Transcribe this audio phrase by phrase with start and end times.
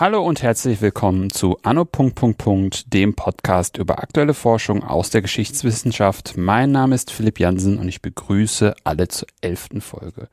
[0.00, 1.84] Hallo und herzlich willkommen zu Anno.
[2.86, 6.36] dem Podcast über aktuelle Forschung aus der Geschichtswissenschaft.
[6.36, 10.28] Mein Name ist Philipp Jansen und ich begrüße alle zur elften Folge.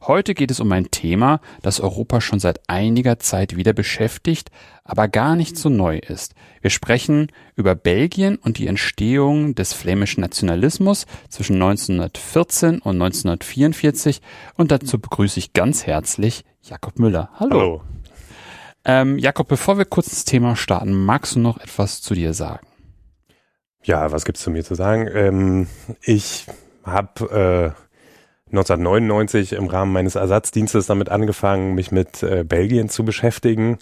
[0.00, 4.50] Heute geht es um ein Thema, das Europa schon seit einiger Zeit wieder beschäftigt,
[4.84, 6.34] aber gar nicht so neu ist.
[6.60, 14.22] Wir sprechen über Belgien und die Entstehung des flämischen Nationalismus zwischen 1914 und 1944
[14.54, 17.30] und dazu begrüße ich ganz herzlich Jakob Müller.
[17.34, 17.50] Hallo.
[17.50, 17.82] Hallo.
[18.84, 22.66] Ähm, Jakob, bevor wir kurz ins Thema starten, magst du noch etwas zu dir sagen?
[23.82, 25.08] Ja, was gibt's zu mir zu sagen?
[25.12, 25.66] Ähm,
[26.02, 26.46] ich
[26.84, 27.87] habe äh,
[28.50, 33.78] 1999 im Rahmen meines Ersatzdienstes damit angefangen, mich mit äh, Belgien zu beschäftigen,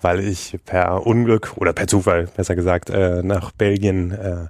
[0.00, 4.46] weil ich per Unglück oder per Zufall, besser gesagt, äh, nach Belgien äh,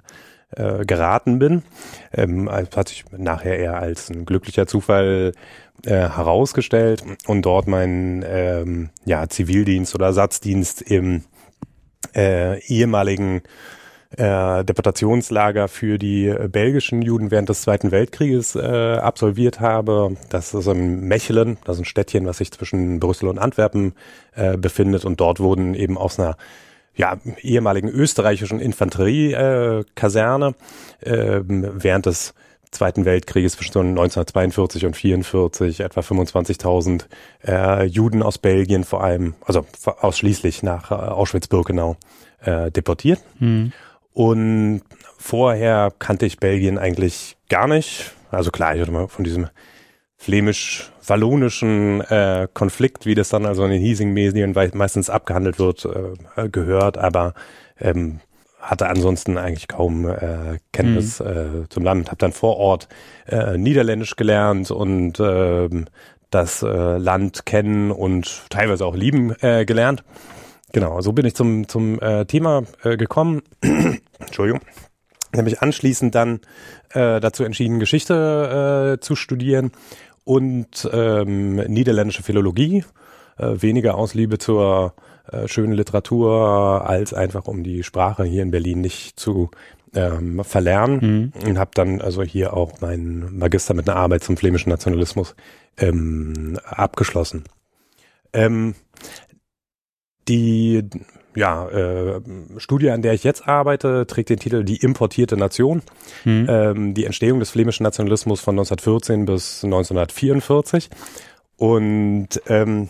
[0.55, 1.63] äh, geraten bin.
[2.13, 5.33] Ähm, hat sich nachher eher als ein glücklicher Zufall
[5.83, 11.23] äh, herausgestellt und dort meinen ähm, ja, Zivildienst oder Ersatzdienst im
[12.15, 13.41] äh, ehemaligen
[14.15, 20.15] äh, Deportationslager für die belgischen Juden während des Zweiten Weltkrieges äh, absolviert habe.
[20.29, 23.93] Das ist in Mechelen, das ist ein Städtchen, was sich zwischen Brüssel und Antwerpen
[24.35, 26.37] äh, befindet und dort wurden eben aus einer
[26.95, 30.55] ja, ehemaligen österreichischen Infanteriekaserne
[31.01, 32.33] äh, während des
[32.71, 37.05] Zweiten Weltkrieges zwischen 1942 und 44 etwa 25.000
[37.45, 41.95] äh, Juden aus Belgien vor allem, also ausschließlich nach äh, Auschwitz-Birkenau
[42.41, 43.19] äh, deportiert.
[43.39, 43.71] Mhm.
[44.17, 44.81] Und
[45.19, 48.13] vorher kannte ich Belgien eigentlich gar nicht.
[48.31, 49.47] Also klar, ich hatte mal von diesem
[50.15, 55.85] flämisch-wallonischen äh, Konflikt, wie das dann also in den hiesigen Medien meistens abgehandelt wird,
[56.35, 57.35] äh, gehört, aber
[57.79, 58.19] ähm,
[58.59, 61.27] hatte ansonsten eigentlich kaum äh, Kenntnis mhm.
[61.27, 62.07] äh, zum Land.
[62.07, 62.87] Habe dann vor Ort
[63.27, 65.69] äh, Niederländisch gelernt und äh,
[66.31, 70.03] das äh, Land kennen und teilweise auch lieben äh, gelernt.
[70.73, 73.41] Genau, so bin ich zum, zum äh, Thema äh, gekommen.
[74.27, 74.61] Entschuldigung.
[75.33, 76.39] Nämlich anschließend dann
[76.91, 79.71] äh, dazu entschieden, Geschichte äh, zu studieren
[80.23, 82.85] und ähm, niederländische Philologie.
[83.37, 84.93] Äh, weniger aus Liebe zur
[85.31, 89.51] äh, schönen Literatur, als einfach um die Sprache hier in Berlin nicht zu
[89.93, 91.31] ähm, verlernen.
[91.33, 91.47] Mhm.
[91.49, 95.35] Und habe dann also hier auch meinen Magister mit einer Arbeit zum flämischen Nationalismus
[95.77, 97.43] ähm, abgeschlossen.
[98.33, 98.75] Ähm,
[100.27, 100.83] die
[101.37, 102.19] ja, äh,
[102.57, 105.83] Studie, an der ich jetzt arbeite, trägt den Titel Die importierte Nation.
[106.25, 106.47] Mhm.
[106.49, 110.89] Ähm, die Entstehung des flämischen Nationalismus von 1914 bis 1944.
[111.55, 112.89] Und ähm,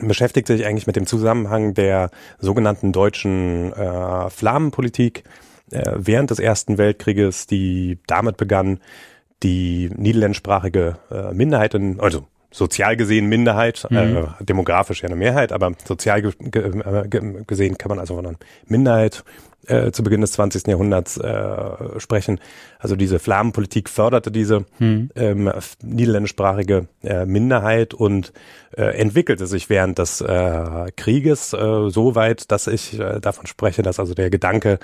[0.00, 5.24] beschäftigt sich eigentlich mit dem Zusammenhang der sogenannten deutschen äh, Flammenpolitik
[5.72, 8.78] äh, während des Ersten Weltkrieges, die damit begann,
[9.42, 13.96] die niederländischsprachige äh, Minderheit, in, also sozial gesehen Minderheit, mhm.
[13.96, 18.26] äh, demografisch ja eine Mehrheit, aber sozial ge ge äh, gesehen kann man also von
[18.26, 19.24] einer Minderheit
[19.66, 20.66] äh, zu Beginn des 20.
[20.66, 22.40] Jahrhunderts äh, sprechen.
[22.78, 25.10] Also diese Flammenpolitik förderte diese mhm.
[25.14, 28.32] ähm, niederländischsprachige äh, Minderheit und
[28.76, 34.00] äh, entwickelte sich während des äh, Krieges äh, so weit, dass ich davon spreche, dass
[34.00, 34.78] also der Gedanke,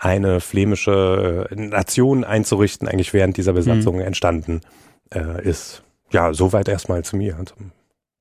[0.00, 4.02] eine flämische Nation einzurichten, eigentlich während dieser Besatzung mhm.
[4.02, 4.60] entstanden
[5.42, 7.36] ist ja, soweit erstmal zu mir.
[7.44, 7.72] Zum,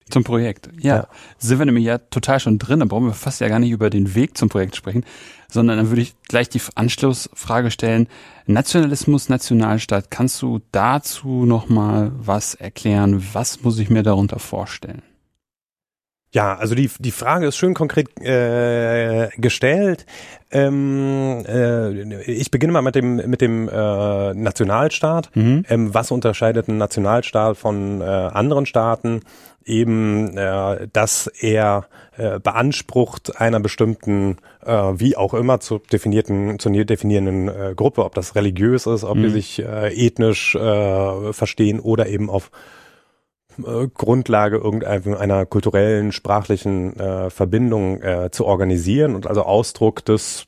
[0.09, 0.69] zum Projekt.
[0.79, 0.95] Ja.
[0.95, 1.07] ja.
[1.37, 3.89] Sind wir nämlich ja total schon drin, dann brauchen wir fast ja gar nicht über
[3.89, 5.05] den Weg zum Projekt sprechen,
[5.49, 8.07] sondern dann würde ich gleich die Anschlussfrage stellen.
[8.45, 13.23] Nationalismus, Nationalstaat, kannst du dazu nochmal was erklären?
[13.33, 15.01] Was muss ich mir darunter vorstellen?
[16.37, 20.05] Ja, also die, die Frage ist schön konkret äh, gestellt.
[20.51, 25.35] Ähm, äh, ich beginne mal mit dem, mit dem äh, Nationalstaat.
[25.35, 25.65] Mhm.
[25.67, 29.21] Ähm, was unterscheidet ein Nationalstaat von äh, anderen Staaten?
[29.65, 31.87] Eben, äh, dass er
[32.17, 38.13] äh, beansprucht einer bestimmten, äh, wie auch immer zu definierten, zu definierenden äh, Gruppe, ob
[38.13, 39.23] das religiös ist, ob mhm.
[39.23, 42.51] die sich äh, ethnisch äh, verstehen oder eben auf
[43.65, 50.45] äh, Grundlage irgendeiner kulturellen, sprachlichen äh, Verbindung äh, zu organisieren und also Ausdruck des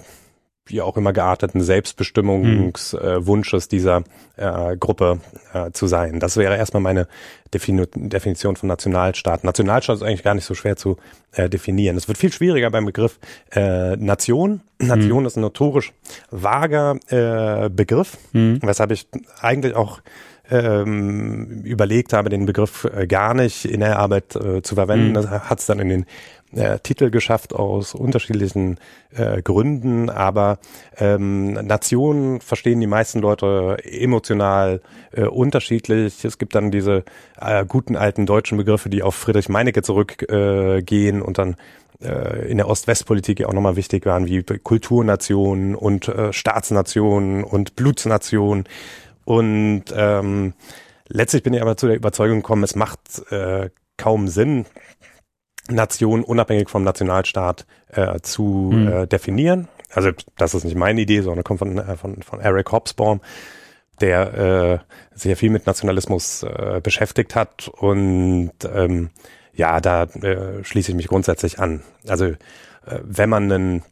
[0.70, 3.68] wie auch immer gearteten Selbstbestimmungswunsches hm.
[3.68, 4.04] äh, dieser
[4.38, 5.20] äh, Gruppe
[5.54, 6.20] äh, zu sein.
[6.20, 7.08] Das wäre erstmal meine
[7.54, 9.44] Defini Definition von Nationalstaat.
[9.44, 10.98] Nationalstaat ist eigentlich gar nicht so schwer zu
[11.36, 11.96] definieren.
[11.96, 13.20] Es wird viel schwieriger beim Begriff
[13.56, 14.62] Nation.
[14.80, 14.88] Hm.
[14.88, 15.94] Nation ist ein notorisch
[16.32, 16.98] vager
[17.72, 18.60] Begriff, hm.
[18.62, 19.08] weshalb ich
[19.42, 20.02] eigentlich auch
[20.50, 25.10] ähm, überlegt habe, den Begriff äh, gar nicht in der Arbeit äh, zu verwenden.
[25.10, 25.14] Mhm.
[25.14, 26.06] Das hat es dann in den
[26.56, 28.80] äh, Titel geschafft aus unterschiedlichen
[29.16, 30.58] äh, Gründen, aber
[30.98, 34.82] ähm, Nationen verstehen die meisten Leute emotional
[35.12, 36.26] äh, unterschiedlich.
[36.26, 37.04] Es gibt dann diese
[37.40, 41.56] äh, guten alten deutschen Begriffe, die auf Friedrich Meinecke zurückgehen äh, und dann
[42.02, 47.76] äh, in der Ost-West-Politik ja auch nochmal wichtig waren, wie Kulturnationen und äh, Staatsnationen und
[47.76, 48.66] Blutsnationen.
[49.30, 50.54] Und ähm,
[51.08, 54.66] letztlich bin ich aber zu der Überzeugung gekommen, es macht äh, kaum Sinn,
[55.70, 58.88] Nation unabhängig vom Nationalstaat äh, zu mhm.
[58.88, 59.68] äh, definieren.
[59.94, 63.22] Also das ist nicht meine Idee, sondern kommt von, äh, von, von Eric Hobsbawm,
[64.02, 64.80] der äh,
[65.14, 69.12] sehr viel mit Nationalismus äh, beschäftigt hat und ähm,
[69.54, 71.84] ja, da äh, schließe ich mich grundsätzlich an.
[72.08, 72.38] Also äh,
[73.04, 73.84] wenn man einen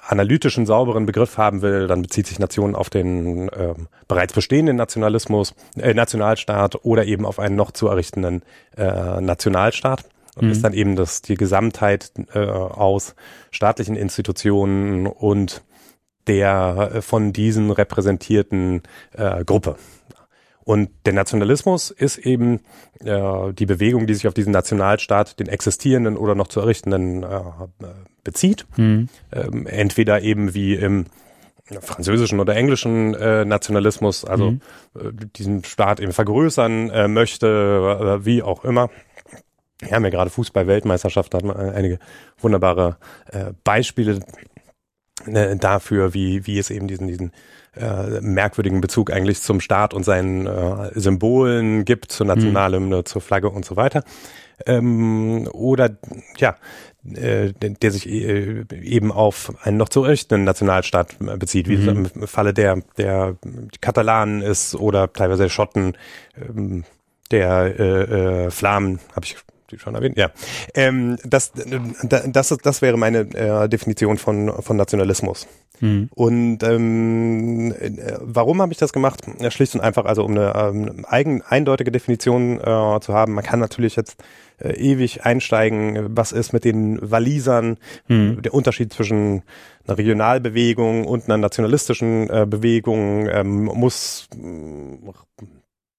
[0.00, 3.74] analytischen, sauberen Begriff haben will, dann bezieht sich Nation auf den äh,
[4.08, 8.42] bereits bestehenden Nationalismus, äh, Nationalstaat oder eben auf einen noch zu errichtenden
[8.76, 10.04] äh, Nationalstaat.
[10.36, 10.52] Und mhm.
[10.52, 13.14] ist dann eben das die Gesamtheit äh, aus
[13.50, 15.62] staatlichen Institutionen und
[16.26, 18.82] der äh, von diesen repräsentierten
[19.12, 19.76] äh, Gruppe.
[20.66, 22.58] Und der Nationalismus ist eben
[22.98, 27.40] äh, die Bewegung, die sich auf diesen Nationalstaat, den existierenden oder noch zu errichtenden, äh,
[28.24, 28.66] bezieht.
[28.76, 29.08] Mhm.
[29.32, 31.06] Ähm, entweder eben wie im
[31.80, 34.60] französischen oder englischen äh, Nationalismus, also mhm.
[34.96, 38.90] äh, diesen Staat eben vergrößern äh, möchte, äh, wie auch immer.
[39.78, 42.00] Wir haben ja gerade Fußball-Weltmeisterschaft, da hat man einige
[42.38, 42.96] wunderbare
[43.30, 44.18] äh, Beispiele
[45.26, 47.30] äh, dafür, wie, wie es eben diesen, diesen
[47.76, 53.04] äh, merkwürdigen Bezug eigentlich zum Staat und seinen äh, Symbolen gibt, zur Nationalhymne, mhm.
[53.04, 54.02] zur Flagge und so weiter.
[54.64, 55.96] Ähm, oder
[56.38, 56.56] ja,
[57.14, 62.08] äh, der sich äh, eben auf einen noch zu errichtenden Nationalstaat bezieht, wie mhm.
[62.14, 63.36] im Falle der, der
[63.80, 65.96] Katalanen ist oder teilweise der Schotten,
[66.36, 66.84] ähm,
[67.30, 69.36] der äh, äh, Flamen, habe ich
[69.70, 70.30] die schon erwähnt, ja.
[70.74, 75.46] Ähm, das, das, das wäre meine äh, Definition von, von Nationalismus.
[75.80, 76.08] Mhm.
[76.14, 79.22] Und ähm, äh, warum habe ich das gemacht?
[79.50, 83.34] Schlicht und einfach, also um eine ähm, eigen, eindeutige Definition äh, zu haben.
[83.34, 84.22] Man kann natürlich jetzt
[84.58, 87.78] äh, ewig einsteigen, was ist mit den Walisern,
[88.08, 88.42] mhm.
[88.42, 89.42] der Unterschied zwischen
[89.86, 94.28] einer Regionalbewegung und einer nationalistischen äh, Bewegung ähm, muss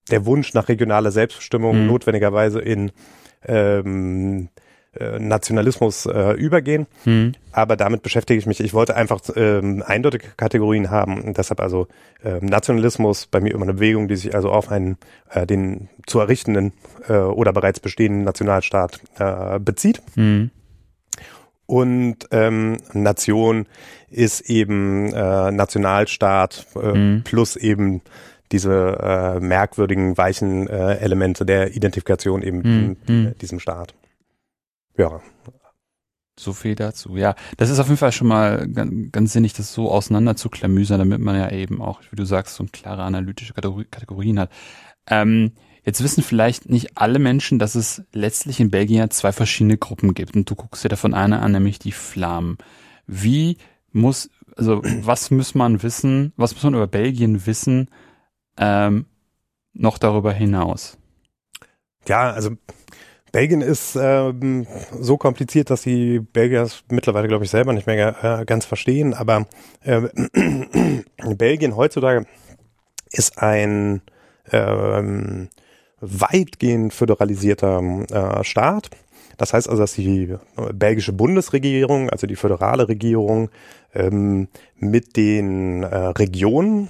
[0.10, 1.88] der Wunsch nach regionaler Selbstbestimmung mhm.
[1.88, 2.92] notwendigerweise in
[3.46, 4.50] ähm,
[5.00, 6.88] äh, Nationalismus äh, übergehen.
[7.04, 7.34] Hm.
[7.52, 8.60] Aber damit beschäftige ich mich.
[8.60, 11.22] Ich wollte einfach ähm, eindeutige Kategorien haben.
[11.22, 11.88] Und deshalb also
[12.24, 14.98] ähm, Nationalismus bei mir immer eine Bewegung, die sich also auf einen
[15.32, 16.74] äh, den zu errichtenden
[17.08, 20.02] äh, oder bereits bestehenden Nationalstaat äh, bezieht.
[20.16, 20.52] Hm.
[21.66, 23.66] Und ähm, Nation
[24.10, 27.22] ist eben äh, Nationalstaat äh, hm.
[27.26, 28.02] plus eben
[28.52, 33.38] diese äh, merkwürdigen, weichen äh, Elemente der Identifikation eben hm, in, hm.
[33.40, 33.94] diesem Staat.
[34.98, 35.22] Ja.
[36.40, 37.18] So viel dazu.
[37.18, 40.50] Ja, das ist auf jeden Fall schon mal ganz, ganz sinnig, das so auseinander zu
[40.50, 44.52] klamüsern, damit man ja eben auch, wie du sagst, so eine klare analytische Kategorien hat.
[45.08, 45.54] Ähm,
[45.84, 50.36] jetzt wissen vielleicht nicht alle Menschen, dass es letztlich in Belgien zwei verschiedene Gruppen gibt.
[50.36, 52.58] Und du guckst dir davon eine an, nämlich die Flamen.
[53.08, 53.58] Wie
[53.92, 57.90] muss, also was muss man wissen, was muss man über Belgien wissen,
[58.58, 59.08] ähm,
[59.74, 61.00] noch darüber hinaus?
[62.08, 62.52] Ja, also
[63.32, 64.68] Belgien ist ähm,
[65.00, 69.14] so kompliziert, dass die Belgier es mittlerweile, glaube ich, selber nicht mehr äh, ganz verstehen.
[69.14, 69.48] Aber
[69.84, 70.02] äh,
[71.36, 72.26] Belgien heutzutage
[73.12, 74.02] ist ein
[74.52, 75.50] ähm,
[76.00, 77.82] weitgehend föderalisierter
[78.12, 78.90] äh, Staat.
[79.38, 80.36] Das heißt also, dass die
[80.74, 83.50] belgische Bundesregierung, also die föderale Regierung,
[83.94, 86.90] ähm, mit den äh, Regionen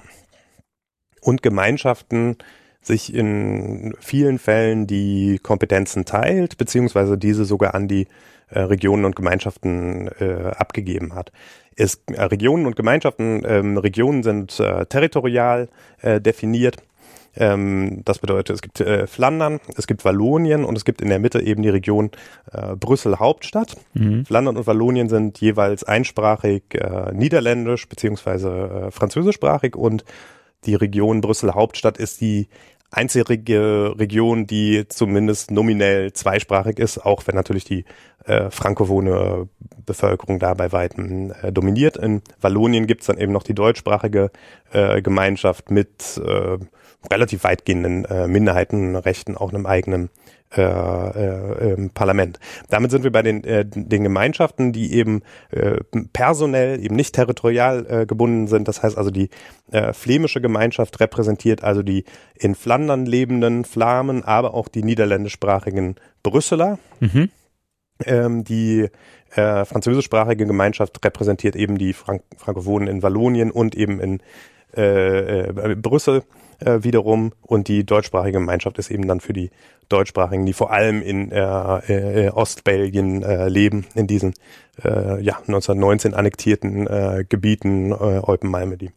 [1.20, 2.36] und Gemeinschaften
[2.80, 8.06] sich in vielen Fällen die Kompetenzen teilt, beziehungsweise diese sogar an die
[8.50, 11.32] äh, Regionen und Gemeinschaften äh, abgegeben hat.
[11.76, 15.68] Es, äh, Regionen und Gemeinschaften, ähm, Regionen sind äh, territorial
[16.00, 16.76] äh, definiert.
[17.36, 21.18] Ähm, das bedeutet, es gibt äh, Flandern, es gibt Wallonien und es gibt in der
[21.18, 22.10] Mitte eben die Region
[22.52, 23.76] äh, Brüssel Hauptstadt.
[23.94, 24.24] Mhm.
[24.24, 30.04] Flandern und Wallonien sind jeweils einsprachig äh, niederländisch beziehungsweise äh, französischsprachig und
[30.64, 32.48] die Region Brüssel Hauptstadt ist die
[32.90, 37.84] einzige Region, die zumindest nominell zweisprachig ist, auch wenn natürlich die
[38.24, 39.48] äh, frankophone
[39.84, 41.96] Bevölkerung da bei weitem äh, dominiert.
[41.96, 44.30] In Wallonien gibt's dann eben noch die deutschsprachige
[44.72, 46.58] äh, Gemeinschaft mit äh,
[47.10, 50.10] relativ weitgehenden äh, Minderheitenrechten, auch einem eigenen
[50.56, 52.40] äh, äh, im Parlament.
[52.70, 55.76] Damit sind wir bei den, äh, den Gemeinschaften, die eben äh,
[56.14, 58.66] personell, eben nicht territorial äh, gebunden sind.
[58.66, 59.28] Das heißt also die
[59.72, 66.78] äh, flämische Gemeinschaft repräsentiert also die in Flandern lebenden Flamen, aber auch die niederländischsprachigen Brüsseler.
[67.00, 67.28] Mhm.
[68.06, 68.88] Ähm, die
[69.34, 74.22] äh, französischsprachige Gemeinschaft repräsentiert eben die Frank Frankophonen in Wallonien und eben in
[74.76, 76.22] äh, äh, Brüssel
[76.60, 79.50] äh, wiederum und die deutschsprachige Gemeinschaft ist eben dann für die
[79.88, 84.34] Deutschsprachigen, die vor allem in äh, äh, Ostbelgien äh, leben, in diesen
[84.84, 88.90] äh, ja 1919 annektierten äh, Gebieten äh, Eupen-Malmedy.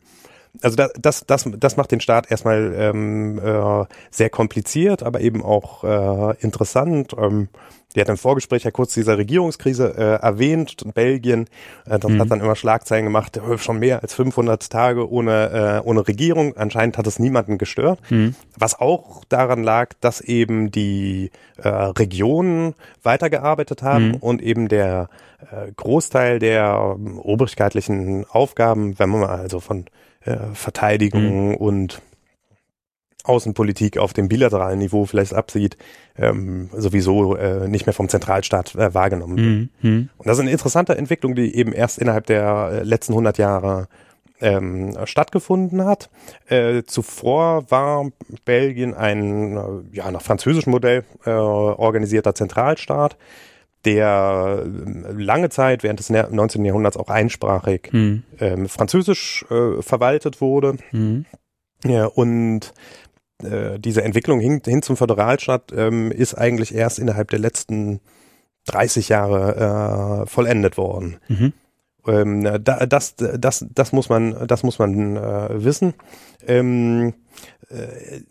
[0.61, 5.43] Also das, das, das, das macht den Staat erstmal ähm, äh, sehr kompliziert, aber eben
[5.43, 7.13] auch äh, interessant.
[7.17, 7.47] Ähm,
[7.95, 10.77] die hat im Vorgespräch ja kurz diese Regierungskrise äh, erwähnt.
[10.93, 11.47] Belgien,
[11.85, 12.19] äh, das mhm.
[12.19, 16.55] hat dann immer Schlagzeilen gemacht, äh, schon mehr als 500 Tage ohne, äh, ohne Regierung.
[16.55, 17.99] Anscheinend hat es niemanden gestört.
[18.09, 18.35] Mhm.
[18.57, 24.15] Was auch daran lag, dass eben die äh, Regionen weitergearbeitet haben mhm.
[24.15, 29.85] und eben der äh, Großteil der äh, obrigkeitlichen Aufgaben, wenn man mal also von
[30.25, 31.55] äh, Verteidigung mhm.
[31.55, 32.01] und
[33.23, 35.77] Außenpolitik auf dem bilateralen Niveau vielleicht absieht,
[36.17, 39.69] ähm, sowieso äh, nicht mehr vom Zentralstaat äh, wahrgenommen wird.
[39.83, 40.09] Mhm.
[40.17, 43.87] Und das ist eine interessante Entwicklung, die eben erst innerhalb der äh, letzten 100 Jahre
[44.41, 46.09] ähm, stattgefunden hat.
[46.47, 48.09] Äh, zuvor war
[48.43, 53.17] Belgien ein äh, ja nach französischem Modell äh, organisierter Zentralstaat,
[53.85, 56.63] der äh, lange Zeit während des 19.
[56.65, 58.23] Jahrhunderts auch einsprachig mhm.
[58.39, 60.77] ähm, französisch äh, verwaltet wurde.
[60.91, 61.25] Mhm.
[61.83, 62.73] Ja, und
[63.43, 67.99] äh, diese Entwicklung hin, hin zum Föderalstaat ähm, ist eigentlich erst innerhalb der letzten
[68.67, 71.17] 30 Jahre äh, vollendet worden.
[71.27, 71.53] Mhm.
[72.07, 75.93] Ähm, da, das, das, das muss man, das muss man äh, wissen.
[76.47, 77.13] Ähm,
[77.69, 78.21] äh,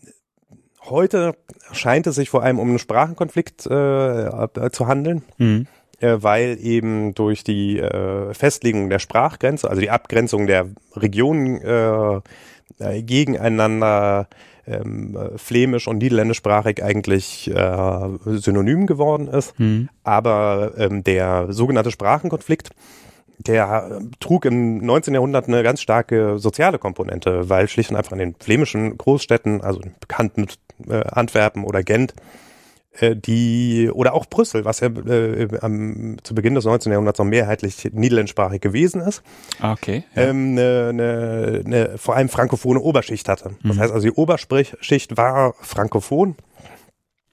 [0.91, 1.35] heute
[1.73, 5.23] scheint es sich vor allem um einen Sprachenkonflikt äh, zu handeln.
[5.39, 5.67] Mhm.
[6.01, 10.67] Äh, weil eben durch die äh, Festlegung der Sprachgrenze, also die Abgrenzung der
[10.97, 12.21] Regionen äh,
[12.79, 14.29] äh gegeneinander
[14.67, 19.59] ähm, flämisch und niederländischsprachig eigentlich äh, synonym geworden ist.
[19.59, 19.91] Mhm.
[20.03, 22.71] Aber ähm, der sogenannte Sprachenkonflikt,
[23.39, 25.13] der trug im 19.
[25.13, 29.81] Jahrhundert eine ganz starke soziale Komponente, weil schlicht und einfach in den flämischen Großstädten, also
[29.81, 30.47] in bekannten
[30.89, 32.15] äh, Antwerpen oder Gent,
[32.99, 36.91] äh, die oder auch Brüssel, was ja äh, am, zu Beginn des 19.
[36.91, 39.23] Jahrhunderts noch mehrheitlich niederländischsprachig gewesen ist,
[39.61, 40.23] ah, okay, ja.
[40.23, 43.53] ähm, ne, ne, ne, vor allem frankophone Oberschicht hatte.
[43.63, 43.81] Das mhm.
[43.81, 46.35] heißt also die Oberschicht war frankophon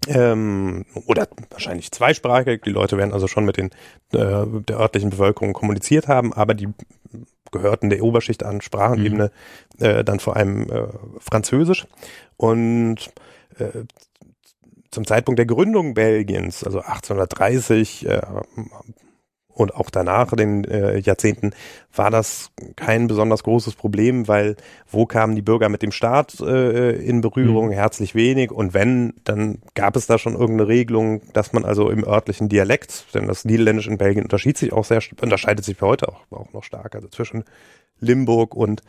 [0.07, 2.61] ähm, oder wahrscheinlich zweisprachig.
[2.63, 3.71] Die Leute werden also schon mit den
[4.13, 6.69] äh, der örtlichen Bevölkerung kommuniziert haben, aber die
[7.51, 9.31] gehörten der Oberschicht an Sprachenebene
[9.79, 9.85] mhm.
[9.85, 10.87] äh, dann vor allem äh,
[11.19, 11.87] Französisch
[12.35, 13.09] und
[13.59, 13.83] äh,
[14.91, 18.21] zum Zeitpunkt der Gründung Belgiens, also 1830 äh,
[19.57, 21.51] und auch danach den äh, Jahrzehnten,
[21.93, 24.55] war das kein besonders großes Problem, weil
[24.87, 27.67] wo kamen die Bürger mit dem Staat äh, in Berührung?
[27.67, 27.71] Mhm.
[27.71, 28.51] Herzlich wenig.
[28.51, 33.05] Und wenn, dann gab es da schon irgendeine Regelung, dass man also im örtlichen Dialekt,
[33.15, 36.53] denn das Niederländisch in Belgien unterschied sich auch sehr, unterscheidet sich für heute auch, auch
[36.53, 37.43] noch stark, also zwischen
[37.99, 38.83] Limburg und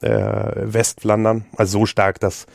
[0.00, 2.46] äh, Westflandern, also so stark, dass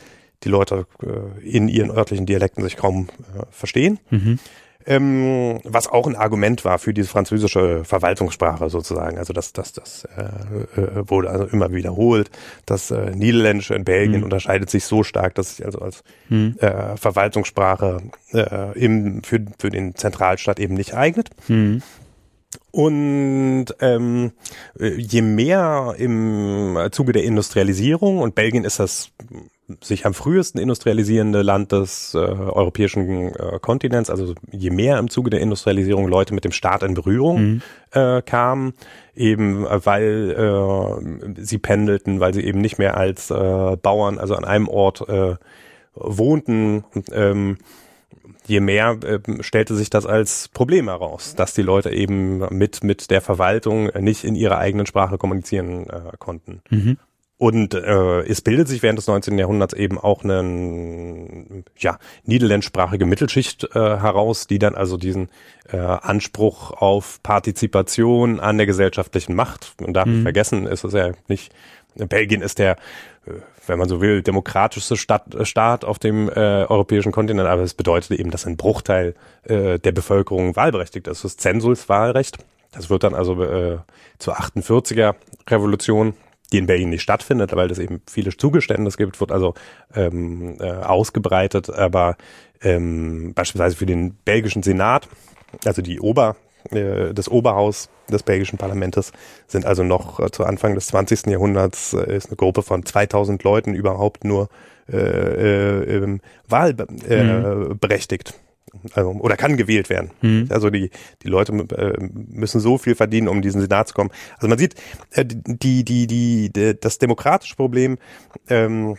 [0.44, 3.98] die Leute äh, in ihren örtlichen Dialekten sich kaum äh, verstehen.
[4.10, 4.38] Mhm.
[4.86, 9.18] Ähm, was auch ein Argument war für diese französische Verwaltungssprache sozusagen.
[9.18, 12.30] Also das, das, das äh, äh, wurde also immer wiederholt.
[12.64, 14.24] Das äh, Niederländische in Belgien mhm.
[14.24, 16.56] unterscheidet sich so stark, dass sich also als mhm.
[16.60, 18.00] äh, Verwaltungssprache
[18.32, 21.28] äh, im, für, für den Zentralstaat eben nicht eignet.
[21.48, 21.82] Mhm.
[22.72, 24.32] Und ähm,
[24.78, 29.10] je mehr im Zuge der Industrialisierung, und Belgien ist das
[29.82, 35.30] sich am frühesten industrialisierende Land des äh, europäischen äh, Kontinents, also je mehr im Zuge
[35.30, 37.62] der Industrialisierung Leute mit dem Staat in Berührung mhm.
[37.92, 38.74] äh, kamen,
[39.14, 40.30] eben äh, weil
[41.36, 45.08] äh, sie pendelten, weil sie eben nicht mehr als äh, Bauern, also an einem Ort
[45.08, 45.36] äh,
[45.94, 47.58] wohnten, ähm,
[48.46, 53.10] je mehr äh, stellte sich das als Problem heraus, dass die Leute eben mit, mit
[53.10, 56.62] der Verwaltung nicht in ihrer eigenen Sprache kommunizieren äh, konnten.
[56.70, 56.98] Mhm.
[57.40, 59.38] Und äh, es bildet sich während des 19.
[59.38, 65.30] Jahrhunderts eben auch eine ja, niederländischsprachige Mittelschicht äh, heraus, die dann also diesen
[65.72, 70.16] äh, Anspruch auf Partizipation an der gesellschaftlichen Macht, und darf mhm.
[70.16, 71.50] nicht vergessen, ist es ja nicht,
[71.94, 72.72] Belgien ist der,
[73.24, 73.30] äh,
[73.66, 78.20] wenn man so will, demokratischste Stadt, Staat auf dem äh, europäischen Kontinent, aber es bedeutet
[78.20, 81.24] eben, dass ein Bruchteil äh, der Bevölkerung wahlberechtigt ist.
[81.24, 82.36] Das Zensuswahlrecht.
[82.72, 83.78] Das wird dann also äh,
[84.18, 85.14] zur 48er
[85.48, 86.12] Revolution
[86.52, 89.54] die in Belgien nicht stattfindet, weil es eben viele Zugeständnisse gibt, wird also
[89.94, 92.16] ähm, äh, ausgebreitet, aber
[92.62, 95.08] ähm, beispielsweise für den belgischen Senat,
[95.64, 96.36] also die Ober,
[96.70, 99.12] äh, das Oberhaus des belgischen Parlaments
[99.46, 101.26] sind also noch äh, zu Anfang des 20.
[101.26, 104.48] Jahrhunderts äh, ist eine Gruppe von 2000 Leuten überhaupt nur
[104.92, 108.34] äh, äh, wahlberechtigt.
[108.36, 108.49] Mhm
[108.92, 110.10] also, oder kann gewählt werden.
[110.22, 110.46] Mhm.
[110.50, 110.90] Also die,
[111.22, 114.10] die Leute äh, müssen so viel verdienen, um in diesen Senat zu kommen.
[114.36, 114.74] Also man sieht,
[115.10, 117.98] äh, die, die, die, die, das demokratische Problem,
[118.48, 118.96] ähm,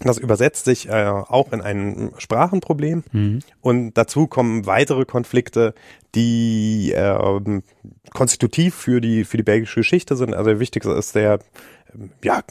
[0.00, 3.04] das übersetzt sich äh, auch in ein Sprachenproblem.
[3.12, 3.40] Mhm.
[3.60, 5.74] Und dazu kommen weitere Konflikte,
[6.14, 7.60] die äh,
[8.12, 10.34] konstitutiv für die, für die belgische Geschichte sind.
[10.34, 11.40] Also der wichtigste ist der,
[12.24, 12.42] ja,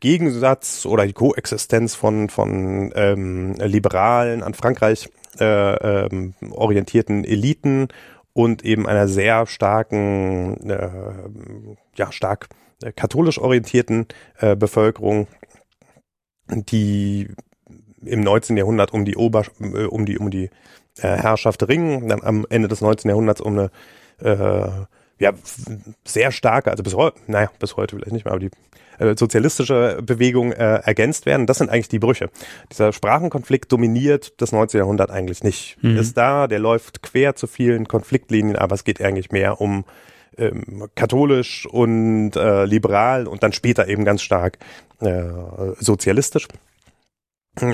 [0.00, 5.08] Gegensatz oder die Koexistenz von, von ähm, Liberalen an Frankreich
[5.40, 7.88] äh, ähm, orientierten Eliten
[8.32, 10.90] und eben einer sehr starken, äh,
[11.96, 12.48] ja, stark
[12.82, 14.06] äh, katholisch orientierten
[14.38, 15.26] äh, Bevölkerung,
[16.50, 17.28] die
[18.04, 18.56] im 19.
[18.56, 20.50] Jahrhundert um die Ober, äh, um die, um die
[20.98, 23.08] äh, Herrschaft ringen, dann am Ende des 19.
[23.08, 23.70] Jahrhunderts um eine
[24.18, 24.84] äh,
[25.18, 25.32] ja,
[26.04, 28.50] sehr starke, also bis heute, naja, bis heute vielleicht nicht mehr, aber die
[28.98, 31.46] äh, sozialistische Bewegung äh, ergänzt werden.
[31.46, 32.30] Das sind eigentlich die Brüche.
[32.70, 34.78] Dieser Sprachenkonflikt dominiert das 19.
[34.78, 35.76] Jahrhundert eigentlich nicht.
[35.82, 35.96] Mhm.
[35.96, 39.84] Ist da, der läuft quer zu vielen Konfliktlinien, aber es geht eigentlich mehr um
[40.36, 44.58] ähm, katholisch und äh, liberal und dann später eben ganz stark
[45.00, 45.24] äh,
[45.78, 46.48] sozialistisch.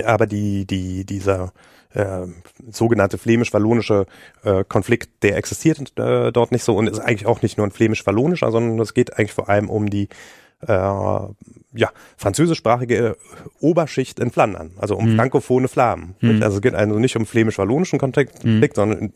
[0.04, 1.52] Aber die, die, dieser
[1.94, 2.26] äh,
[2.70, 4.06] sogenannte flämisch-wallonische
[4.44, 7.72] äh, Konflikt, der existiert äh, dort nicht so und ist eigentlich auch nicht nur ein
[7.72, 10.08] flämisch-wallonischer, sondern es geht eigentlich vor allem um die
[10.66, 13.16] äh, ja, französischsprachige
[13.60, 15.16] Oberschicht in Flandern, also um mhm.
[15.16, 16.14] frankophone Flamen.
[16.20, 16.42] Mhm.
[16.42, 18.66] Also es geht also nicht um flämisch-wallonischen Konflikt, mhm.
[18.74, 19.12] sondern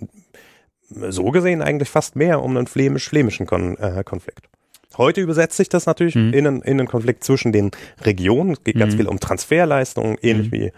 [0.89, 4.49] so gesehen eigentlich fast mehr um einen flämisch-flämischen Kon äh, Konflikt.
[4.97, 6.33] Heute übersetzt sich das natürlich mhm.
[6.33, 8.53] in, einen, in einen Konflikt zwischen den Regionen.
[8.53, 8.99] Es geht ganz mhm.
[8.99, 10.53] viel um Transferleistungen, ähnlich mhm.
[10.53, 10.73] wie äh,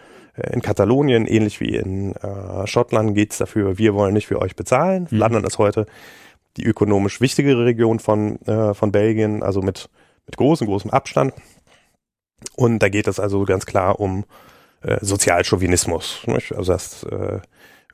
[0.53, 4.57] in Katalonien, ähnlich wie in äh, Schottland geht es dafür, wir wollen nicht für euch
[4.57, 5.05] bezahlen.
[5.05, 5.17] Mhm.
[5.17, 5.87] Flandern ist heute
[6.57, 9.91] die ökonomisch wichtigere Region von, äh, von Belgien, also mit
[10.27, 11.33] mit großem, großem Abstand.
[12.55, 14.25] Und da geht es also ganz klar um
[14.83, 16.23] äh, Sozialchauvinismus.
[16.27, 16.53] Nicht?
[16.53, 17.41] Also das, äh,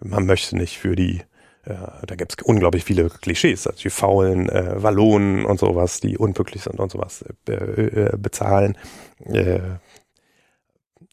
[0.00, 1.22] man möchte nicht für die,
[1.64, 1.74] äh,
[2.06, 6.62] da gibt es unglaublich viele Klischees, also die faulen äh, Wallonen und sowas, die unpünktlich
[6.62, 8.76] sind und sowas äh, äh, bezahlen.
[9.24, 9.60] Äh,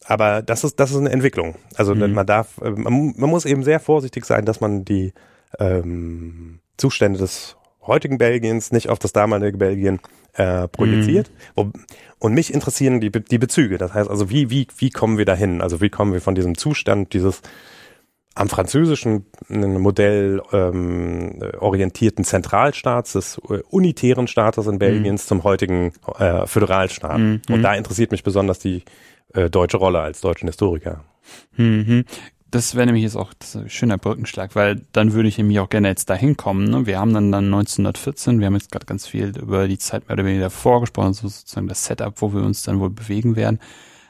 [0.06, 1.56] aber das ist, das ist eine Entwicklung.
[1.76, 2.12] Also mhm.
[2.12, 5.12] man darf, äh, man, man, muss eben sehr vorsichtig sein, dass man die
[5.58, 10.00] ähm, Zustände des heutigen Belgiens nicht auf das damalige Belgien
[10.34, 11.30] äh, projiziert.
[11.56, 11.72] Mhm.
[12.18, 13.78] Und mich interessieren die, die Bezüge.
[13.78, 15.60] Das heißt also, wie, wie, wie kommen wir dahin?
[15.62, 17.40] Also wie kommen wir von diesem Zustand dieses
[18.34, 25.28] am französischen Modell ähm, orientierten Zentralstaats, des äh, unitären Staates in Belgiens mhm.
[25.28, 27.18] zum heutigen äh, Föderalstaat.
[27.18, 27.42] Mhm.
[27.50, 28.84] Und da interessiert mich besonders die
[29.34, 31.04] äh, deutsche Rolle als deutschen Historiker.
[31.56, 32.04] Mhm
[32.50, 35.88] das wäre nämlich jetzt auch ein schöner Brückenschlag, weil dann würde ich nämlich auch gerne
[35.88, 36.68] jetzt dahin kommen.
[36.68, 36.86] Ne?
[36.86, 40.14] Wir haben dann, dann 1914, wir haben jetzt gerade ganz viel über die Zeit mehr
[40.14, 43.60] oder weniger davor gesprochen, so sozusagen das Setup, wo wir uns dann wohl bewegen werden.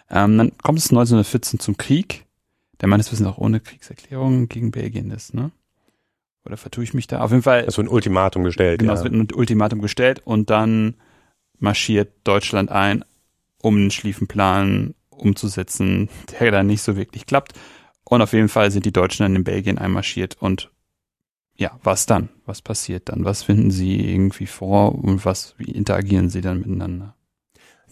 [0.09, 2.25] Ähm, dann kommt es 1914 zum Krieg,
[2.81, 5.51] der meines Wissens auch ohne Kriegserklärung gegen Belgien ist, ne?
[6.47, 7.21] Oder vertue ich mich da?
[7.21, 7.65] Auf jeden Fall.
[7.69, 8.81] Es wird ein Ultimatum gestellt.
[8.81, 8.99] Genau, ja.
[8.99, 10.95] es wird ein Ultimatum gestellt und dann
[11.59, 13.05] marschiert Deutschland ein,
[13.61, 17.53] um den Schlieffenplan umzusetzen, der dann nicht so wirklich klappt.
[18.05, 20.71] Und auf jeden Fall sind die Deutschen dann in Belgien einmarschiert und
[21.57, 22.31] ja, was dann?
[22.47, 23.25] Was passiert dann?
[23.25, 27.15] Was finden sie irgendwie vor und was, wie interagieren sie dann miteinander?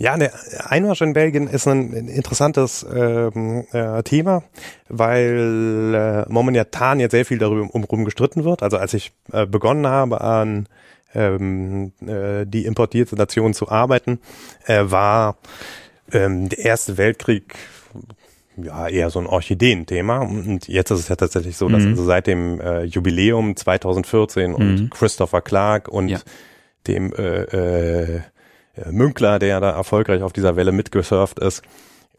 [0.01, 0.33] Ja, der
[0.64, 4.45] Einmarsch in Belgien ist ein interessantes ähm, äh, Thema,
[4.88, 8.62] weil äh, momentan jetzt sehr viel darüber um, gestritten wird.
[8.62, 10.69] Also als ich äh, begonnen habe an
[11.14, 14.21] ähm, äh, die importierte Nation zu arbeiten,
[14.67, 15.37] äh, war
[16.12, 17.55] ähm, der Erste Weltkrieg
[18.57, 20.18] ja eher so ein Orchideenthema.
[20.18, 21.90] Und jetzt ist es ja tatsächlich so, dass mhm.
[21.90, 24.90] also seit dem äh, Jubiläum 2014 und mhm.
[24.90, 26.18] Christopher Clark und ja.
[26.87, 28.21] dem äh, äh,
[28.90, 31.62] Münkler, der da erfolgreich auf dieser Welle mitgesurft ist,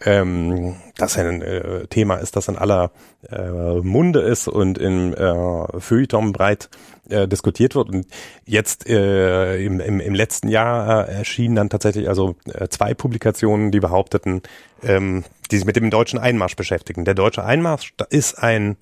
[0.05, 2.91] ähm, das ein äh, Thema ist, das in aller
[3.29, 6.69] äh, Munde ist und im äh, Feuilleton breit
[7.09, 7.89] äh, diskutiert wird.
[7.89, 8.07] Und
[8.45, 13.71] jetzt äh, im, im, im letzten Jahr äh, erschienen dann tatsächlich also äh, zwei Publikationen,
[13.71, 14.41] die behaupteten,
[14.83, 17.03] ähm, die sich mit dem deutschen Einmarsch beschäftigen.
[17.03, 18.77] Der deutsche Einmarsch ist ein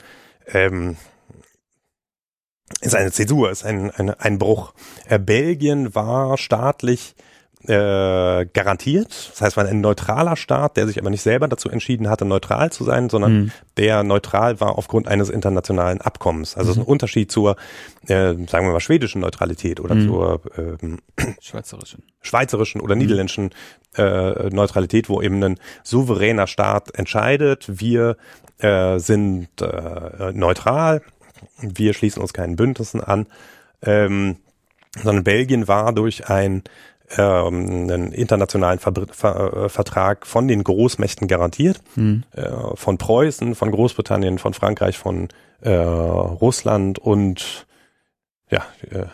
[0.47, 0.97] ähm,
[2.81, 4.73] ist eine Zäsur, ist ein, ein, ein Bruch.
[5.07, 7.15] Äh, Belgien war staatlich
[7.63, 9.31] äh, garantiert.
[9.31, 12.71] Das heißt, war ein neutraler Staat, der sich aber nicht selber dazu entschieden hatte, neutral
[12.71, 13.51] zu sein, sondern mhm.
[13.77, 16.55] der neutral war aufgrund eines internationalen Abkommens.
[16.55, 16.71] Also mhm.
[16.71, 17.55] ist ein Unterschied zur,
[18.07, 20.07] äh, sagen wir mal, schwedischen Neutralität oder mhm.
[20.07, 20.99] zur ähm,
[21.41, 22.03] schweizerischen.
[22.21, 23.01] schweizerischen oder mhm.
[23.01, 23.49] niederländischen
[23.95, 28.17] äh, Neutralität, wo eben ein souveräner Staat entscheidet, wir
[28.59, 31.01] äh, sind äh, neutral,
[31.61, 33.25] wir schließen uns keinen Bündnissen an.
[33.81, 34.37] Ähm,
[35.03, 36.63] sondern Belgien war durch ein
[37.15, 42.23] ähm, einen internationalen Ver Ver äh, Vertrag von den Großmächten garantiert, mhm.
[42.33, 45.29] äh, von Preußen, von Großbritannien, von Frankreich, von
[45.61, 47.65] äh, Russland und
[48.49, 49.05] ja, äh,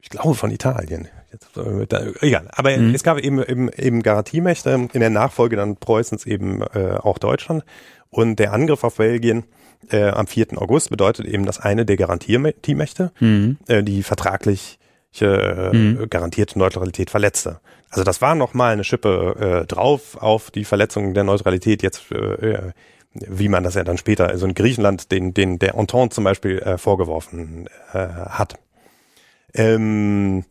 [0.00, 1.08] ich glaube von Italien.
[1.32, 2.94] Jetzt, äh, da, egal, aber mhm.
[2.94, 7.64] es gab eben, eben, eben Garantiemächte, in der Nachfolge dann Preußens eben äh, auch Deutschland
[8.08, 9.44] und der Angriff auf Belgien
[9.90, 10.60] am 4.
[10.60, 13.56] August bedeutet eben, dass eine der Garantiemächte, mhm.
[13.66, 14.78] die vertraglich
[15.20, 16.06] mhm.
[16.08, 17.60] garantierte Neutralität verletzte.
[17.90, 22.72] Also das war nochmal eine Schippe äh, drauf auf die Verletzung der Neutralität jetzt, äh,
[23.12, 26.60] wie man das ja dann später, also in Griechenland, den, den der Entente zum Beispiel
[26.60, 28.54] äh, vorgeworfen äh, hat.
[29.54, 30.44] Ähm,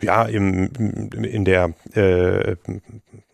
[0.00, 0.70] ja, im,
[1.22, 2.56] in der äh,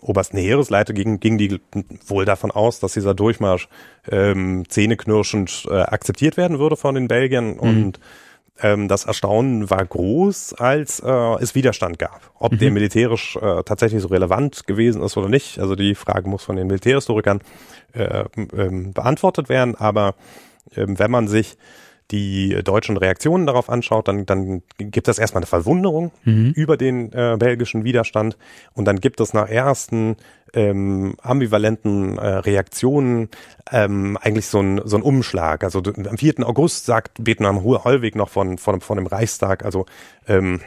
[0.01, 1.61] obersten Heeresleiter ging, ging die
[2.07, 3.68] wohl davon aus, dass dieser Durchmarsch
[4.11, 7.61] ähm, zähneknirschend äh, akzeptiert werden würde von den Belgiern mhm.
[7.61, 8.01] und
[8.61, 12.31] ähm, das Erstaunen war groß, als äh, es Widerstand gab.
[12.38, 12.59] Ob mhm.
[12.59, 16.57] der militärisch äh, tatsächlich so relevant gewesen ist oder nicht, also die Frage muss von
[16.57, 17.40] den Militärhistorikern
[17.92, 18.25] äh,
[18.57, 19.75] ähm, beantwortet werden.
[19.75, 20.14] Aber
[20.77, 21.57] ähm, wenn man sich
[22.11, 26.53] die deutschen Reaktionen darauf anschaut, dann, dann gibt es erstmal eine Verwunderung mhm.
[26.55, 28.37] über den äh, belgischen Widerstand
[28.75, 30.16] und dann gibt es nach ersten
[30.55, 33.29] ähm, ambivalenten äh, Reaktionen
[33.71, 35.62] ähm, eigentlich so ein, so ein Umschlag.
[35.64, 36.47] Also am 4.
[36.47, 39.85] August sagt Vietnam Hollweg noch von, von, von dem Reichstag, also
[40.27, 40.61] ähm,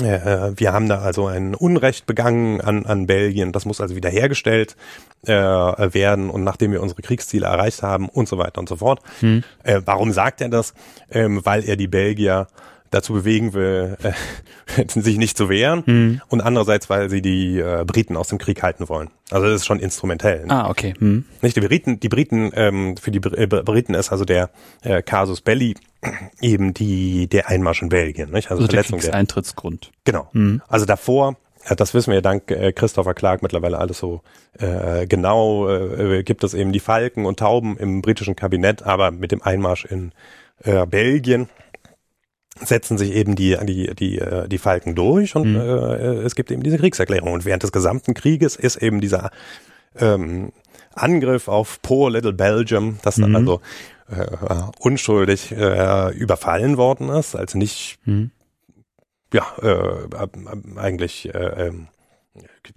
[0.00, 3.52] äh, wir haben da also ein Unrecht begangen an, an Belgien.
[3.52, 4.76] Das muss also wiederhergestellt
[5.26, 9.00] äh, werden und nachdem wir unsere Kriegsziele erreicht haben und so weiter und so fort.
[9.20, 9.44] Hm.
[9.62, 10.74] Äh, warum sagt er das?
[11.10, 12.46] Ähm, weil er die Belgier
[12.92, 16.20] dazu bewegen will, äh, sich nicht zu wehren hm.
[16.28, 19.10] und andererseits, weil sie die äh, Briten aus dem Krieg halten wollen.
[19.30, 20.46] Also das ist schon instrumentell.
[20.46, 20.52] Ne?
[20.52, 20.94] Ah, okay.
[20.98, 21.24] Hm.
[21.40, 24.50] Nicht die Briten, die Briten, ähm, für die äh, Briten ist also der
[24.82, 25.74] äh, Casus Belli
[26.40, 28.50] eben die der Einmarsch in Belgien, nicht?
[28.50, 29.90] Also, also Verletzung der Eintrittsgrund.
[30.04, 30.28] Genau.
[30.32, 30.62] Hm.
[30.68, 31.36] Also davor
[31.76, 34.22] das wissen wir ja dank äh, Christopher Clark mittlerweile alles so
[34.58, 35.68] äh, genau.
[35.68, 39.84] Äh, gibt es eben die Falken und Tauben im britischen Kabinett, aber mit dem Einmarsch
[39.84, 40.10] in
[40.64, 41.48] äh, Belgien
[42.64, 45.60] setzen sich eben die, die, die, äh, die Falken durch und mhm.
[45.60, 47.32] äh, es gibt eben diese Kriegserklärung.
[47.32, 49.30] Und während des gesamten Krieges ist eben dieser
[49.96, 50.52] ähm,
[50.94, 53.36] Angriff auf Poor Little Belgium, das dann mhm.
[53.36, 53.60] also
[54.10, 54.26] äh,
[54.78, 58.30] unschuldig äh, überfallen worden ist, als nicht mhm.
[59.32, 60.08] ja äh,
[60.76, 61.88] eigentlich äh, ähm,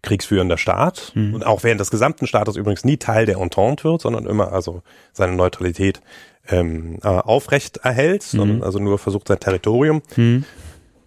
[0.02, 1.36] kriegsführender Staat mhm.
[1.36, 4.82] und auch während des gesamten Staates übrigens nie Teil der Entente wird, sondern immer also
[5.14, 6.02] seine Neutralität
[6.50, 8.38] ähm, äh, aufrecht erhält, mhm.
[8.38, 10.46] sondern also nur versucht sein Territorium mhm.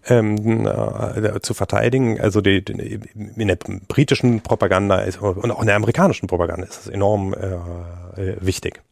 [0.07, 2.21] ähm, äh, zu verteidigen.
[2.21, 3.01] Also die, die,
[3.37, 8.21] in der britischen Propaganda ist, und auch in der amerikanischen Propaganda ist es enorm äh,
[8.21, 8.83] äh, wichtig.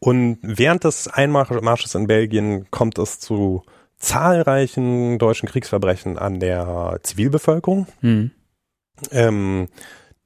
[0.00, 3.64] Und während des Einmarsches in Belgien kommt es zu
[3.98, 7.88] zahlreichen deutschen Kriegsverbrechen an der Zivilbevölkerung.
[8.00, 8.30] Mhm.
[9.10, 9.68] Ähm,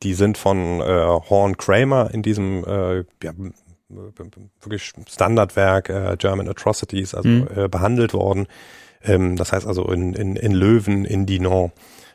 [0.03, 3.33] die sind von äh, Horn Kramer in diesem äh, ja,
[4.61, 7.49] wirklich Standardwerk äh, German Atrocities also mhm.
[7.55, 8.47] äh, behandelt worden.
[9.03, 11.73] Ähm, das heißt also in, in, in Löwen, in Dinan,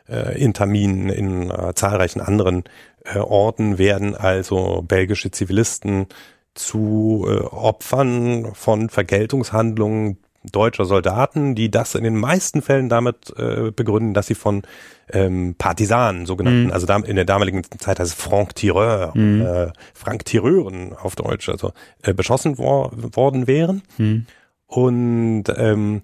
[0.08, 2.64] äh, in Taminen, in äh, zahlreichen anderen
[3.04, 6.08] äh, Orten werden also belgische Zivilisten
[6.54, 13.72] zu äh, Opfern von Vergeltungshandlungen deutscher Soldaten, die das in den meisten Fällen damit äh,
[13.72, 14.64] begründen, dass sie von
[15.12, 16.72] ähm, Partisanen, sogenannten, mhm.
[16.72, 19.42] also in der damaligen Zeit heißt es Franc Tireur, mhm.
[19.42, 21.72] äh, Frank Tireuren auf Deutsch, also
[22.04, 23.84] äh, beschossen wor worden wären.
[23.98, 24.26] Mhm.
[24.66, 26.02] Und ähm,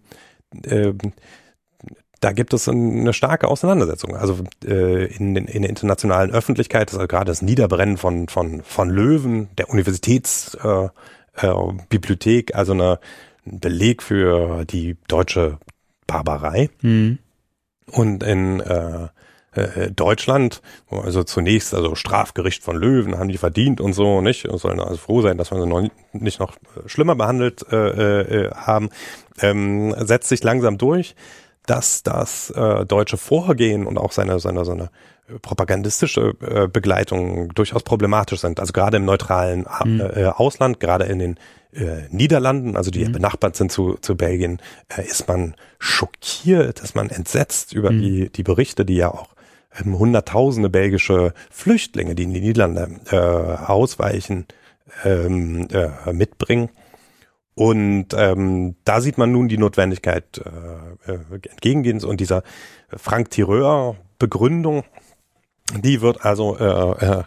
[0.64, 0.94] äh,
[2.24, 4.16] da gibt es eine starke Auseinandersetzung.
[4.16, 9.50] Also äh, in, in der internationalen Öffentlichkeit, also gerade das Niederbrennen von, von, von Löwen,
[9.58, 13.00] der Universitätsbibliothek, äh, äh, also eine
[13.46, 15.58] Beleg für die deutsche
[16.08, 16.70] Barbarei.
[16.82, 17.20] Mhm.
[17.88, 19.08] Und in äh,
[19.56, 24.46] äh, Deutschland, also zunächst, also Strafgericht von Löwen haben die verdient und so, nicht?
[24.48, 26.54] Und sollen also froh sein, dass wir sie noch nicht noch
[26.86, 28.90] schlimmer behandelt äh, äh, haben,
[29.40, 31.16] ähm, setzt sich langsam durch,
[31.66, 34.90] dass das äh, deutsche Vorgehen und auch seine, seine, seine
[35.42, 38.60] propagandistische äh, Begleitung durchaus problematisch sind.
[38.60, 40.02] Also gerade im neutralen mhm.
[40.02, 41.38] äh, Ausland, gerade in den
[41.74, 43.14] äh, Niederlanden, also die mhm.
[43.14, 44.60] benachbart sind zu, zu Belgien,
[44.96, 48.02] äh, ist man schockiert, ist man entsetzt über mhm.
[48.02, 49.30] die, die Berichte, die ja auch
[49.80, 54.46] ähm, hunderttausende belgische Flüchtlinge, die in die Niederlande äh, ausweichen,
[55.04, 56.70] ähm, äh, mitbringen.
[57.56, 60.42] Und ähm, da sieht man nun die Notwendigkeit
[61.08, 62.44] äh, äh, entgegengehens und dieser
[62.96, 64.84] Frank Tireur Begründung,
[65.78, 67.24] die wird also äh, äh,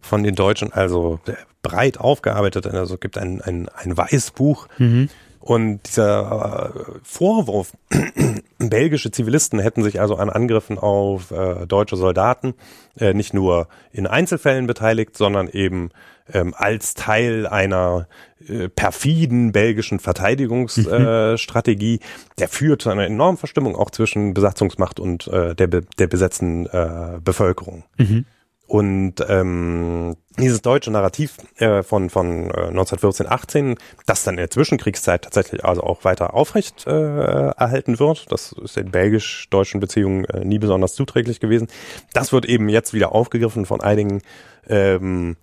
[0.00, 1.20] von den Deutschen also
[1.62, 2.66] breit aufgearbeitet.
[2.66, 5.08] Also es gibt ein, ein, ein Weißbuch, mhm.
[5.46, 7.70] Und dieser äh, Vorwurf,
[8.58, 12.54] belgische Zivilisten hätten sich also an Angriffen auf äh, deutsche Soldaten
[12.98, 15.90] äh, nicht nur in Einzelfällen beteiligt, sondern eben
[16.32, 18.08] ähm, als Teil einer
[18.48, 22.30] äh, perfiden belgischen Verteidigungsstrategie, mhm.
[22.38, 27.18] der führt zu einer enormen Verstimmung auch zwischen Besatzungsmacht und äh, der, der besetzten äh,
[27.22, 27.84] Bevölkerung.
[27.98, 28.26] Mhm.
[28.66, 34.50] Und ähm, dieses deutsche Narrativ äh, von, von äh, 1914, 18, das dann in der
[34.50, 40.44] Zwischenkriegszeit tatsächlich also auch weiter aufrecht äh, erhalten wird, das ist in belgisch-deutschen Beziehungen äh,
[40.44, 41.68] nie besonders zuträglich gewesen,
[42.12, 44.22] das wird eben jetzt wieder aufgegriffen von einigen
[44.68, 45.36] ähm,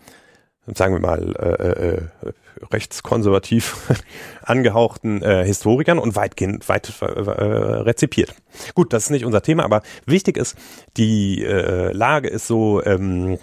[0.67, 2.33] sagen wir mal, äh, äh,
[2.71, 3.89] rechtskonservativ
[4.43, 8.33] angehauchten äh, Historikern und weitgehend weit äh, rezipiert.
[8.73, 10.57] Gut, das ist nicht unser Thema, aber wichtig ist,
[10.97, 13.37] die äh, Lage ist so, ähm,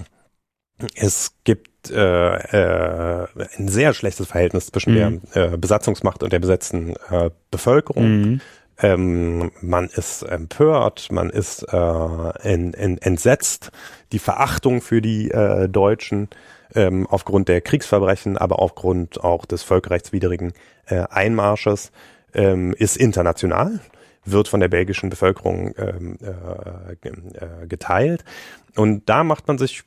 [0.95, 3.27] es gibt äh, äh,
[3.59, 5.23] ein sehr schlechtes Verhältnis zwischen mhm.
[5.35, 8.21] der äh, Besatzungsmacht und der besetzten äh, Bevölkerung.
[8.21, 8.41] Mhm.
[8.83, 13.73] Ähm, man ist empört, man ist äh, en, en, entsetzt.
[14.13, 16.29] Die Verachtung für die äh, Deutschen
[16.75, 20.53] ähm, aufgrund der Kriegsverbrechen, aber aufgrund auch des völkerrechtswidrigen
[20.87, 21.93] äh, Einmarsches
[22.35, 23.81] ähm, ist international,
[24.25, 28.25] wird von der belgischen Bevölkerung ähm, äh, äh, geteilt.
[28.77, 29.83] Und da macht man sich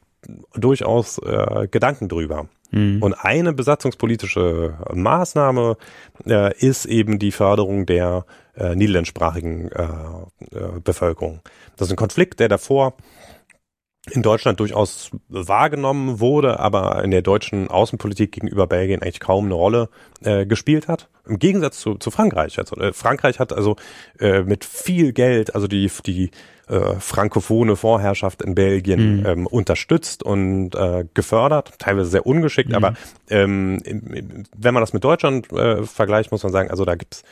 [0.53, 2.47] durchaus äh, Gedanken drüber.
[2.71, 3.01] Mhm.
[3.01, 5.77] Und eine besatzungspolitische Maßnahme
[6.25, 11.41] äh, ist eben die Förderung der äh, niederländischsprachigen äh, äh, Bevölkerung.
[11.77, 12.95] Das ist ein Konflikt, der davor
[14.11, 19.53] in Deutschland durchaus wahrgenommen wurde, aber in der deutschen Außenpolitik gegenüber Belgien eigentlich kaum eine
[19.53, 19.89] Rolle
[20.21, 21.07] äh, gespielt hat.
[21.25, 22.59] Im Gegensatz zu, zu Frankreich.
[22.59, 23.77] Also, äh, Frankreich hat also
[24.19, 26.31] äh, mit viel Geld, also die, die
[26.67, 29.25] äh, frankophone Vorherrschaft in Belgien mhm.
[29.25, 32.75] ähm, unterstützt und äh, gefördert, teilweise sehr ungeschickt, mhm.
[32.75, 32.93] aber
[33.29, 33.79] ähm,
[34.55, 37.23] wenn man das mit Deutschland äh, vergleicht, muss man sagen, also da gibt's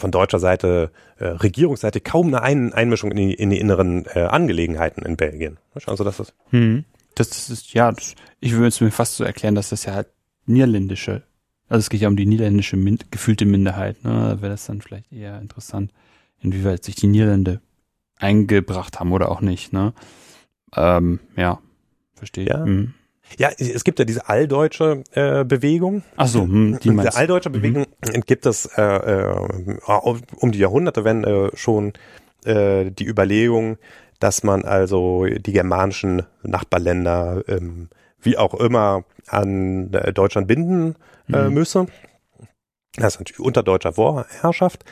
[0.00, 4.20] von deutscher Seite, äh, Regierungsseite kaum eine Ein Einmischung in die, in die inneren äh,
[4.20, 5.58] Angelegenheiten in Belgien.
[5.86, 6.34] Also das ist.
[6.50, 6.84] Hm.
[7.14, 10.08] Das ist, ja, das, ich würde es mir fast so erklären, dass das ja halt
[10.46, 11.22] niederländische,
[11.68, 14.10] also es geht ja um die niederländische Min gefühlte Minderheit, ne?
[14.10, 15.92] Da wäre das dann vielleicht eher interessant,
[16.40, 17.60] inwieweit sich die Niederlande
[18.16, 19.92] eingebracht haben oder auch nicht, ne?
[20.74, 21.60] Ähm, ja,
[22.14, 22.46] verstehe.
[22.46, 22.64] Ja.
[22.64, 22.94] Mhm.
[23.38, 26.02] Ja, es gibt ja diese alldeutsche äh, Bewegung.
[26.16, 28.20] Ach so, hm, die Diese alldeutsche Bewegung mhm.
[28.22, 29.48] gibt es äh, äh,
[30.36, 31.92] um die Jahrhundertewende schon
[32.44, 33.78] äh, die Überlegung,
[34.18, 37.88] dass man also die germanischen Nachbarländer ähm,
[38.20, 40.96] wie auch immer an äh, Deutschland binden
[41.32, 41.54] äh, mhm.
[41.54, 41.86] müsse.
[42.96, 44.84] Das ist natürlich unter deutscher Vorherrschaft.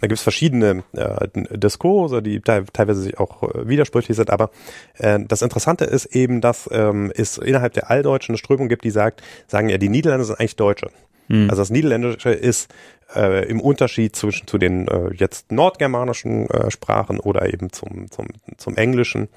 [0.00, 4.50] Da gibt es verschiedene äh, Diskurse, die teilweise sich auch äh, widersprüchlich sind, aber
[4.98, 8.90] äh, das Interessante ist eben, dass ähm, es innerhalb der Alldeutschen eine Strömung gibt, die
[8.90, 10.90] sagt, sagen ja, die Niederländer sind eigentlich Deutsche.
[11.28, 11.48] Mhm.
[11.48, 12.72] Also das Niederländische ist
[13.14, 18.26] äh, im Unterschied zwischen zu den äh, jetzt nordgermanischen äh, Sprachen oder eben zum, zum,
[18.56, 19.28] zum Englischen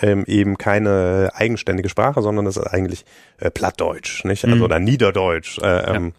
[0.00, 3.04] ähm, eben keine eigenständige Sprache, sondern es ist eigentlich
[3.38, 4.44] äh, Plattdeutsch, nicht?
[4.44, 4.62] Also mhm.
[4.62, 5.58] oder Niederdeutsch.
[5.58, 6.12] Äh, ähm, ja.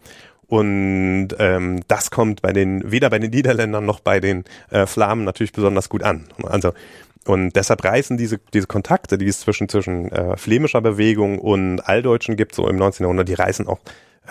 [0.48, 5.26] Und ähm, das kommt bei den weder bei den Niederländern noch bei den äh, Flamen
[5.26, 6.26] natürlich besonders gut an.
[6.44, 6.74] Also
[7.26, 12.38] und deshalb reißen diese diese Kontakte, die es zwischen zwischen äh, flämischer Bewegung und Alldeutschen
[12.38, 13.04] gibt, so im 19.
[13.04, 13.80] Jahrhundert, die reißen auch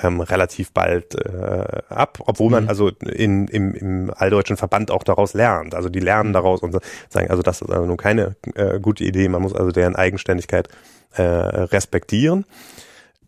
[0.03, 2.69] ähm, relativ bald äh, ab, obwohl man mhm.
[2.69, 5.75] also in, im, im alldeutschen Verband auch daraus lernt.
[5.75, 6.35] Also die lernen mhm.
[6.35, 6.77] daraus und
[7.09, 10.69] sagen, also das ist also nun keine äh, gute Idee, man muss also deren Eigenständigkeit
[11.15, 12.45] äh, respektieren.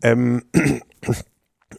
[0.01, 0.43] Ähm,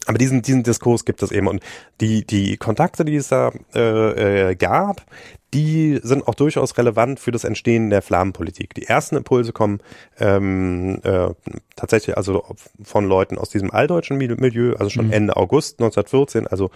[0.05, 1.61] aber diesen, diesen Diskurs gibt es eben und
[1.99, 5.05] die, die Kontakte, die es da äh, äh, gab,
[5.53, 8.73] die sind auch durchaus relevant für das Entstehen der Flammenpolitik.
[8.73, 9.81] Die ersten Impulse kommen
[10.19, 11.29] ähm, äh,
[11.75, 12.45] tatsächlich also
[12.81, 15.13] von Leuten aus diesem alldeutschen Milieu, also schon mhm.
[15.13, 16.71] Ende August 1914, also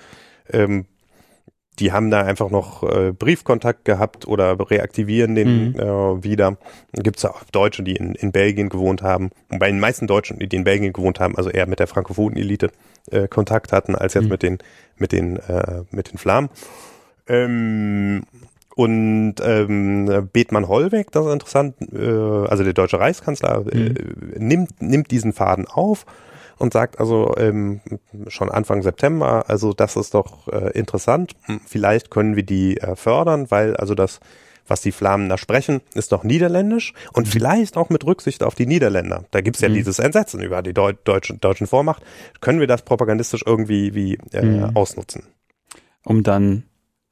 [0.51, 0.85] ähm,
[1.79, 5.79] die haben da einfach noch äh, Briefkontakt gehabt oder reaktivieren den mhm.
[5.79, 6.57] äh, wieder.
[6.93, 9.31] Gibt es auch Deutsche, die in, in Belgien gewohnt haben.
[9.49, 12.37] Und bei den meisten Deutschen, die in Belgien gewohnt haben, also eher mit der frankophonen
[12.37, 12.71] Elite
[13.11, 14.29] äh, Kontakt hatten, als jetzt mhm.
[14.29, 14.57] mit den
[14.97, 16.49] mit den äh, mit den Flammen.
[17.27, 18.23] Ähm,
[18.75, 23.95] und ähm, Bethmann Hollweg, das ist interessant, äh, also der deutsche Reichskanzler, äh, mhm.
[24.37, 26.05] nimmt, nimmt diesen Faden auf
[26.57, 27.81] und sagt also ähm,
[28.27, 32.95] schon Anfang September, also das ist doch äh, interessant, hm, vielleicht können wir die äh,
[32.95, 34.19] fördern, weil also das
[34.67, 38.65] was die Flamen da sprechen, ist doch Niederländisch und vielleicht auch mit Rücksicht auf die
[38.65, 39.25] Niederländer.
[39.31, 39.75] Da gibt's ja mhm.
[39.75, 42.01] dieses Entsetzen über die Deu deutsche, deutschen Vormacht.
[42.41, 44.75] Können wir das propagandistisch irgendwie wie äh, mhm.
[44.75, 45.27] ausnutzen?
[46.03, 46.63] Um dann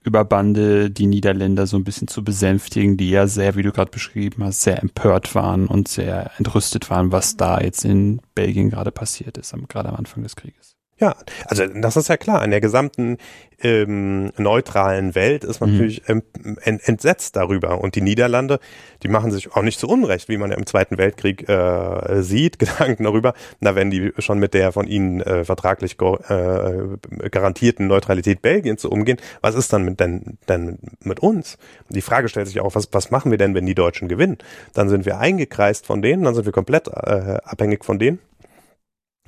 [0.03, 3.91] über Bande die Niederländer so ein bisschen zu besänftigen, die ja sehr, wie du gerade
[3.91, 8.91] beschrieben hast, sehr empört waren und sehr entrüstet waren, was da jetzt in Belgien gerade
[8.91, 10.72] passiert ist, gerade am Anfang des Krieges.
[10.99, 11.15] Ja,
[11.47, 12.43] also das ist ja klar.
[12.45, 13.17] In der gesamten
[13.63, 15.77] ähm, neutralen Welt ist man mhm.
[15.77, 16.21] natürlich ähm,
[16.63, 17.81] entsetzt darüber.
[17.81, 18.59] Und die Niederlande,
[19.01, 22.59] die machen sich auch nicht zu Unrecht, wie man ja im Zweiten Weltkrieg äh, sieht,
[22.63, 28.41] Gedanken darüber, na wenn die schon mit der von ihnen äh, vertraglich äh, garantierten Neutralität
[28.41, 31.57] Belgiens so umgehen, was ist dann mit denn, denn mit uns?
[31.89, 34.37] Die Frage stellt sich auch, was, was machen wir denn, wenn die Deutschen gewinnen?
[34.73, 38.19] Dann sind wir eingekreist von denen, dann sind wir komplett äh, abhängig von denen.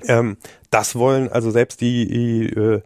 [0.04, 0.36] Ähm,
[0.70, 2.82] das wollen also selbst die, die äh,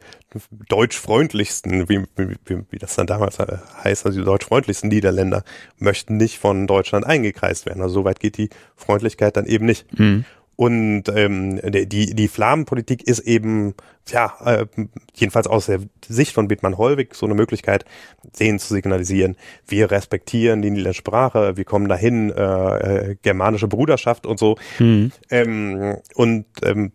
[0.69, 5.43] deutschfreundlichsten, wie, wie, wie das dann damals heißt, also die deutschfreundlichsten Niederländer
[5.79, 7.83] möchten nicht von Deutschland eingekreist werden.
[7.83, 9.99] Also so weit geht die Freundlichkeit dann eben nicht.
[9.99, 10.25] Mhm.
[10.61, 13.73] Und ähm, die, die Flamenpolitik ist eben,
[14.09, 14.67] ja, äh,
[15.15, 17.87] jedenfalls aus der Sicht von Bittmann Holwig so eine Möglichkeit,
[18.39, 24.27] denen zu signalisieren, wir respektieren die niederländische Sprache, wir kommen dahin, äh, äh, germanische Bruderschaft
[24.27, 24.59] und so.
[24.79, 25.13] Mhm.
[25.31, 26.93] Ähm, und ähm,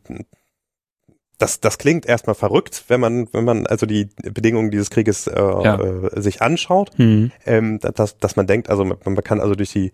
[1.37, 5.35] das, das klingt erstmal verrückt, wenn man, wenn man also die Bedingungen dieses Krieges äh,
[5.35, 5.79] ja.
[5.79, 7.31] äh, sich anschaut, mhm.
[7.45, 9.91] ähm, dass, dass man denkt, also man, man kann also durch die,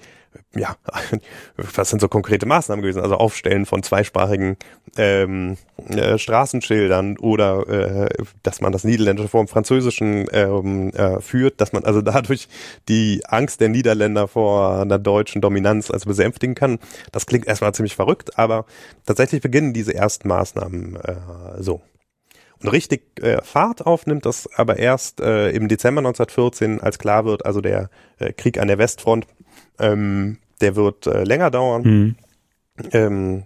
[0.56, 0.76] ja,
[1.58, 4.58] was sind so konkrete Maßnahmen gewesen, also Aufstellen von zweisprachigen
[4.98, 5.58] ähm,
[5.90, 8.10] äh, Straßenschildern oder äh,
[8.44, 12.48] dass man das Niederländische vor dem Französischen ähm, äh, führt, dass man also dadurch
[12.88, 16.80] die Angst der Niederländer vor einer deutschen Dominanz also besänftigen kann.
[17.12, 18.66] Das klingt erstmal ziemlich verrückt, aber
[19.06, 21.16] tatsächlich beginnen diese ersten Maßnahmen äh,
[21.60, 21.82] so.
[22.62, 27.46] Und richtig äh, Fahrt aufnimmt das aber erst äh, im Dezember 1914, als klar wird,
[27.46, 27.90] also der
[28.20, 29.26] äh, Krieg an der Westfront,
[29.80, 31.82] ähm, der wird äh, länger dauern.
[31.82, 32.16] Mhm.
[32.92, 33.44] Ähm,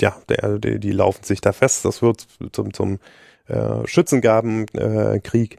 [0.00, 1.84] ja, der, die, die laufen sich da fest.
[1.84, 2.98] Das wird zum, zum
[3.46, 5.54] äh, Schützengabenkrieg.
[5.54, 5.58] Äh,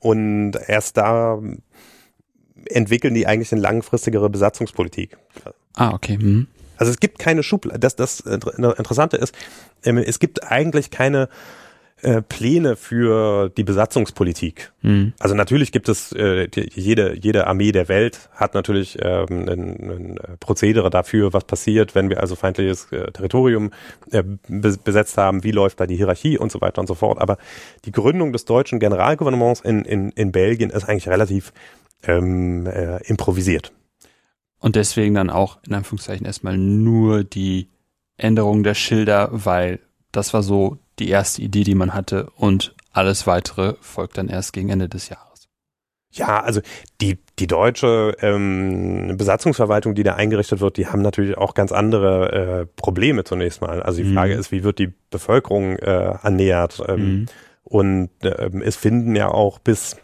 [0.00, 1.40] und erst da
[2.66, 5.16] entwickeln die eigentlich eine langfristigere Besatzungspolitik.
[5.74, 6.18] Ah, okay.
[6.18, 6.48] Mhm.
[6.76, 7.78] Also es gibt keine Schublade.
[7.78, 9.34] Das, das Interessante ist,
[9.84, 11.28] ähm, es gibt eigentlich keine
[12.02, 14.70] äh, Pläne für die Besatzungspolitik.
[14.82, 15.14] Mhm.
[15.18, 19.58] Also natürlich gibt es äh, die, jede jede Armee der Welt hat natürlich ähm, ein,
[19.90, 23.70] ein Prozedere dafür, was passiert, wenn wir also feindliches äh, Territorium
[24.10, 27.18] äh, besetzt haben, wie läuft da die Hierarchie und so weiter und so fort.
[27.18, 27.38] Aber
[27.86, 31.54] die Gründung des deutschen Generalgouvernements in in, in Belgien ist eigentlich relativ
[32.02, 33.72] ähm, äh, improvisiert.
[34.58, 37.68] Und deswegen dann auch in Anführungszeichen erstmal nur die
[38.16, 39.80] Änderung der Schilder, weil
[40.12, 44.54] das war so die erste Idee, die man hatte und alles weitere folgt dann erst
[44.54, 45.26] gegen Ende des Jahres.
[46.12, 46.62] Ja, also
[47.02, 52.32] die, die deutsche ähm, Besatzungsverwaltung, die da eingerichtet wird, die haben natürlich auch ganz andere
[52.32, 53.82] äh, Probleme zunächst mal.
[53.82, 54.40] Also die Frage mhm.
[54.40, 56.82] ist, wie wird die Bevölkerung äh, ernährt?
[56.88, 57.26] Ähm, mhm.
[57.64, 59.96] Und äh, es finden ja auch bis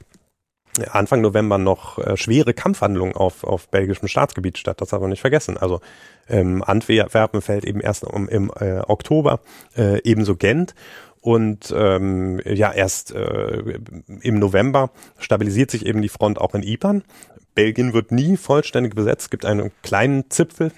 [0.90, 4.80] Anfang November noch äh, schwere Kampfhandlungen auf, auf belgischem Staatsgebiet statt.
[4.80, 5.58] Das darf man nicht vergessen.
[5.58, 5.80] Also
[6.28, 9.40] ähm, Antwerpen fällt eben erst um, im äh, Oktober,
[9.76, 10.74] äh, ebenso Gent.
[11.20, 13.78] Und ähm, ja, erst äh,
[14.22, 17.04] im November stabilisiert sich eben die Front auch in Ypern.
[17.54, 20.72] Belgien wird nie vollständig besetzt, gibt einen kleinen Zipfel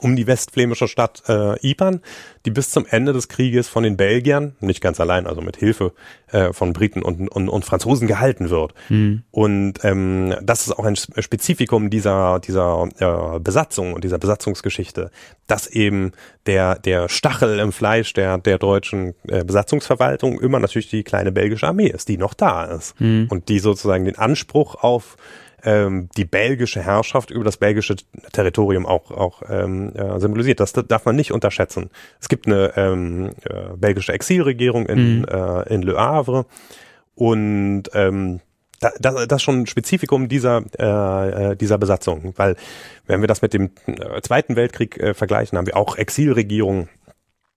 [0.00, 2.00] um die westflämische Stadt äh, Ypern,
[2.46, 5.92] die bis zum Ende des Krieges von den Belgiern, nicht ganz allein, also mit Hilfe
[6.28, 8.74] äh, von Briten und, und, und Franzosen gehalten wird.
[8.88, 9.22] Mhm.
[9.30, 15.10] Und ähm, das ist auch ein Spezifikum dieser, dieser äh, Besatzung und dieser Besatzungsgeschichte,
[15.46, 16.12] dass eben
[16.46, 21.66] der, der Stachel im Fleisch der, der deutschen äh, Besatzungsverwaltung immer natürlich die kleine belgische
[21.66, 22.98] Armee ist, die noch da ist.
[23.00, 23.26] Mhm.
[23.30, 25.16] Und die sozusagen den Anspruch auf
[25.64, 27.96] ähm, die belgische Herrschaft über das belgische
[28.32, 30.60] Territorium auch, auch ähm, äh, symbolisiert.
[30.60, 31.90] Das darf man nicht unterschätzen.
[32.20, 35.24] Es gibt eine ähm, äh, belgische Exilregierung in, mhm.
[35.24, 36.46] äh, in Le Havre
[37.14, 38.40] und ähm,
[38.80, 42.56] da, das, das ist schon ein Spezifikum dieser, äh, äh, dieser Besatzung, weil
[43.06, 46.88] wenn wir das mit dem äh, Zweiten Weltkrieg äh, vergleichen, haben wir auch Exilregierungen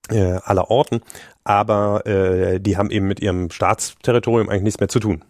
[0.10, 1.02] äh, aller Orten,
[1.46, 5.24] aber äh, die haben eben mit ihrem Staatsterritorium eigentlich nichts mehr zu tun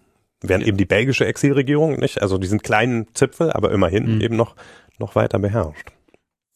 [0.43, 0.67] während ja.
[0.69, 4.21] eben die belgische Exilregierung nicht, also diesen kleinen Zipfel, aber immerhin mhm.
[4.21, 4.55] eben noch,
[4.99, 5.91] noch weiter beherrscht.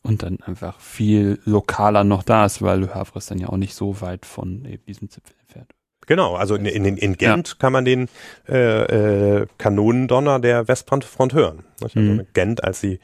[0.03, 3.57] Und dann einfach viel lokaler noch da ist, weil Le Havre ist dann ja auch
[3.57, 5.73] nicht so weit von eben diesem Zipfel entfernt.
[6.05, 7.55] Genau, also in, in, in Gent ja.
[7.59, 8.07] kann man den
[8.47, 11.63] äh, äh, Kanonendonner der Westfront hören.
[11.81, 12.25] Also mhm.
[12.33, 12.99] Gent als die,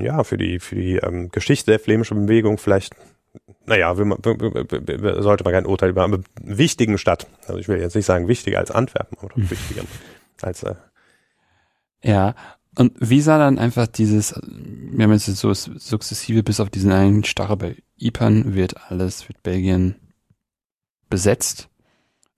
[0.00, 2.94] ja, für die, für die ähm, Geschichte der flämischen Bewegung vielleicht
[3.66, 7.26] naja, will man, sollte man kein Urteil über eine wichtigen Stadt.
[7.46, 9.82] Also ich will jetzt nicht sagen wichtiger als Antwerpen, aber wichtiger
[10.42, 10.74] als äh
[12.02, 12.34] Ja,
[12.76, 17.24] Und wie sah dann einfach dieses, wir haben jetzt so sukzessive bis auf diesen einen
[17.24, 19.96] Stachel bei Ypern wird alles, wird Belgien
[21.08, 21.68] besetzt.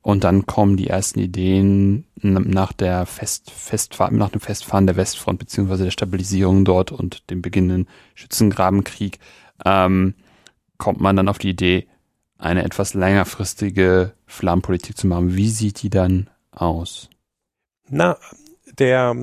[0.01, 5.39] Und dann kommen die ersten Ideen nach der Fest, Festfahr nach dem Festfahren der Westfront
[5.39, 9.19] beziehungsweise der Stabilisierung dort und dem beginnenden Schützengrabenkrieg,
[9.65, 10.15] ähm,
[10.79, 11.87] kommt man dann auf die Idee,
[12.39, 15.37] eine etwas längerfristige Flammenpolitik zu machen.
[15.37, 17.11] Wie sieht die dann aus?
[17.89, 18.17] Na,
[18.79, 19.15] der,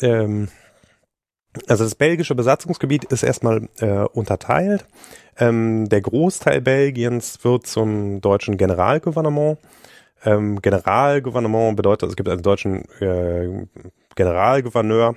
[0.00, 0.48] ähm,
[1.68, 4.86] also das belgische Besatzungsgebiet ist erstmal äh, unterteilt.
[5.38, 9.58] Ähm, der Großteil Belgiens wird zum deutschen Generalgouvernement.
[10.24, 13.66] Ähm, Generalgouvernement bedeutet, es gibt einen deutschen äh,
[14.14, 15.16] Generalgouverneur,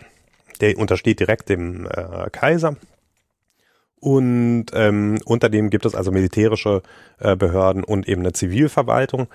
[0.60, 2.76] der untersteht direkt dem äh, Kaiser.
[4.00, 6.84] Und ähm, unter dem gibt es also militärische
[7.20, 9.28] äh, Behörden und eben eine Zivilverwaltung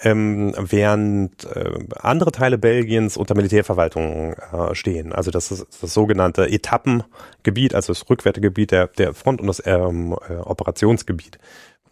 [0.00, 5.12] ähm, während äh, andere Teile Belgiens unter Militärverwaltung äh, stehen.
[5.12, 10.16] Also das ist das sogenannte Etappengebiet, also das Rückwärtegebiet der, der Front und das ähm,
[10.28, 11.38] äh, Operationsgebiet.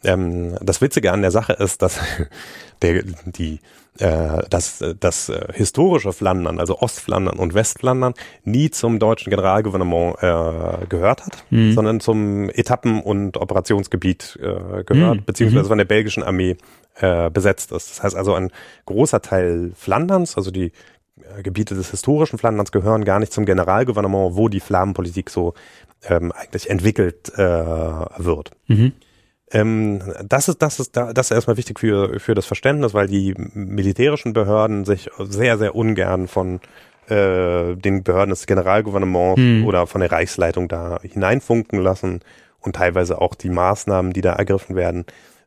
[0.05, 2.01] Ähm, das Witzige an der Sache ist, dass
[2.83, 3.61] der, die,
[3.99, 8.15] äh, das, das äh, historische Flandern, also Ostflandern und Westflandern,
[8.45, 11.73] nie zum deutschen Generalgouvernement äh, gehört hat, mhm.
[11.73, 15.25] sondern zum Etappen- und Operationsgebiet äh, gehört, mhm.
[15.25, 16.57] beziehungsweise von der belgischen Armee
[17.01, 17.91] äh, besetzt ist.
[17.91, 18.51] Das heißt also ein
[18.87, 20.73] großer Teil Flanderns, also die
[21.37, 25.55] äh, Gebiete des historischen Flanderns gehören gar nicht zum Generalgouvernement, wo die Flammenpolitik so
[26.09, 28.53] ähm, eigentlich entwickelt äh, wird.
[28.67, 28.93] Mhm.
[29.53, 33.35] Ähm, das ist, das ist, das ist erstmal wichtig für, für das Verständnis, weil die
[33.55, 36.61] militärischen Behörden sich sehr, sehr ungern von
[37.09, 39.67] äh, den Behörden des Generalgouvernements mhm.
[39.67, 42.21] oder von der Reichsleitung da hineinfunken lassen
[42.61, 45.05] und teilweise auch die Maßnahmen, die da ergriffen werden,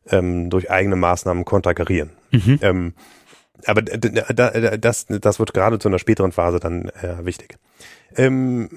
[0.08, 2.10] ähm, durch eigene Maßnahmen konterkarieren.
[2.30, 2.58] Mhm.
[2.62, 2.94] Ähm,
[3.64, 7.56] aber das, das wird gerade zu einer späteren Phase dann äh, wichtig.
[8.14, 8.68] Ähm,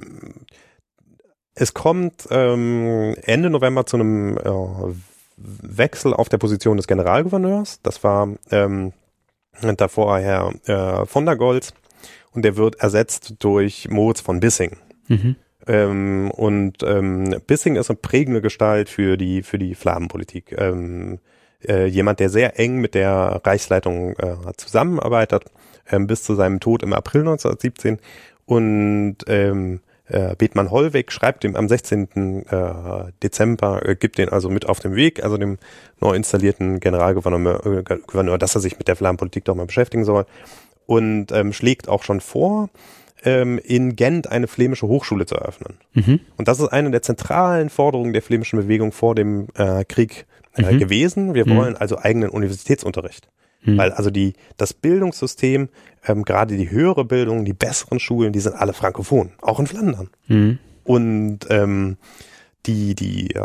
[1.53, 4.93] es kommt ähm, Ende November zu einem äh,
[5.39, 7.81] Wechsel auf der Position des Generalgouverneurs.
[7.81, 8.93] Das war ähm,
[9.77, 11.73] davor Herr äh, von der Goltz
[12.31, 14.77] und der wird ersetzt durch Moritz von Bissing.
[15.07, 15.35] Mhm.
[15.67, 20.55] Ähm, und ähm, Bissing ist eine prägende Gestalt für die, für die Flammenpolitik.
[20.57, 21.19] Ähm,
[21.67, 25.45] äh, jemand, der sehr eng mit der Reichsleitung äh, zusammenarbeitet,
[25.89, 27.99] ähm, bis zu seinem Tod im April 1917.
[28.45, 32.45] Und ähm, äh, Bethmann Hollweg schreibt ihm am 16.
[32.47, 35.57] Äh, Dezember, äh, gibt den also mit auf den Weg, also dem
[36.01, 40.25] neu installierten Generalgouverneur, äh, Gouverneur, dass er sich mit der Flammenpolitik doch mal beschäftigen soll.
[40.85, 42.69] Und ähm, schlägt auch schon vor,
[43.23, 45.77] ähm, in Gent eine flämische Hochschule zu eröffnen.
[45.93, 46.19] Mhm.
[46.37, 50.73] Und das ist eine der zentralen Forderungen der flämischen Bewegung vor dem äh, Krieg äh,
[50.73, 50.79] mhm.
[50.79, 51.33] gewesen.
[51.33, 51.55] Wir mhm.
[51.57, 53.27] wollen also eigenen Universitätsunterricht.
[53.61, 53.77] Mhm.
[53.77, 55.69] Weil also die, das Bildungssystem,
[56.07, 60.09] ähm, gerade die höhere Bildung, die besseren Schulen, die sind alle frankophon, auch in Flandern.
[60.27, 60.59] Mhm.
[60.83, 61.97] Und ähm,
[62.65, 63.41] die, die äh,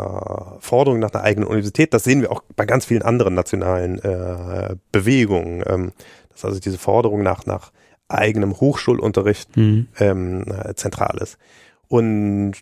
[0.59, 4.75] Forderung nach einer eigenen Universität, das sehen wir auch bei ganz vielen anderen nationalen äh,
[4.91, 5.63] Bewegungen.
[5.67, 5.91] Ähm,
[6.35, 7.71] dass also diese Forderung nach, nach
[8.07, 9.87] eigenem Hochschulunterricht mhm.
[9.99, 10.45] ähm,
[10.75, 11.37] zentral ist.
[11.87, 12.53] Und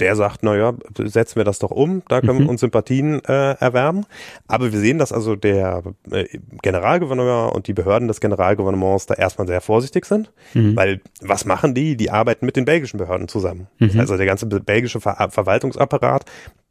[0.00, 2.44] der sagt, naja, setzen wir das doch um, da können mhm.
[2.44, 4.06] wir uns Sympathien äh, erwärmen.
[4.46, 6.26] Aber wir sehen, dass also der äh,
[6.62, 10.76] Generalgouverneur und die Behörden des Generalgouvernements da erstmal sehr vorsichtig sind, mhm.
[10.76, 11.96] weil was machen die?
[11.96, 13.68] Die arbeiten mit den belgischen Behörden zusammen.
[13.78, 13.98] Mhm.
[13.98, 16.24] Also der ganze belgische Ver Verwaltungsapparat,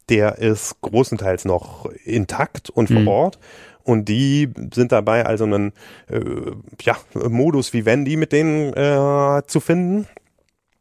[0.08, 3.08] der ist großenteils noch intakt und vor mhm.
[3.08, 3.38] Ort.
[3.84, 5.72] Und die sind dabei, also einen
[6.08, 6.20] äh,
[6.80, 6.96] ja,
[7.28, 10.06] Modus Vivendi mit denen äh, zu finden.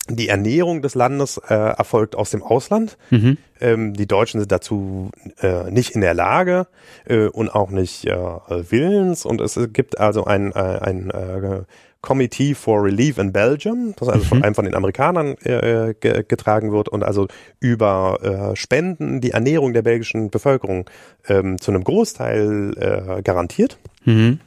[0.10, 2.98] Die Ernährung des Landes äh, erfolgt aus dem Ausland.
[3.10, 3.38] Mhm.
[3.62, 6.68] Ähm, die Deutschen sind dazu äh, nicht in der Lage
[7.06, 8.16] äh, und auch nicht äh,
[8.50, 9.26] willens.
[9.26, 11.62] Und es gibt also ein, äh, ein äh,
[12.02, 14.44] Committee for Relief in Belgium, das also von mhm.
[14.44, 17.28] einem von den Amerikanern äh, ge getragen wird und also
[17.62, 20.90] über Spenden die Ernährung der belgischen Bevölkerung
[21.30, 22.74] ähm, zu einem Großteil
[23.18, 23.78] äh, garantiert.
[24.04, 24.42] Mhm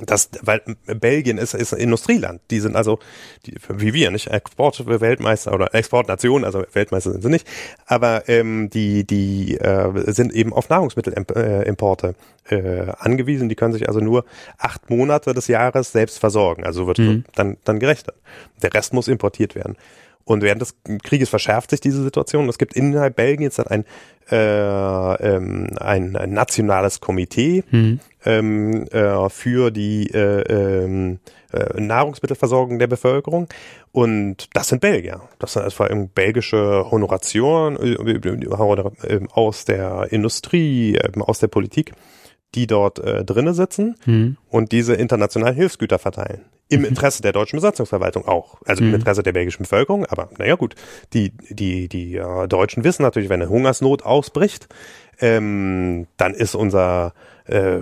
[0.00, 2.40] das, weil Belgien ist, ist ein Industrieland.
[2.50, 2.98] Die sind also,
[3.46, 7.46] die, wie wir, nicht Exportweltmeister oder Exportnation, also Weltmeister sind sie nicht,
[7.86, 12.16] aber ähm, die, die äh, sind eben auf Nahrungsmittelimporte
[12.48, 13.48] äh, angewiesen.
[13.48, 14.24] Die können sich also nur
[14.58, 16.64] acht Monate des Jahres selbst versorgen.
[16.64, 17.24] Also wird mhm.
[17.34, 18.16] dann, dann gerechnet.
[18.62, 19.76] Der Rest muss importiert werden.
[20.24, 22.48] Und während des Krieges verschärft sich diese Situation.
[22.48, 23.84] Es gibt innerhalb Belgiens dann ein,
[24.30, 28.00] äh, ähm, ein, ein nationales Komitee mhm.
[28.24, 30.40] ähm, äh, für die äh,
[30.84, 31.18] ähm,
[31.52, 33.48] äh, Nahrungsmittelversorgung der Bevölkerung.
[33.92, 35.20] Und das sind Belgier.
[35.38, 41.92] Das sind vor allem belgische Honoration äh, äh, aus der Industrie, aus der Politik
[42.54, 44.36] die dort äh, drinnen sitzen mhm.
[44.48, 46.42] und diese internationalen Hilfsgüter verteilen.
[46.68, 46.86] Im mhm.
[46.86, 48.56] Interesse der deutschen Besatzungsverwaltung auch.
[48.64, 48.90] Also mhm.
[48.90, 50.06] im Interesse der belgischen Bevölkerung.
[50.06, 50.74] Aber naja gut,
[51.12, 54.68] die, die, die äh, Deutschen wissen natürlich, wenn eine Hungersnot ausbricht,
[55.20, 57.12] ähm, dann ist unser
[57.46, 57.78] äh,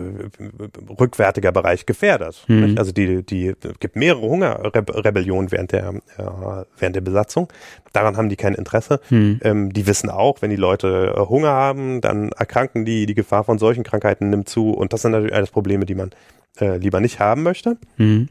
[0.99, 2.45] rückwärtiger Bereich gefährdet.
[2.49, 2.75] Mhm.
[2.77, 7.49] Also die, die gibt mehrere Hungerrebellionen während der äh, während der Besatzung.
[7.93, 9.01] Daran haben die kein Interesse.
[9.11, 9.41] Mhm.
[9.43, 13.07] Ähm, die wissen auch, wenn die Leute äh, Hunger haben, dann erkranken die.
[13.07, 14.73] Die Gefahr von solchen Krankheiten nimmt zu.
[14.73, 16.11] Und das sind natürlich alles Probleme, die man
[16.61, 17.77] äh, lieber nicht haben möchte.
[17.99, 18.29] Mhm.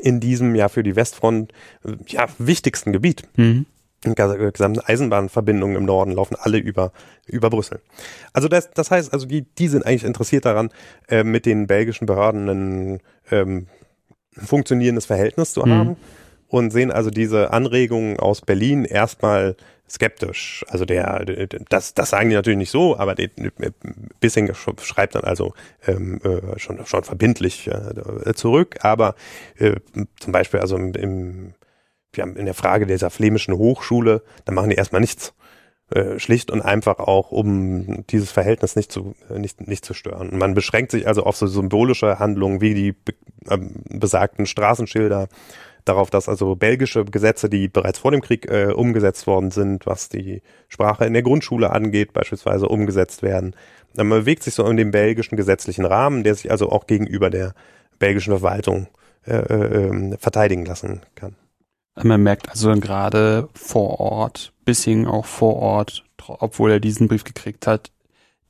[0.00, 1.52] In diesem ja für die Westfront
[1.84, 3.24] äh, ja wichtigsten Gebiet.
[3.36, 3.66] Mhm
[4.02, 6.92] gesamten Eisenbahnverbindungen im Norden laufen alle über,
[7.26, 7.80] über Brüssel.
[8.32, 10.70] Also das, das heißt, also die, die sind eigentlich interessiert daran,
[11.08, 13.66] äh, mit den belgischen Behörden ein ähm,
[14.36, 15.70] funktionierendes Verhältnis zu mhm.
[15.70, 15.96] haben
[16.48, 19.56] und sehen also diese Anregungen aus Berlin erstmal
[19.92, 20.64] skeptisch.
[20.68, 21.24] Also der,
[21.68, 23.14] das, das sagen die natürlich nicht so, aber
[24.20, 25.54] Bissing schreibt dann also
[25.86, 28.78] ähm, äh, schon, schon verbindlich äh, zurück.
[28.82, 29.14] Aber
[29.58, 29.76] äh,
[30.18, 31.54] zum Beispiel also im, im
[32.18, 35.34] haben in der Frage dieser flämischen Hochschule, da machen die erstmal nichts.
[35.90, 40.38] Äh, schlicht und einfach auch, um dieses Verhältnis nicht zu, nicht, nicht zu stören.
[40.38, 42.94] Man beschränkt sich also auf so symbolische Handlungen wie die
[43.46, 43.58] äh,
[43.90, 45.28] besagten Straßenschilder,
[45.84, 50.08] darauf, dass also belgische Gesetze, die bereits vor dem Krieg äh, umgesetzt worden sind, was
[50.08, 53.54] die Sprache in der Grundschule angeht, beispielsweise umgesetzt werden.
[53.96, 57.54] Man bewegt sich so in dem belgischen gesetzlichen Rahmen, der sich also auch gegenüber der
[57.98, 58.88] belgischen Verwaltung
[59.26, 61.36] äh, äh, ähm, verteidigen lassen kann.
[62.02, 67.66] Man merkt also gerade vor Ort, Bissing auch vor Ort, obwohl er diesen Brief gekriegt
[67.66, 67.92] hat,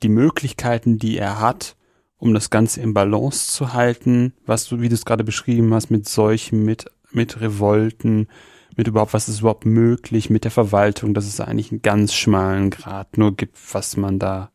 [0.02, 1.76] die Möglichkeiten, die er hat,
[2.18, 5.90] um das Ganze im Balance zu halten, was du, wie du es gerade beschrieben hast,
[5.90, 8.28] mit Seuchen, mit, mit Revolten,
[8.76, 12.70] mit überhaupt, was ist überhaupt möglich mit der Verwaltung, dass es eigentlich einen ganz schmalen
[12.70, 14.50] Grad nur gibt, was man da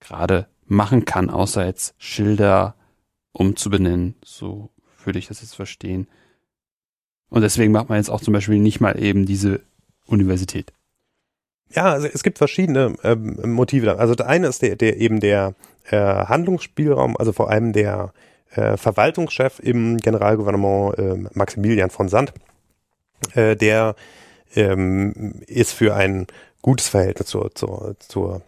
[0.00, 2.76] gerade machen kann, außer jetzt Schilder
[3.32, 4.14] umzubenennen.
[4.24, 4.70] So
[5.04, 6.06] würde ich das jetzt verstehen.
[7.28, 9.62] Und deswegen macht man jetzt auch zum Beispiel nicht mal eben diese
[10.06, 10.72] Universität.
[11.72, 13.98] Ja, also es gibt verschiedene ähm, Motive.
[13.98, 18.12] Also der eine ist der, der eben der äh, Handlungsspielraum, also vor allem der
[18.54, 22.32] äh, Verwaltungschef im Generalgouvernement äh, Maximilian von Sand,
[23.34, 23.94] äh, der
[24.54, 26.26] ähm, ist für ein
[26.62, 28.42] gutes Verhältnis zur, zur, zur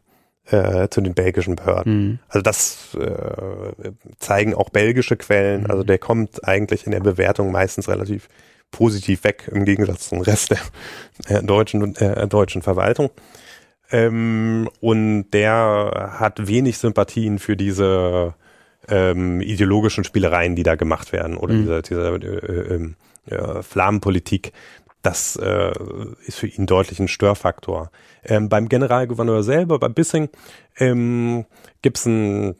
[0.47, 1.95] äh, zu den belgischen Behörden.
[1.95, 2.19] Mhm.
[2.29, 5.71] Also das äh, zeigen auch belgische Quellen.
[5.71, 8.29] Also der kommt eigentlich in der Bewertung meistens relativ
[8.73, 10.59] positiv weg im Gegensatz zum Rest der
[11.39, 13.11] äh, deutschen äh, deutschen Verwaltung.
[13.93, 18.35] Ähm, und der hat wenig Sympathien für diese
[18.89, 21.61] ähm, ideologischen Spielereien, die da gemacht werden oder mhm.
[21.63, 24.53] diese, diese äh, ähm, äh, Flammenpolitik.
[25.03, 25.73] Das äh,
[26.27, 27.91] ist für ihn deutlich ein Störfaktor.
[28.25, 30.29] Ähm, beim Generalgouverneur selber, bei Bissing,
[30.79, 31.45] ähm,
[31.83, 32.55] gibt es ein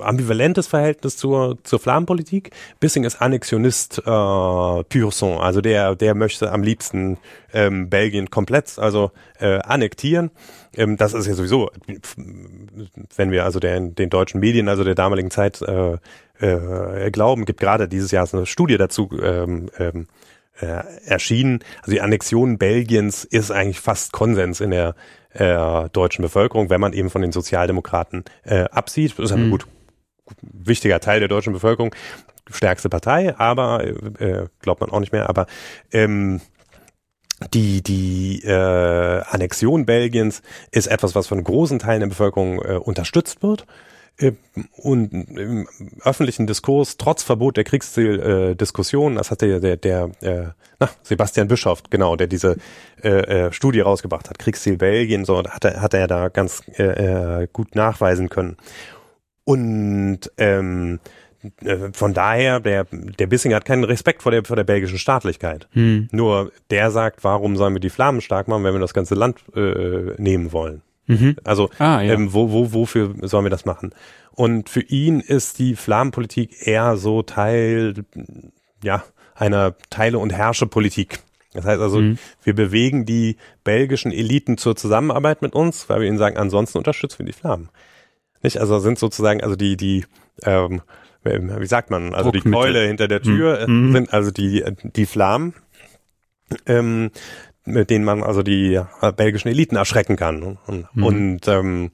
[0.00, 2.50] ambivalentes Verhältnis zur, zur Flammenpolitik.
[2.80, 7.18] Bissing ist Annexionist äh, pur sang, also der, der möchte am liebsten
[7.52, 10.30] ähm, Belgien komplett, also äh, annektieren.
[10.74, 11.70] Ähm, das ist ja sowieso,
[13.16, 15.98] wenn wir also der, den deutschen Medien, also der damaligen Zeit äh,
[16.38, 20.06] äh, glauben, gibt gerade dieses Jahr eine Studie dazu ähm, ähm,
[20.60, 21.60] äh, erschienen.
[21.80, 24.94] Also die Annexion Belgiens ist eigentlich fast Konsens in der
[25.32, 29.12] äh, deutschen Bevölkerung, wenn man eben von den Sozialdemokraten äh, absieht.
[29.18, 29.50] Das ist ja mhm.
[29.50, 29.66] gut
[30.42, 31.94] wichtiger Teil der deutschen Bevölkerung,
[32.50, 35.46] stärkste Partei, aber äh, glaubt man auch nicht mehr, aber
[35.92, 36.40] ähm,
[37.52, 43.42] die, die äh, Annexion Belgiens ist etwas, was von großen Teilen der Bevölkerung äh, unterstützt
[43.42, 43.66] wird
[44.18, 44.32] äh,
[44.76, 45.68] und im
[46.02, 50.46] öffentlichen Diskurs trotz Verbot der Kriegsdiskussion, äh, das hat der der, der äh,
[50.78, 52.56] na, Sebastian Bischof genau, der diese
[53.02, 57.42] äh, äh, Studie rausgebracht hat, Kriegsziel Belgien, so hat er hat er da ganz äh,
[57.42, 58.56] äh gut nachweisen können.
[59.46, 60.98] Und ähm,
[61.64, 65.68] äh, von daher, der, der Bissing hat keinen Respekt vor der, vor der belgischen Staatlichkeit.
[65.70, 66.08] Hm.
[66.10, 69.38] Nur der sagt, warum sollen wir die Flammen stark machen, wenn wir das ganze Land
[69.54, 70.82] äh, nehmen wollen?
[71.06, 71.36] Mhm.
[71.44, 72.14] Also ah, ja.
[72.14, 73.92] ähm, wo, wo, wofür sollen wir das machen?
[74.32, 77.94] Und für ihn ist die Flammenpolitik eher so Teil
[78.82, 79.04] ja,
[79.36, 81.20] einer Teile- und Herrsche-Politik.
[81.52, 82.18] Das heißt also, mhm.
[82.42, 87.20] wir bewegen die belgischen Eliten zur Zusammenarbeit mit uns, weil wir ihnen sagen, ansonsten unterstützen
[87.20, 87.70] wir die Flammen.
[88.42, 88.58] Nicht?
[88.58, 90.04] Also sind sozusagen, also die, die,
[90.42, 90.82] ähm,
[91.24, 93.92] wie sagt man, also die Keule hinter der Tür mhm.
[93.92, 95.54] sind also die, die Flammen,
[96.66, 97.10] ähm,
[97.64, 98.80] mit denen man also die
[99.16, 100.58] belgischen Eliten erschrecken kann.
[100.66, 101.04] Und, mhm.
[101.04, 101.90] und ähm,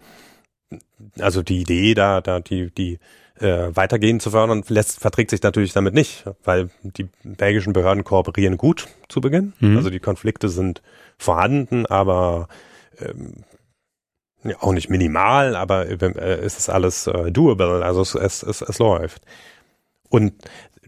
[1.19, 2.99] also die Idee da, da die, die
[3.41, 8.57] äh, weitergehen zu fördern, lässt, verträgt sich natürlich damit nicht, weil die belgischen Behörden kooperieren
[8.57, 9.55] gut zu Beginn.
[9.61, 9.77] Mhm.
[9.77, 10.83] Also die Konflikte sind
[11.19, 12.49] vorhanden, aber
[12.99, 13.45] ähm,
[14.45, 18.63] ja, auch nicht minimal, aber äh, es ist alles äh, doable, also es, es, es,
[18.63, 19.23] es läuft.
[20.09, 20.35] Und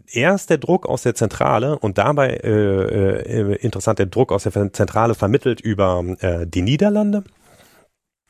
[0.07, 4.73] erst der Druck aus der Zentrale und dabei äh, äh, interessant der Druck aus der
[4.73, 7.23] Zentrale vermittelt über äh, die Niederlande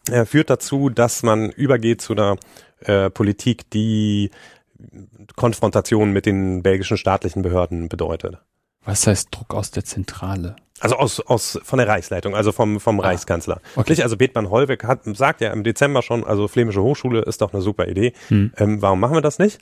[0.09, 2.37] äh, führt dazu, dass man übergeht zu einer
[2.79, 4.31] äh, Politik, die
[5.35, 8.37] Konfrontation mit den belgischen staatlichen Behörden bedeutet.
[8.85, 10.55] Was heißt Druck aus der Zentrale?
[10.79, 13.61] Also aus, aus von der Reichsleitung, also vom, vom ah, Reichskanzler.
[13.75, 13.91] Okay.
[13.91, 17.53] Nicht, also Bethmann Hollweg hat, sagt ja im Dezember schon, also Flämische Hochschule ist doch
[17.53, 18.13] eine super Idee.
[18.27, 18.51] Hm.
[18.57, 19.59] Ähm, warum machen wir das nicht?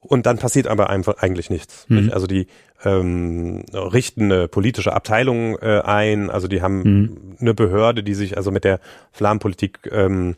[0.00, 1.84] Und dann passiert aber einfach eigentlich nichts.
[1.88, 1.96] Hm.
[1.96, 2.14] Nicht?
[2.14, 2.46] Also die
[2.84, 7.36] ähm, richten eine politische Abteilung äh, ein, also die haben hm.
[7.40, 8.78] eine Behörde, die sich also mit der
[9.10, 10.36] Flammenpolitik ähm,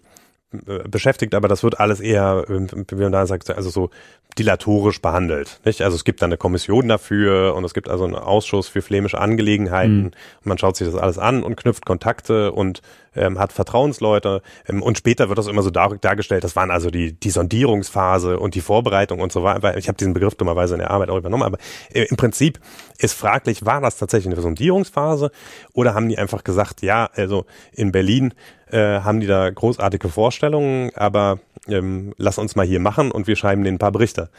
[0.67, 3.91] äh, beschäftigt, aber das wird alles eher, wie man da sagt, also so
[4.37, 5.61] dilatorisch behandelt.
[5.65, 5.83] Nicht?
[5.83, 9.21] Also es gibt dann eine Kommission dafür und es gibt also einen Ausschuss für flämische
[9.21, 10.05] Angelegenheiten.
[10.05, 10.11] Mhm.
[10.45, 12.81] man schaut sich das alles an und knüpft Kontakte und
[13.17, 14.43] ähm, hat Vertrauensleute.
[14.69, 18.39] Ähm, und später wird das immer so dar dargestellt, das waren also die, die Sondierungsphase
[18.39, 19.77] und die Vorbereitung und so weiter.
[19.77, 21.59] Ich habe diesen Begriff dummerweise in der Arbeit auch übernommen, aber
[21.93, 22.61] äh, im Prinzip
[22.99, 25.31] ist fraglich, war das tatsächlich eine Sondierungsphase
[25.73, 28.35] oder haben die einfach gesagt, ja, also in Berlin
[28.71, 33.37] äh, haben die da großartige Vorstellungen, aber ähm, lass uns mal hier machen und wir
[33.37, 34.31] schreiben denen ein paar Berichte.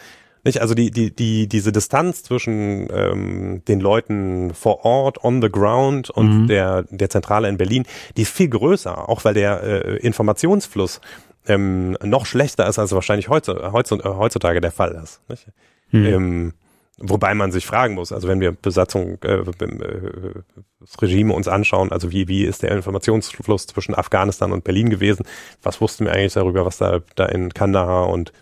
[0.43, 0.61] Nicht?
[0.61, 6.09] Also die, die, die, diese Distanz zwischen ähm, den Leuten vor Ort, on the ground
[6.09, 6.47] und mhm.
[6.47, 11.01] der, der Zentrale in Berlin, die ist viel größer, auch weil der äh, Informationsfluss
[11.47, 15.21] ähm, noch schlechter ist, als wahrscheinlich heute, heutzutage der Fall ist.
[15.27, 15.47] Nicht?
[15.91, 16.05] Mhm.
[16.05, 16.53] Ähm,
[17.01, 20.33] Wobei man sich fragen muss, also wenn wir Besatzung, äh, äh,
[20.79, 25.25] das Regime uns anschauen, also wie, wie ist der Informationsfluss zwischen Afghanistan und Berlin gewesen?
[25.63, 28.33] Was wussten wir eigentlich darüber, was da, da in Kandahar und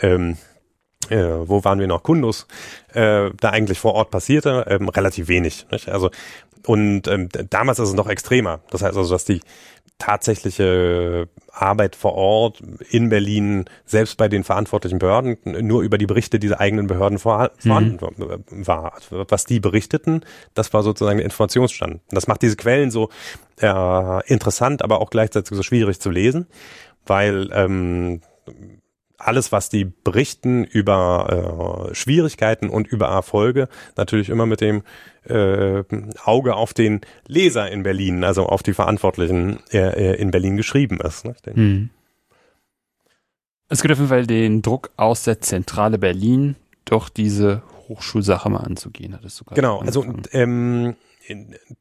[0.00, 0.38] ähm,
[1.10, 2.46] äh, wo waren wir noch, Kundus,
[2.94, 4.64] äh, da eigentlich vor Ort passierte?
[4.68, 5.66] Ähm, relativ wenig.
[5.70, 5.88] Nicht?
[5.88, 6.10] Also
[6.66, 8.60] und ähm, damals ist es noch extremer.
[8.70, 9.40] Das heißt also, dass die
[9.98, 16.38] tatsächliche Arbeit vor Ort in Berlin, selbst bei den verantwortlichen Behörden, nur über die Berichte
[16.38, 18.66] dieser eigenen Behörden vor, vorhanden mhm.
[18.66, 18.98] war.
[19.10, 20.20] Was die berichteten,
[20.54, 22.00] das war sozusagen der Informationsstand.
[22.10, 23.08] Das macht diese Quellen so
[23.60, 26.46] äh, interessant, aber auch gleichzeitig so schwierig zu lesen,
[27.06, 28.20] weil ähm,
[29.18, 34.82] alles, was die berichten über äh, Schwierigkeiten und über Erfolge, natürlich immer mit dem
[35.24, 35.82] äh,
[36.24, 41.24] Auge auf den Leser in Berlin, also auf die Verantwortlichen äh, in Berlin geschrieben ist.
[41.24, 41.34] Ne?
[41.44, 41.90] Hm.
[43.68, 48.60] Es gibt auf jeden Fall den Druck aus der Zentrale Berlin, doch diese Hochschulsache mal
[48.60, 50.94] anzugehen, hattest du gerade Genau, also ähm,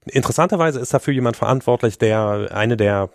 [0.05, 3.09] interessanterweise ist dafür jemand verantwortlich, der eine der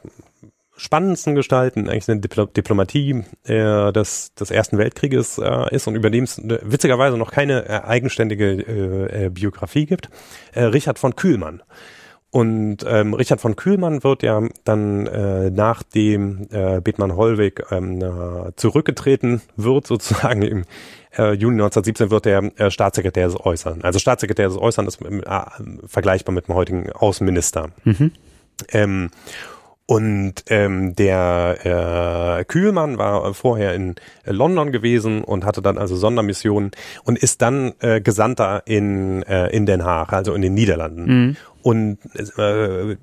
[0.80, 6.08] spannendsten Gestalten eigentlich eine Dipl Diplomatie äh, des, des Ersten Weltkrieges äh, ist und über
[6.08, 10.08] dem es äh, witzigerweise noch keine äh, eigenständige äh, äh, Biografie gibt.
[10.52, 11.62] Äh, Richard von Kühlmann.
[12.30, 18.52] Und ähm, Richard von Kühlmann wird ja dann äh, nachdem äh, Bethmann Hollweg ähm, äh,
[18.56, 20.64] zurückgetreten wird, sozusagen im
[21.18, 23.82] äh, Juni 1917 wird er äh, Staatssekretär des Äußern.
[23.82, 25.40] Also Staatssekretär des Äußern ist äh,
[25.84, 27.70] vergleichbar mit dem heutigen Außenminister.
[27.84, 28.12] Mhm.
[28.68, 29.10] Ähm,
[29.91, 35.97] und ähm, der äh, Kühlmann war vorher in äh, London gewesen und hatte dann also
[35.97, 36.70] Sondermissionen
[37.03, 41.07] und ist dann äh, Gesandter in, äh, in Den Haag, also in den Niederlanden.
[41.07, 41.36] Mhm.
[41.62, 41.99] Und
[42.38, 42.99] äh,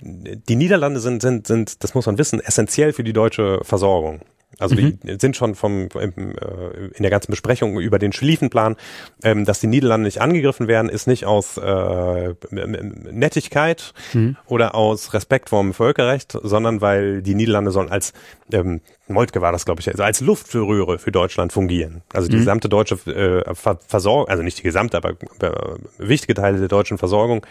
[0.48, 4.22] die Niederlande sind, sind, sind, das muss man wissen, essentiell für die deutsche Versorgung.
[4.60, 5.00] Also mhm.
[5.04, 8.76] die sind schon vom äh, in der ganzen Besprechung über den Schlieffenplan,
[9.24, 14.38] ähm, dass die Niederlande nicht angegriffen werden, ist nicht aus äh, Nettigkeit mhm.
[14.46, 18.14] oder aus Respekt vor dem Völkerrecht, sondern weil die Niederlande sollen als
[18.52, 22.02] ähm, Moltke war das, glaube ich, also als Luftröhre für Deutschland fungieren.
[22.14, 22.42] Also die mhm.
[22.42, 27.46] gesamte deutsche äh, Versorgung, also nicht die gesamte, aber äh, wichtige Teile der deutschen Versorgung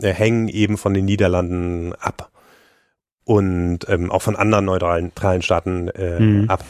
[0.00, 2.31] äh, hängen eben von den Niederlanden ab
[3.24, 6.50] und ähm, auch von anderen neutralen Staaten äh, mhm.
[6.50, 6.64] ab.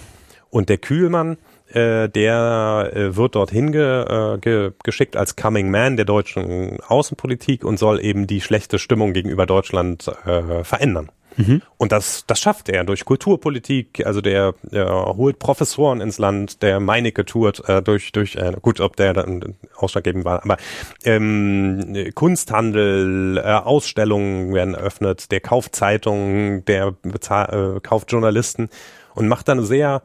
[0.50, 1.38] Und der Kühlmann,
[1.72, 7.64] äh, der äh, wird dorthin ge, äh, ge, geschickt als Coming Man der deutschen Außenpolitik
[7.64, 11.10] und soll eben die schlechte Stimmung gegenüber Deutschland äh, verändern.
[11.36, 11.62] Mhm.
[11.78, 14.04] Und das, das schafft er durch Kulturpolitik.
[14.06, 18.80] Also der, der holt Professoren ins Land, der Meinecke tourt äh, durch, durch äh, gut,
[18.80, 20.56] ob der dann ausschlaggebend war, aber
[21.04, 28.68] ähm, Kunsthandel, äh, Ausstellungen werden eröffnet, der kauft Zeitungen, der bezahl, äh, kauft Journalisten
[29.14, 30.02] und macht dann sehr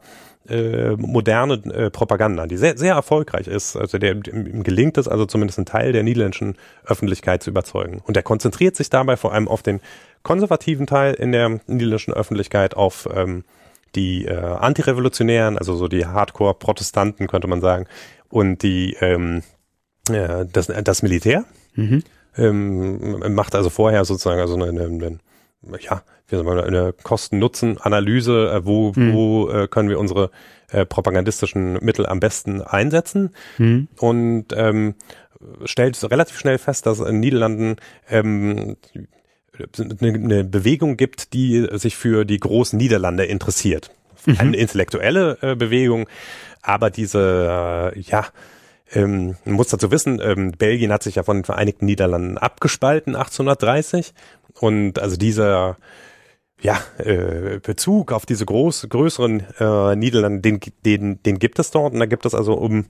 [0.48, 3.76] äh, moderne äh, Propaganda, die sehr, sehr erfolgreich ist.
[3.76, 6.56] Also der, ihm gelingt es also zumindest einen Teil der niederländischen
[6.86, 8.02] Öffentlichkeit zu überzeugen.
[8.06, 9.80] Und er konzentriert sich dabei vor allem auf den
[10.28, 13.44] konservativen Teil in der niederländischen Öffentlichkeit, auf ähm,
[13.94, 17.86] die äh, Antirevolutionären, also so die Hardcore-Protestanten, könnte man sagen,
[18.28, 19.42] und die ähm,
[20.10, 21.46] äh, das, das Militär.
[21.76, 22.02] Mhm.
[22.36, 25.18] Ähm, macht also vorher sozusagen also eine, eine,
[25.80, 29.14] ja, wie soll man, eine Kosten-Nutzen-Analyse, äh, wo, mhm.
[29.14, 30.30] wo äh, können wir unsere
[30.70, 33.88] äh, propagandistischen Mittel am besten einsetzen mhm.
[33.98, 34.94] und ähm,
[35.64, 37.76] stellt relativ schnell fest, dass in den Niederlanden
[38.10, 38.76] ähm,
[40.00, 43.90] eine Bewegung gibt, die sich für die großen Niederlande interessiert.
[44.26, 44.36] Mhm.
[44.38, 46.08] Eine intellektuelle äh, Bewegung,
[46.62, 48.26] aber diese, äh, ja,
[48.92, 53.14] ähm, man muss dazu wissen, ähm, Belgien hat sich ja von den Vereinigten Niederlanden abgespalten
[53.14, 54.14] 1830
[54.60, 55.76] und also dieser
[56.60, 61.92] ja, äh, Bezug auf diese groß, größeren äh, Niederlande, den, den, den gibt es dort
[61.92, 62.86] und da gibt es also um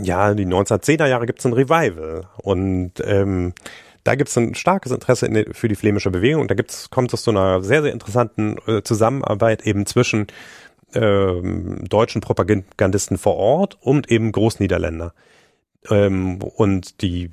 [0.00, 3.54] ja, die 1910er Jahre gibt es ein Revival und ähm,
[4.04, 7.12] da gibt es ein starkes Interesse in, für die flämische Bewegung und da gibt's, kommt
[7.12, 10.28] es zu einer sehr, sehr interessanten äh, Zusammenarbeit eben zwischen
[10.94, 15.14] ähm, deutschen Propagandisten vor Ort und eben Großniederländer.
[15.88, 17.30] Ähm, und die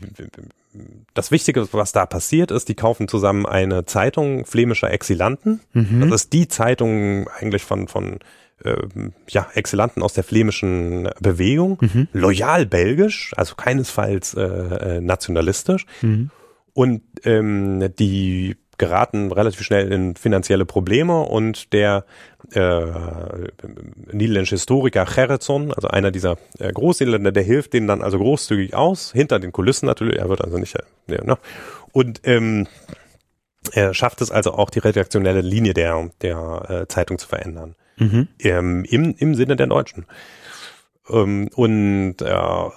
[1.13, 5.61] das Wichtige, was da passiert ist, die kaufen zusammen eine Zeitung flämischer Exilanten.
[5.73, 6.09] Mhm.
[6.09, 8.19] Das ist die Zeitung eigentlich von, von
[8.63, 12.07] ähm, ja, Exilanten aus der flämischen Bewegung, mhm.
[12.13, 15.85] loyal belgisch, also keinesfalls äh, äh nationalistisch.
[16.01, 16.29] Mhm.
[16.77, 22.05] Und ähm, die geraten relativ schnell in finanzielle Probleme und der
[22.51, 22.85] äh,
[24.11, 29.11] niederländische Historiker Gerritson, also einer dieser äh, Großniederländer, der hilft denen dann also großzügig aus,
[29.11, 31.39] hinter den Kulissen natürlich, er wird also nicht, äh, ja, ne?
[31.93, 32.67] und ähm,
[33.71, 37.73] er schafft es also auch, die redaktionelle Linie der, der äh, Zeitung zu verändern.
[37.95, 38.27] Mhm.
[38.37, 40.05] Ähm, im, Im Sinne der Deutschen.
[41.09, 42.69] Ähm, und äh,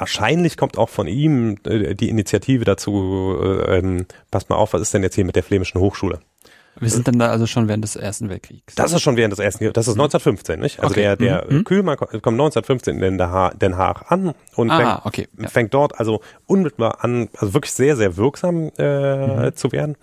[0.00, 4.82] wahrscheinlich kommt auch von ihm äh, die Initiative dazu, äh, ähm, passt mal auf, was
[4.82, 6.20] ist denn jetzt hier mit der Flämischen Hochschule?
[6.80, 8.76] Wir sind dann da also schon während des Ersten Weltkriegs.
[8.76, 10.78] Das ist schon während des Ersten das ist 1915, nicht?
[10.78, 11.00] Also okay.
[11.00, 11.64] der, der mhm.
[11.64, 15.28] Kühlmann kommt 1915 in Den Haag an und ah, fängt, okay.
[15.40, 15.48] ja.
[15.48, 19.56] fängt dort also unmittelbar an, also wirklich sehr, sehr wirksam äh, mhm.
[19.56, 19.96] zu werden.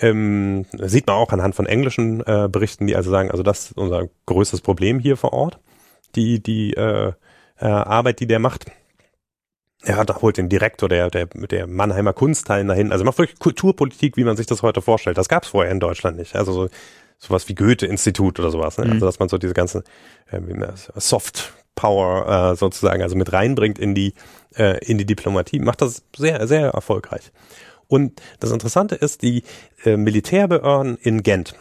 [0.00, 3.76] Ähm, sieht man auch anhand von englischen äh, Berichten, die also sagen, also das ist
[3.76, 5.58] unser größtes Problem hier vor Ort
[6.14, 7.12] die, die äh,
[7.58, 8.66] äh, Arbeit, die der macht.
[9.82, 12.90] Er hat, holt den Direktor der, der, der Mannheimer Kunsthallen dahin.
[12.90, 15.18] Also macht wirklich Kulturpolitik, wie man sich das heute vorstellt.
[15.18, 16.34] Das gab es vorher in Deutschland nicht.
[16.34, 16.68] Also so
[17.18, 18.78] sowas wie Goethe-Institut oder sowas.
[18.78, 18.86] Ne?
[18.86, 18.92] Mhm.
[18.92, 19.82] Also dass man so diese ganze
[20.30, 20.40] äh,
[20.96, 24.14] Soft Power äh, sozusagen also mit reinbringt in die
[24.56, 27.30] äh, in die Diplomatie, macht das sehr sehr erfolgreich.
[27.86, 29.44] Und das Interessante ist, die
[29.84, 31.54] äh, Militärbehörden in Gent,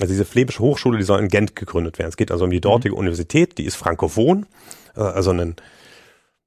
[0.00, 2.08] also diese flämische Hochschule, die soll in Gent gegründet werden.
[2.08, 3.00] Es geht also um die dortige mhm.
[3.00, 4.46] Universität, die ist frankophon,
[4.96, 5.56] äh, also ein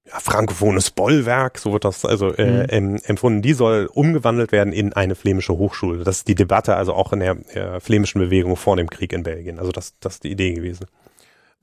[0.06, 3.00] ja, frankophones Bollwerk, so wird das also äh, mhm.
[3.04, 3.42] empfunden.
[3.42, 6.04] Die soll umgewandelt werden in eine flämische Hochschule.
[6.04, 9.24] Das ist die Debatte also auch in der äh, flämischen Bewegung vor dem Krieg in
[9.24, 9.60] Belgien.
[9.60, 10.88] Also das, das ist die Idee gewesen.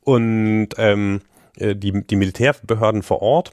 [0.02, 1.20] Und ähm,
[1.56, 3.52] äh, die, die Militärbehörden vor Ort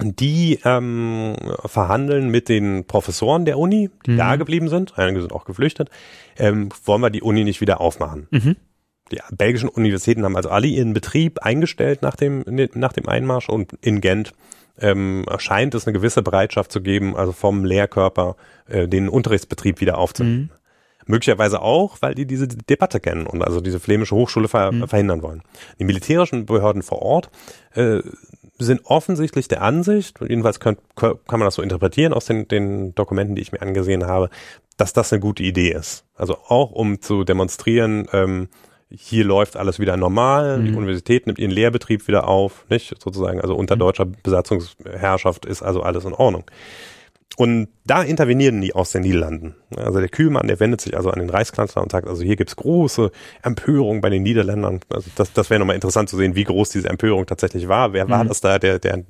[0.00, 4.16] die ähm, verhandeln mit den Professoren der Uni, die mhm.
[4.16, 5.88] da geblieben sind, einige sind auch geflüchtet,
[6.36, 8.26] ähm, wollen wir die Uni nicht wieder aufmachen.
[8.30, 8.56] Mhm.
[9.12, 12.44] Die belgischen Universitäten haben also alle ihren Betrieb eingestellt nach dem,
[12.74, 14.32] nach dem Einmarsch und in Gent
[14.78, 18.36] ähm, scheint es eine gewisse Bereitschaft zu geben, also vom Lehrkörper
[18.66, 20.50] äh, den Unterrichtsbetrieb wieder aufzunehmen.
[20.50, 20.50] Mhm.
[21.06, 24.88] Möglicherweise auch, weil die diese Debatte kennen und also diese flämische Hochschule ver mhm.
[24.88, 25.42] verhindern wollen.
[25.78, 27.30] Die militärischen Behörden vor Ort
[27.74, 28.00] äh,
[28.58, 33.34] sind offensichtlich der Ansicht, jedenfalls kann, kann man das so interpretieren aus den, den Dokumenten,
[33.34, 34.30] die ich mir angesehen habe,
[34.76, 36.04] dass das eine gute Idee ist.
[36.16, 38.48] Also auch um zu demonstrieren, ähm,
[38.98, 40.64] hier läuft alles wieder normal, mhm.
[40.66, 43.80] die Universität nimmt ihren Lehrbetrieb wieder auf, nicht sozusagen, also unter mhm.
[43.80, 46.44] deutscher Besatzungsherrschaft ist also alles in Ordnung.
[47.36, 49.56] Und da intervenieren die aus den Niederlanden.
[49.76, 52.54] Also der Kühlmann, der wendet sich also an den Reichskanzler und sagt, also hier gibt's
[52.54, 53.10] große
[53.42, 54.78] Empörung bei den Niederländern.
[54.88, 57.92] Also das, das wäre nochmal interessant zu sehen, wie groß diese Empörung tatsächlich war.
[57.92, 58.28] Wer war mhm.
[58.28, 58.60] das da?
[58.60, 59.02] Der, der,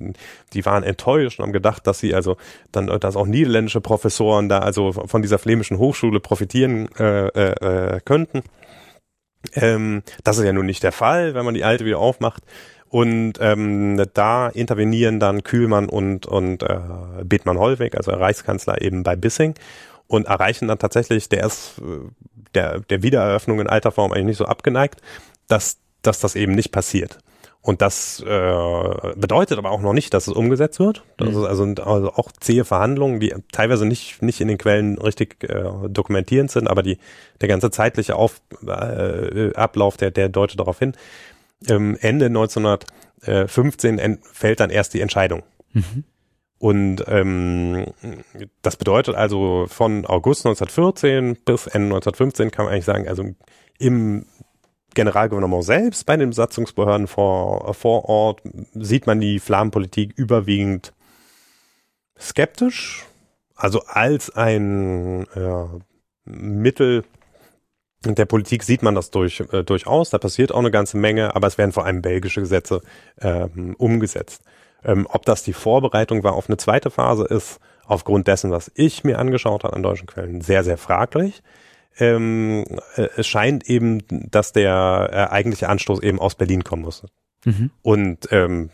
[0.53, 2.35] die waren enttäuscht und haben gedacht, dass sie also
[2.71, 8.41] dann, dass auch niederländische Professoren da also von dieser flämischen Hochschule profitieren äh, äh, könnten.
[9.53, 12.43] Ähm, das ist ja nun nicht der Fall, wenn man die alte wieder aufmacht.
[12.89, 16.79] Und ähm, da intervenieren dann Kühlmann und, und äh,
[17.23, 19.55] Bethmann Hollweg, also Reichskanzler eben bei Bissing
[20.07, 22.07] und erreichen dann tatsächlich, der ist äh,
[22.53, 25.01] der, der Wiedereröffnung in alter Form eigentlich nicht so abgeneigt,
[25.47, 27.17] dass, dass das eben nicht passiert.
[27.65, 31.03] Und das äh, bedeutet aber auch noch nicht, dass es umgesetzt wird.
[31.17, 31.37] Das mhm.
[31.37, 35.63] ist also, also auch zähe Verhandlungen, die teilweise nicht, nicht in den Quellen richtig äh,
[35.89, 36.99] dokumentierend sind, aber die,
[37.41, 40.93] der ganze zeitliche Auf, äh, Ablauf, der, der deutet darauf hin
[41.67, 45.41] ähm, Ende 1915 fällt dann erst die Entscheidung.
[45.73, 46.03] Mhm.
[46.57, 47.87] Und ähm,
[48.61, 53.25] das bedeutet also von August 1914 bis Ende 1915 kann man eigentlich sagen, also
[53.77, 54.25] im
[54.95, 58.41] Generalgouvernement selbst, bei den Besatzungsbehörden vor, vor Ort,
[58.73, 60.93] sieht man die Flammenpolitik überwiegend
[62.19, 63.05] skeptisch,
[63.55, 65.69] also als ein ja,
[66.25, 67.03] Mittel
[68.03, 71.47] der Politik sieht man das durch, äh, durchaus, da passiert auch eine ganze Menge, aber
[71.47, 72.81] es werden vor allem belgische Gesetze
[73.19, 74.43] ähm, umgesetzt.
[74.83, 79.03] Ähm, ob das die Vorbereitung war auf eine zweite Phase ist, aufgrund dessen, was ich
[79.03, 81.41] mir angeschaut habe an deutschen Quellen, sehr, sehr fraglich.
[81.97, 82.65] Ähm,
[82.95, 87.03] äh, es scheint eben, dass der äh, eigentliche Anstoß eben aus Berlin kommen muss.
[87.45, 87.71] Mhm.
[87.81, 88.69] Und ähm,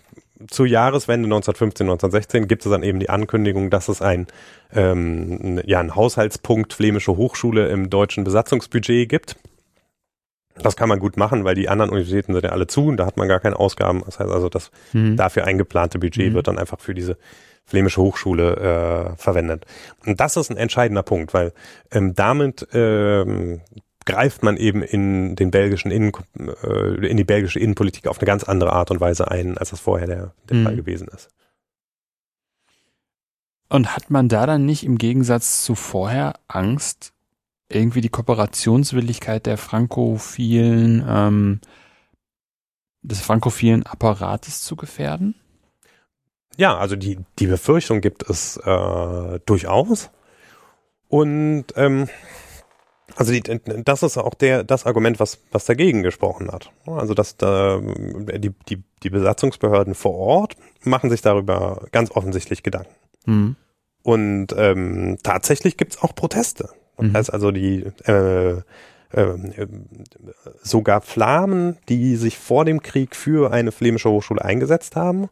[0.50, 4.28] zur Jahreswende 1915, 1916 gibt es dann eben die Ankündigung, dass es ein,
[4.74, 9.36] ähm, ja, ein Haushaltspunkt Flämische Hochschule im deutschen Besatzungsbudget gibt.
[10.56, 13.06] Das kann man gut machen, weil die anderen Universitäten sind ja alle zu und da
[13.06, 14.02] hat man gar keine Ausgaben.
[14.06, 15.16] Das heißt also, das mhm.
[15.16, 16.34] dafür eingeplante Budget mhm.
[16.34, 17.18] wird dann einfach für diese
[17.72, 19.66] Flämische Hochschule äh, verwendet.
[20.06, 21.54] Und das ist ein entscheidender Punkt, weil
[21.90, 23.62] ähm, damit ähm,
[24.06, 28.44] greift man eben in den belgischen Innen, äh, in die belgische Innenpolitik auf eine ganz
[28.44, 30.64] andere Art und Weise ein, als das vorher der, der mhm.
[30.66, 31.30] Fall gewesen ist.
[33.70, 37.14] Und hat man da dann nicht im Gegensatz zu vorher Angst,
[37.70, 41.62] irgendwie die Kooperationswilligkeit der frankophilen, ähm,
[43.02, 45.36] des frankophilen Apparates zu gefährden?
[46.58, 50.10] Ja, also die, die Befürchtung gibt es äh, durchaus.
[51.08, 52.08] Und ähm,
[53.16, 53.42] also die,
[53.84, 56.72] das ist auch der das Argument, was was dagegen gesprochen hat.
[56.86, 62.96] Also dass da, die, die die Besatzungsbehörden vor Ort machen sich darüber ganz offensichtlich Gedanken.
[63.26, 63.56] Mhm.
[64.04, 66.70] Und ähm, tatsächlich gibt's auch Proteste.
[66.98, 67.14] Das mhm.
[67.14, 68.62] heißt also die äh,
[69.12, 69.68] äh,
[70.64, 75.30] sogar Flamen, die sich vor dem Krieg für eine flämische Hochschule eingesetzt haben,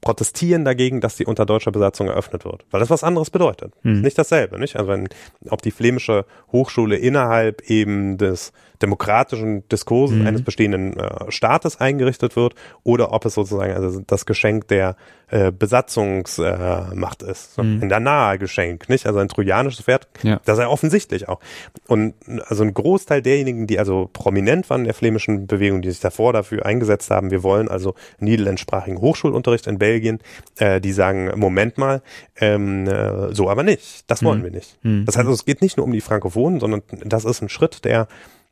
[0.00, 3.74] protestieren dagegen, dass sie unter deutscher Besatzung eröffnet wird, weil das was anderes bedeutet.
[3.82, 4.00] Hm.
[4.00, 4.76] Nicht dasselbe, nicht?
[4.76, 5.08] Also wenn,
[5.48, 10.26] ob die flämische Hochschule innerhalb eben des demokratischen Diskurses mhm.
[10.26, 14.96] eines bestehenden äh, Staates eingerichtet wird oder ob es sozusagen also das Geschenk der
[15.28, 17.54] äh, Besatzungsmacht äh, ist.
[17.54, 17.82] So, mhm.
[17.82, 19.06] In der nahe Geschenk, nicht?
[19.06, 20.40] Also ein trojanisches Pferd, ja.
[20.44, 21.40] das ist ja offensichtlich auch.
[21.86, 22.14] Und
[22.46, 26.32] also ein Großteil derjenigen, die also prominent waren in der flämischen Bewegung, die sich davor
[26.32, 30.18] dafür eingesetzt haben, wir wollen also niederländischsprachigen Hochschulunterricht in Belgien,
[30.56, 32.02] äh, die sagen, Moment mal,
[32.40, 34.10] ähm, äh, so aber nicht.
[34.10, 34.44] Das wollen mhm.
[34.44, 34.78] wir nicht.
[34.82, 35.04] Mhm.
[35.04, 37.84] Das heißt, also, es geht nicht nur um die Frankophonen, sondern das ist ein Schritt,
[37.84, 38.08] der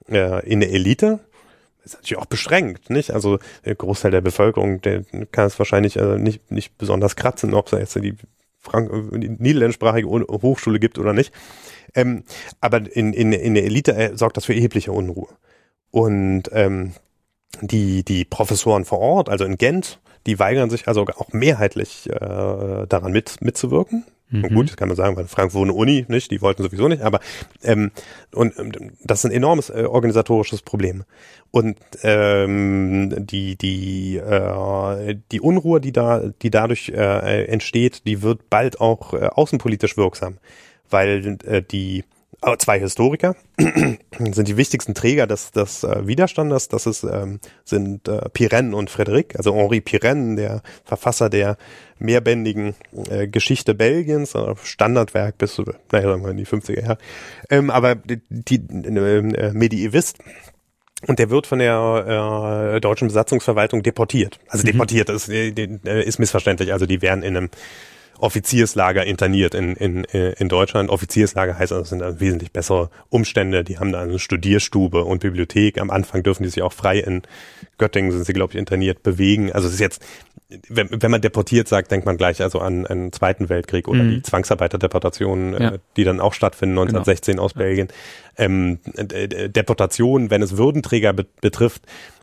[0.08, 1.20] äh, in der Elite
[1.84, 3.12] ist natürlich auch beschränkt, nicht?
[3.12, 7.72] Also der Großteil der Bevölkerung, der kann es wahrscheinlich äh, nicht, nicht besonders kratzen, ob
[7.72, 8.14] es jetzt die,
[8.58, 11.32] Frank die niederländischsprachige Hochschule gibt oder nicht.
[11.94, 12.24] Ähm,
[12.60, 15.28] aber in, in, in der Elite äh, sorgt das für erhebliche Unruhe.
[15.90, 16.92] Und ähm,
[17.62, 22.86] die, die Professoren vor Ort, also in Gent, die weigern sich also auch mehrheitlich äh,
[22.86, 24.04] daran mit, mitzuwirken.
[24.30, 24.54] Mhm.
[24.54, 27.20] Gut, das kann man sagen, weil Frankfurt eine Uni, nicht, die wollten sowieso nicht, aber
[27.62, 27.90] ähm,
[28.34, 31.04] und ähm, das ist ein enormes äh, organisatorisches Problem.
[31.50, 38.50] Und ähm, die die äh, die Unruhe, die da die dadurch äh, entsteht, die wird
[38.50, 40.38] bald auch äh, außenpolitisch wirksam,
[40.90, 42.04] weil äh, die
[42.58, 46.68] zwei Historiker sind die wichtigsten Träger des, des äh, Widerstandes.
[46.68, 51.56] Das ist, ähm, sind äh, Pirenne und Frédéric, also Henri Pirenne, der Verfasser der
[51.98, 52.74] mehrbändigen
[53.10, 55.58] äh, Geschichte Belgiens, äh, Standardwerk bis,
[55.90, 56.98] naja, sagen wir in die 50er Jahre.
[57.50, 60.18] Ähm, aber die, die äh, Medievist.
[61.06, 64.40] Und der wird von der äh, deutschen Besatzungsverwaltung deportiert.
[64.48, 64.72] Also mhm.
[64.72, 65.50] deportiert ist, äh,
[66.02, 66.72] ist missverständlich.
[66.72, 67.50] Also die werden in einem
[68.18, 70.90] Offizierslager interniert in, in, in Deutschland.
[70.90, 73.64] Offizierslager heißt, also, es sind wesentlich bessere Umstände.
[73.64, 75.80] Die haben da eine Studierstube und Bibliothek.
[75.80, 77.22] Am Anfang dürfen die sich auch frei in
[77.78, 79.52] Göttingen, sind sie, glaube ich, interniert, bewegen.
[79.52, 80.02] Also es ist jetzt,
[80.68, 84.10] wenn, wenn man deportiert sagt, denkt man gleich also an einen Zweiten Weltkrieg oder mhm.
[84.10, 85.70] die Zwangsarbeiterdeportationen, äh, ja.
[85.74, 87.44] äh, die dann auch stattfinden 1916 genau.
[87.44, 87.88] aus Belgien.
[88.36, 91.82] Ähm, Deportation, wenn es Würdenträger be betrifft,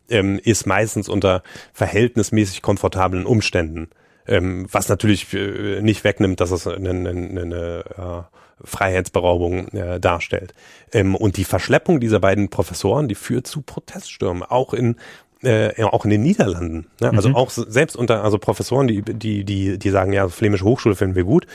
[0.09, 1.41] ähm, ist meistens unter
[1.73, 3.89] verhältnismäßig komfortablen Umständen
[4.27, 10.53] ähm, was natürlich äh, nicht wegnimmt, dass es eine, eine, eine äh, Freiheitsberaubung äh, darstellt.
[10.93, 14.95] Ähm, und die Verschleppung dieser beiden Professoren, die führt zu Proteststürmen, auch in
[15.43, 16.87] äh, auch in den Niederlanden.
[17.01, 17.11] Ne?
[17.11, 17.35] Also mhm.
[17.35, 21.25] auch selbst unter also Professoren, die die die die sagen ja flämische Hochschule finden wir
[21.25, 21.45] gut,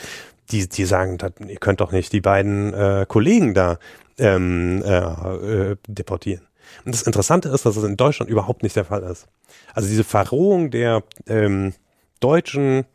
[0.51, 3.79] die die sagen, dat, ihr könnt doch nicht die beiden äh, Kollegen da
[4.17, 6.47] ähm, äh, äh, deportieren.
[6.85, 9.27] Und das Interessante ist, dass es in Deutschland überhaupt nicht der Fall ist.
[9.73, 11.73] Also diese Verrohung der ähm,
[12.21, 12.85] deutschen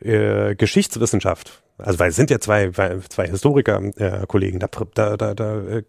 [0.00, 5.34] äh, Geschichtswissenschaft, also weil es sind ja zwei, zwei Historiker äh, Kollegen, da, da, da,
[5.34, 5.82] da äh,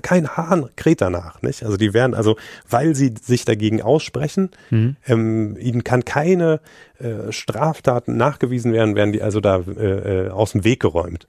[0.00, 1.62] kein Hahn kräht danach, nicht?
[1.62, 2.36] Also die werden, also
[2.68, 4.96] weil sie sich dagegen aussprechen, mhm.
[5.06, 6.60] ähm, ihnen kann keine
[6.98, 11.28] äh, Straftaten nachgewiesen werden, werden die also da äh, äh, aus dem Weg geräumt.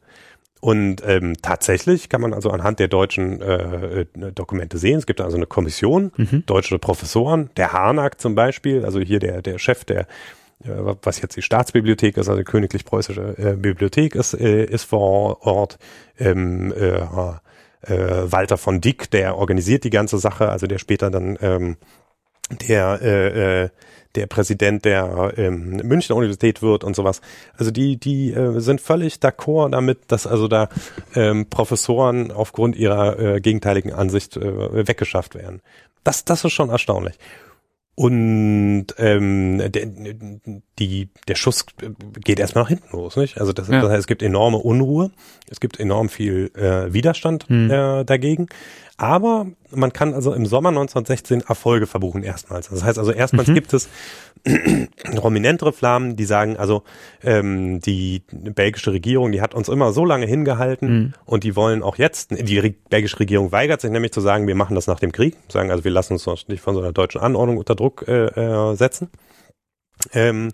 [0.59, 5.21] Und ähm, tatsächlich kann man also anhand der deutschen äh, äh Dokumente sehen, es gibt
[5.21, 6.43] also eine Kommission, mhm.
[6.45, 10.07] deutsche Professoren, der Harnack zum Beispiel, also hier der, der Chef der
[10.59, 15.77] was jetzt die Staatsbibliothek ist, also die königlich-preußische äh, Bibliothek ist, äh, ist vor Ort.
[16.19, 16.99] Ähm, äh,
[17.81, 21.77] äh, Walter von Dick, der organisiert die ganze Sache, also der später dann ähm,
[22.67, 23.69] der äh, äh,
[24.15, 27.21] der Präsident der ähm, Münchner Universität wird und sowas.
[27.55, 30.69] Also die die äh, sind völlig d'accord damit, dass also da
[31.13, 35.61] ähm, Professoren aufgrund ihrer äh, gegenteiligen Ansicht äh, weggeschafft werden.
[36.03, 37.17] Das das ist schon erstaunlich.
[37.99, 39.87] Und ähm, der,
[40.77, 41.65] die, der Schuss
[42.23, 43.39] geht erstmal nach hinten los, nicht?
[43.39, 43.81] Also das, ja.
[43.81, 45.09] das heißt, es gibt enorme Unruhe,
[45.49, 47.71] es gibt enorm viel äh, Widerstand hm.
[47.71, 48.49] äh, dagegen.
[48.99, 52.69] Aber man kann also im Sommer 1916 Erfolge verbuchen erstmals.
[52.69, 53.53] Das heißt also erstmals mhm.
[53.53, 53.89] gibt es
[55.15, 56.81] prominentere Flammen, die sagen, also
[57.23, 61.13] ähm, die belgische Regierung, die hat uns immer so lange hingehalten mhm.
[61.25, 64.55] und die wollen auch jetzt, die Re belgische Regierung weigert sich nämlich zu sagen, wir
[64.55, 67.21] machen das nach dem Krieg, sagen also wir lassen uns nicht von so einer deutschen
[67.21, 69.09] Anordnung unter Druck äh, äh, setzen.
[70.13, 70.53] Ähm,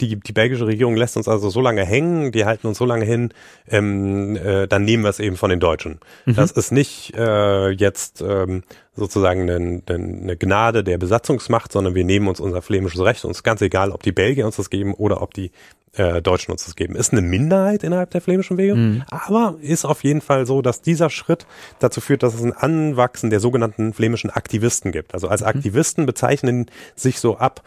[0.00, 3.04] die, die belgische Regierung lässt uns also so lange hängen, die halten uns so lange
[3.04, 3.32] hin,
[3.68, 5.98] ähm, äh, dann nehmen wir es eben von den Deutschen.
[6.24, 6.34] Mhm.
[6.34, 8.62] Das ist nicht äh, jetzt ähm,
[8.98, 13.24] sozusagen eine, eine Gnade der Besatzungsmacht, sondern wir nehmen uns unser flämisches Recht.
[13.24, 15.50] Uns ist ganz egal, ob die Belgier uns das geben oder ob die
[15.94, 16.96] äh, Deutschen uns das geben.
[16.96, 19.02] Ist eine Minderheit innerhalb der flämischen Wege, mhm.
[19.10, 21.46] aber ist auf jeden Fall so, dass dieser Schritt
[21.78, 25.14] dazu führt, dass es ein Anwachsen der sogenannten flämischen Aktivisten gibt.
[25.14, 25.48] Also als mhm.
[25.48, 27.62] Aktivisten bezeichnen sich so ab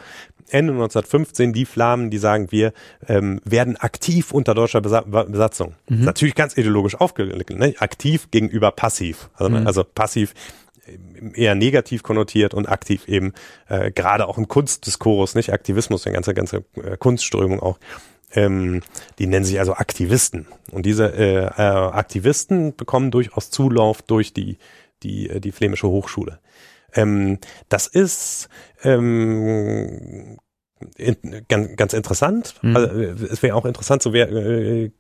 [0.49, 2.73] Ende 1915 die Flamen, die sagen, wir
[3.07, 5.75] ähm, werden aktiv unter deutscher Besa Besatzung.
[5.87, 6.03] Mhm.
[6.03, 7.73] Natürlich ganz ideologisch aufgelegt, ne?
[7.79, 9.29] aktiv gegenüber passiv.
[9.35, 9.67] Also, mhm.
[9.67, 10.33] also passiv
[11.33, 13.33] eher negativ konnotiert und aktiv eben
[13.67, 17.79] äh, gerade auch im Kunstdiskurs, nicht Aktivismus, eine ganze ganze äh, Kunstströmung auch.
[18.33, 18.81] Ähm,
[19.19, 24.57] die nennen sich also Aktivisten und diese äh, äh, Aktivisten bekommen durchaus Zulauf durch die
[25.03, 26.39] die äh, die flämische Hochschule.
[26.93, 28.49] Ähm, das ist
[28.83, 30.37] ähm,
[30.97, 32.55] in, ganz, ganz interessant.
[32.61, 32.75] Mhm.
[32.75, 34.91] Also, es wäre auch interessant so wär, äh,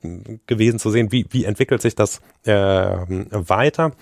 [0.45, 3.93] gewesen zu sehen, wie, wie entwickelt sich das äh, weiter.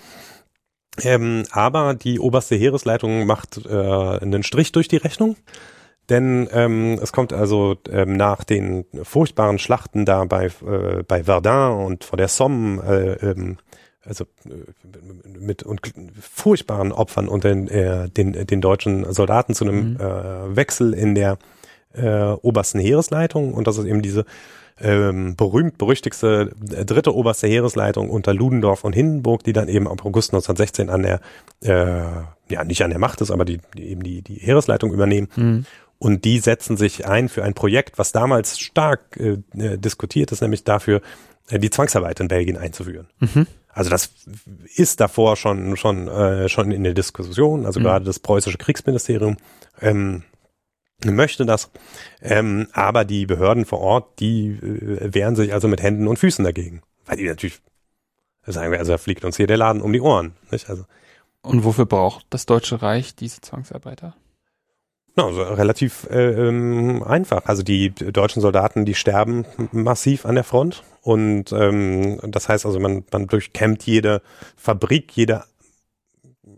[1.02, 5.36] Ähm, aber die oberste Heeresleitung macht äh, einen Strich durch die Rechnung.
[6.08, 11.86] Denn ähm, es kommt also ähm, nach den furchtbaren Schlachten da bei, äh, bei Verdun
[11.86, 13.58] und vor der Somme, äh, ähm,
[14.04, 15.80] also äh, mit und
[16.20, 19.96] furchtbaren Opfern unter den, äh, den, den deutschen Soldaten zu einem mhm.
[20.00, 21.38] äh, Wechsel in der
[21.92, 23.54] äh, obersten Heeresleitung.
[23.54, 24.24] Und das ist eben diese
[24.80, 30.04] ähm, berühmt berüchtigste äh, dritte oberste Heeresleitung unter Ludendorff und Hindenburg, die dann eben ab
[30.04, 31.20] August 1916 an der,
[31.62, 35.28] äh, ja nicht an der Macht ist, aber die, die eben die, die Heeresleitung übernehmen.
[35.36, 35.66] Mhm.
[35.98, 40.40] Und die setzen sich ein für ein Projekt, was damals stark äh, äh diskutiert ist,
[40.40, 41.02] nämlich dafür,
[41.50, 43.08] äh, die Zwangsarbeit in Belgien einzuführen.
[43.18, 43.46] Mhm.
[43.72, 44.10] Also das
[44.74, 47.66] ist davor schon schon äh, schon in der Diskussion.
[47.66, 47.84] Also mhm.
[47.84, 49.36] gerade das preußische Kriegsministerium
[49.80, 50.24] ähm,
[51.04, 51.70] möchte das.
[52.20, 56.44] Ähm, aber die Behörden vor Ort, die äh, wehren sich also mit Händen und Füßen
[56.44, 56.82] dagegen.
[57.06, 57.60] Weil die natürlich,
[58.46, 60.34] sagen wir, also da fliegt uns hier der Laden um die Ohren.
[60.50, 60.68] Nicht?
[60.68, 60.84] Also,
[61.42, 64.14] und wofür braucht das Deutsche Reich diese Zwangsarbeiter?
[65.16, 67.46] No, also relativ äh, ähm, einfach.
[67.46, 70.82] Also die deutschen Soldaten, die sterben massiv an der Front.
[71.02, 74.22] Und ähm, das heißt also, man, man durchkämmt jede
[74.56, 75.44] Fabrik, jede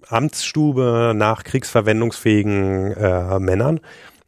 [0.08, 3.80] Amtsstube nach kriegsverwendungsfähigen äh, Männern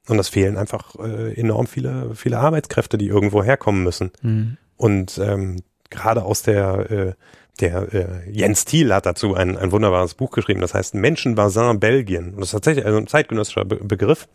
[0.09, 4.11] und es fehlen einfach äh, enorm viele, viele Arbeitskräfte, die irgendwo herkommen müssen.
[4.23, 4.57] Mhm.
[4.77, 7.13] Und ähm, gerade aus der, äh,
[7.61, 12.35] der äh, Jens Thiel hat dazu ein, ein wunderbares Buch geschrieben, das heißt Menschenbassin Belgien.
[12.35, 14.29] Und das ist tatsächlich also ein zeitgenössischer Be Begriff.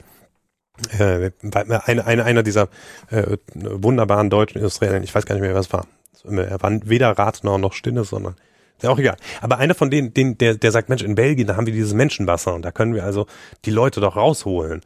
[0.98, 2.70] Äh, eine, eine, einer dieser
[3.10, 5.86] äh, wunderbaren deutschen Industriellen, ich weiß gar nicht mehr, was es war.
[6.26, 8.36] Er war weder Ratner noch Stinne, sondern
[8.80, 9.18] ist ja auch egal.
[9.42, 11.94] Aber einer von denen, den, der, der sagt, Mensch, in Belgien, da haben wir dieses
[11.94, 13.28] Menschenbassin und da können wir also
[13.66, 14.82] die Leute doch rausholen.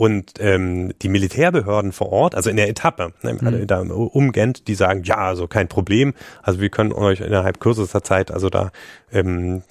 [0.00, 3.66] Und ähm, die Militärbehörden vor Ort, also in der Etappe, ne, mhm.
[3.66, 8.02] da um Gent, die sagen, ja, also kein Problem, also wir können euch innerhalb kürzester
[8.02, 8.72] Zeit, also da
[9.12, 9.62] ähm,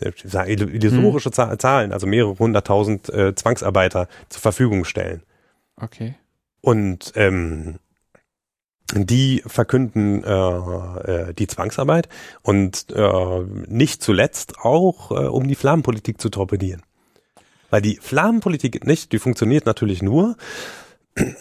[0.46, 1.58] illusorische mhm.
[1.58, 5.24] Zahlen, also mehrere hunderttausend äh, Zwangsarbeiter zur Verfügung stellen.
[5.78, 6.14] Okay.
[6.62, 7.80] Und ähm,
[8.94, 12.08] die verkünden äh, äh, die Zwangsarbeit
[12.44, 16.84] und äh, nicht zuletzt auch, äh, um die Flammenpolitik zu torpedieren.
[17.70, 20.36] Weil die Flammenpolitik nicht, die funktioniert natürlich nur,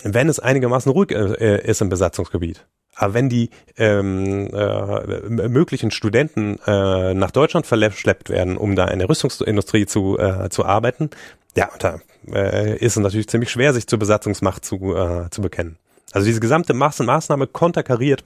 [0.03, 2.67] wenn es einigermaßen ruhig äh, ist im Besatzungsgebiet.
[2.95, 8.99] Aber wenn die ähm, äh, möglichen Studenten äh, nach Deutschland verschleppt werden, um da in
[8.99, 11.11] der Rüstungsindustrie zu, äh, zu arbeiten,
[11.57, 12.01] ja, da
[12.33, 15.79] äh, ist es natürlich ziemlich schwer, sich zur Besatzungsmacht zu, äh, zu bekennen.
[16.13, 18.25] Also diese gesamte Maß Maßnahme konterkariert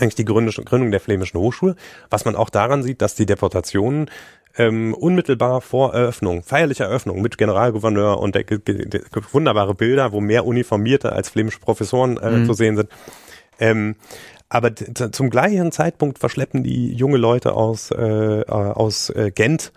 [0.00, 1.76] eigentlich die Gründung der Flämischen Hochschule,
[2.08, 4.10] was man auch daran sieht, dass die Deportationen
[4.56, 9.00] ähm, unmittelbar vor Eröffnung, feierlicher Eröffnung mit Generalgouverneur und der, der, der,
[9.32, 12.46] wunderbare Bilder, wo mehr Uniformierte als flämische Professoren äh, mhm.
[12.46, 12.88] zu sehen sind.
[13.58, 13.96] Ähm,
[14.48, 19.72] aber zum gleichen Zeitpunkt verschleppen die junge Leute aus, äh, aus äh, Gent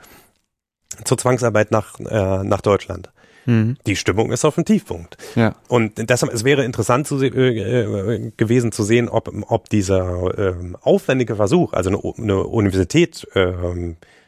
[1.05, 3.09] zur Zwangsarbeit nach, äh, nach Deutschland.
[3.45, 3.78] Mhm.
[3.86, 5.17] Die Stimmung ist auf dem Tiefpunkt.
[5.36, 5.55] Ja.
[5.67, 10.55] Und deshalb, es wäre interessant zu, äh, äh, gewesen zu sehen, ob, ob dieser äh,
[10.82, 13.53] aufwendige Versuch, also eine, eine Universität äh,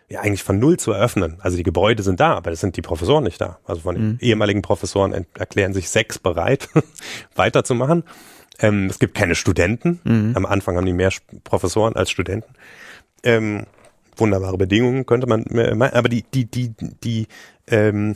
[0.10, 1.38] ja eigentlich von Null zu eröffnen.
[1.40, 3.60] Also die Gebäude sind da, aber es sind die Professoren nicht da.
[3.66, 4.18] Also von den mhm.
[4.22, 6.70] ehemaligen Professoren erklären sich sechs bereit,
[7.36, 8.04] weiterzumachen.
[8.60, 10.00] Ähm, es gibt keine Studenten.
[10.04, 10.32] Mhm.
[10.36, 11.12] Am Anfang haben die mehr
[11.44, 12.54] Professoren als Studenten.
[13.24, 13.66] Ähm,
[14.16, 16.72] wunderbare Bedingungen könnte man, äh, aber die, die, die,
[17.04, 17.28] die
[17.68, 18.16] ähm,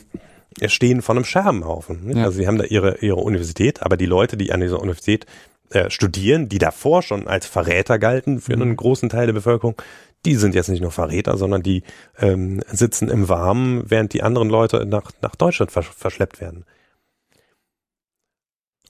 [0.66, 2.16] stehen vor einem Scherbenhaufen.
[2.16, 2.24] Ja.
[2.24, 5.26] Also sie haben da ihre, ihre Universität, aber die Leute, die an dieser Universität
[5.70, 8.62] äh, studieren, die davor schon als Verräter galten für mhm.
[8.62, 9.76] einen großen Teil der Bevölkerung,
[10.24, 11.82] die sind jetzt nicht nur Verräter, sondern die
[12.18, 16.64] ähm, sitzen im Warmen, während die anderen Leute nach, nach Deutschland vers verschleppt werden.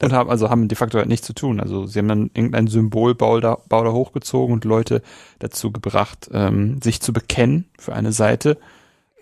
[0.02, 1.60] Und haben, also haben de facto halt nichts zu tun.
[1.60, 5.00] Also sie haben dann irgendein Symbolbau da, Bau da hochgezogen und Leute
[5.38, 8.58] dazu gebracht, ähm, sich zu bekennen für eine Seite.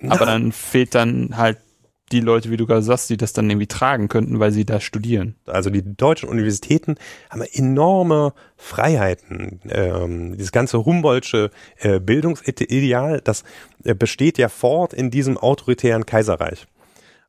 [0.00, 0.14] Na.
[0.14, 1.58] Aber dann fehlt dann halt
[2.12, 4.80] die Leute, wie du gerade sagst, die das dann irgendwie tragen könnten, weil sie da
[4.80, 5.36] studieren.
[5.46, 6.96] Also die deutschen Universitäten
[7.28, 9.60] haben enorme Freiheiten.
[9.68, 13.44] Ähm, dieses ganze Humboldtsche äh, Bildungsideal, das
[13.84, 16.66] äh, besteht ja fort in diesem autoritären Kaiserreich.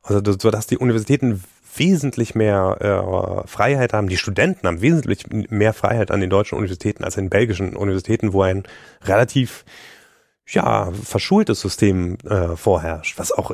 [0.03, 1.43] Also so, dass die Universitäten
[1.77, 7.03] wesentlich mehr äh, Freiheit haben, die Studenten haben wesentlich mehr Freiheit an den deutschen Universitäten
[7.03, 8.63] als in belgischen Universitäten, wo ein
[9.03, 9.63] relativ
[10.51, 13.51] ja, verschultes System äh, vorherrscht, was auch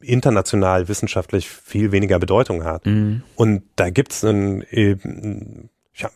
[0.00, 2.86] international wissenschaftlich viel weniger Bedeutung hat.
[2.86, 3.22] Mhm.
[3.34, 6.10] Und da gibt's einen, eben, ja,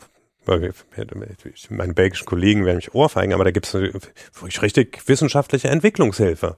[0.46, 6.56] meine belgischen Kollegen werden mich ohrfeigen, aber da gibt's wirklich richtig wissenschaftliche Entwicklungshilfe.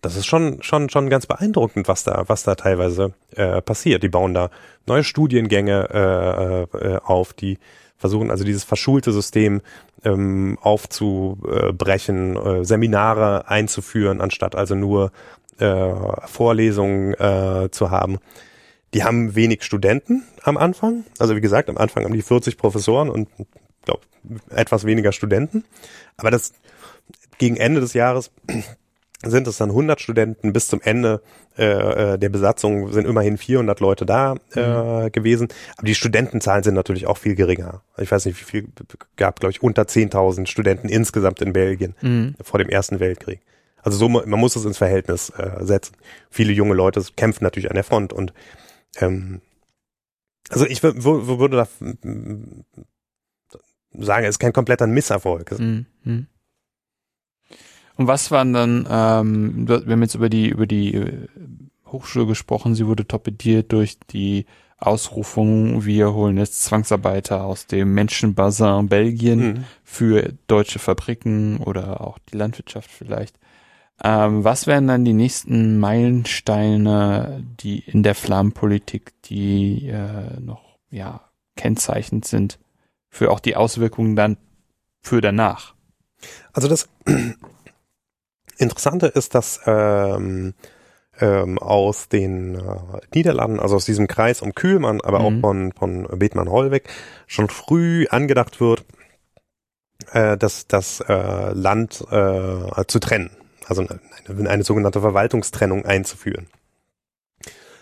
[0.00, 4.04] Das ist schon, schon, schon ganz beeindruckend, was da, was da teilweise äh, passiert.
[4.04, 4.50] Die bauen da
[4.86, 7.58] neue Studiengänge äh, äh, auf, die
[7.98, 9.60] versuchen also dieses verschulte System
[10.04, 15.12] ähm, aufzubrechen, äh, Seminare einzuführen, anstatt also nur
[15.58, 15.92] äh,
[16.26, 18.18] Vorlesungen äh, zu haben.
[18.94, 21.04] Die haben wenig Studenten am Anfang.
[21.18, 23.28] Also wie gesagt, am Anfang haben die 40 Professoren und
[23.82, 24.02] glaube
[24.50, 25.64] etwas weniger Studenten.
[26.16, 26.52] Aber das
[27.38, 28.30] gegen Ende des Jahres
[29.24, 31.22] sind es dann 100 Studenten bis zum Ende
[31.56, 34.60] äh, äh, der Besatzung sind immerhin 400 Leute da äh,
[35.06, 35.12] mhm.
[35.12, 35.48] gewesen.
[35.76, 37.82] Aber die Studentenzahlen sind natürlich auch viel geringer.
[37.96, 38.68] Ich weiß nicht, wie viel
[39.16, 42.36] gab, glaube ich, unter 10.000 Studenten insgesamt in Belgien mhm.
[42.40, 43.40] vor dem Ersten Weltkrieg.
[43.82, 45.96] Also so, man muss es ins Verhältnis äh, setzen.
[46.30, 48.32] Viele junge Leute kämpfen natürlich an der Front und
[48.98, 49.40] ähm,
[50.50, 51.68] also ich würde da
[53.92, 55.58] sagen, es ist kein kompletter Misserfolg.
[55.58, 55.86] Mhm.
[57.98, 61.26] Und was waren dann, ähm, wir haben jetzt über die, über die äh,
[61.84, 64.46] Hochschule gesprochen, sie wurde torpediert durch die
[64.78, 69.64] Ausrufung, wir holen jetzt Zwangsarbeiter aus dem Menschenbassin Belgien mhm.
[69.82, 73.36] für deutsche Fabriken oder auch die Landwirtschaft vielleicht.
[74.04, 81.22] Ähm, was wären dann die nächsten Meilensteine, die in der Flammenpolitik, die äh, noch ja
[81.56, 82.60] kennzeichnend sind
[83.08, 84.36] für auch die Auswirkungen dann
[85.00, 85.74] für danach?
[86.52, 86.88] Also das
[88.58, 90.54] Interessante ist, dass ähm,
[91.20, 92.60] ähm, aus den äh,
[93.14, 95.24] Niederlanden, also aus diesem Kreis um Kühlmann, aber mhm.
[95.24, 96.88] auch von, von Bethmann-Hollweg,
[97.26, 98.84] schon früh angedacht wird,
[100.12, 103.30] äh, das, das äh, Land äh, zu trennen,
[103.66, 103.86] also
[104.28, 106.46] eine, eine sogenannte Verwaltungstrennung einzuführen.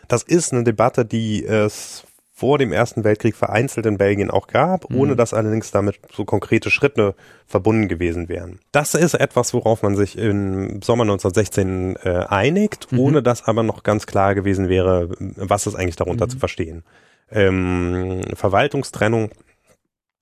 [0.08, 2.04] Das ist eine Debatte, die es
[2.36, 4.98] vor dem Ersten Weltkrieg vereinzelt in Belgien auch gab, mhm.
[4.98, 7.14] ohne dass allerdings damit so konkrete Schritte
[7.46, 8.60] verbunden gewesen wären.
[8.72, 12.98] Das ist etwas, worauf man sich im Sommer 1916 äh, einigt, mhm.
[12.98, 16.30] ohne dass aber noch ganz klar gewesen wäre, was ist eigentlich darunter mhm.
[16.30, 16.84] zu verstehen.
[17.30, 19.30] Ähm, Verwaltungstrennung.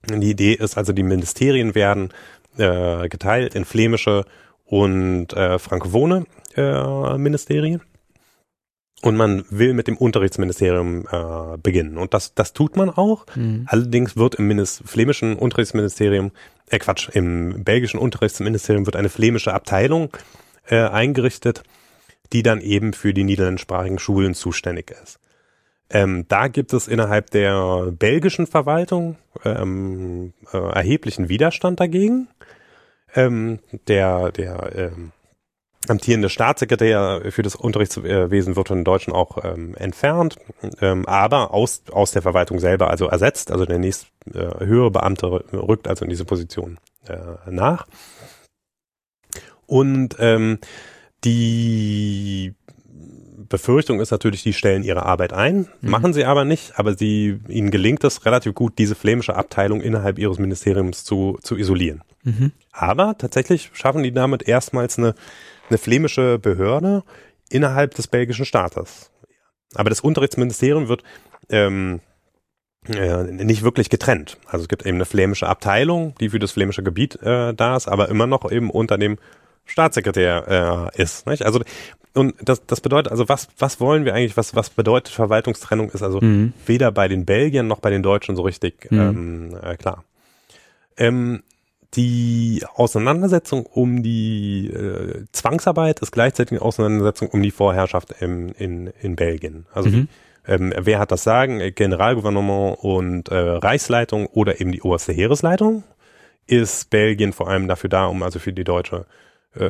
[0.08, 2.10] Die Idee ist also, die Ministerien werden
[2.58, 4.24] äh, geteilt in flämische
[4.64, 7.82] und äh, frankophone äh, Ministerien
[9.04, 11.98] und man will mit dem Unterrichtsministerium äh, beginnen.
[11.98, 13.26] Und das, das tut man auch.
[13.34, 13.66] Mhm.
[13.68, 16.32] Allerdings wird im Mindest, flämischen Unterrichtsministerium,
[16.70, 20.08] äh Quatsch, im belgischen Unterrichtsministerium wird eine flämische Abteilung
[20.68, 21.64] äh, eingerichtet,
[22.32, 25.20] die dann eben für die niederländischsprachigen Schulen zuständig ist.
[25.90, 32.28] Ähm, da gibt es innerhalb der belgischen Verwaltung ähm, äh, erheblichen Widerstand dagegen.
[33.14, 35.12] Ähm, der der ähm,
[35.88, 40.36] amtierende Staatssekretär für das Unterrichtswesen wird von den Deutschen auch ähm, entfernt,
[40.80, 43.50] ähm, aber aus, aus der Verwaltung selber, also ersetzt.
[43.50, 47.86] Also der nächst äh, höhere Beamte rückt also in diese Position äh, nach.
[49.66, 50.58] Und ähm,
[51.24, 52.54] die
[53.48, 55.90] Befürchtung ist natürlich, die stellen ihre Arbeit ein, mhm.
[55.90, 60.18] machen sie aber nicht, aber sie, ihnen gelingt es relativ gut, diese flämische Abteilung innerhalb
[60.18, 62.02] ihres Ministeriums zu, zu isolieren.
[62.22, 62.52] Mhm.
[62.72, 65.14] Aber tatsächlich schaffen die damit erstmals eine,
[65.68, 67.02] eine flämische Behörde
[67.50, 69.10] innerhalb des belgischen Staates.
[69.74, 71.02] Aber das Unterrichtsministerium wird
[71.50, 72.00] ähm,
[72.88, 74.38] äh, nicht wirklich getrennt.
[74.46, 77.88] Also es gibt eben eine flämische Abteilung, die für das flämische Gebiet äh, da ist,
[77.88, 79.18] aber immer noch eben unter dem
[79.64, 81.26] Staatssekretär äh, ist.
[81.26, 81.44] Nicht?
[81.44, 81.62] Also
[82.14, 86.02] und das, das bedeutet, also was, was wollen wir eigentlich, was, was bedeutet Verwaltungstrennung, ist
[86.02, 86.52] also mhm.
[86.64, 89.00] weder bei den Belgiern noch bei den Deutschen so richtig mhm.
[89.00, 90.04] ähm, äh, klar.
[90.96, 91.42] Ähm,
[91.96, 98.92] die Auseinandersetzung um die äh, Zwangsarbeit ist gleichzeitig eine Auseinandersetzung um die Vorherrschaft im, in,
[99.00, 99.66] in Belgien.
[99.72, 100.08] Also mhm.
[100.46, 101.60] ähm, wer hat das Sagen?
[101.74, 105.84] Generalgouvernement und äh, Reichsleitung oder eben die oberste Heeresleitung?
[106.46, 109.06] Ist Belgien vor allem dafür da, um also für die deutsche
[109.56, 109.68] äh,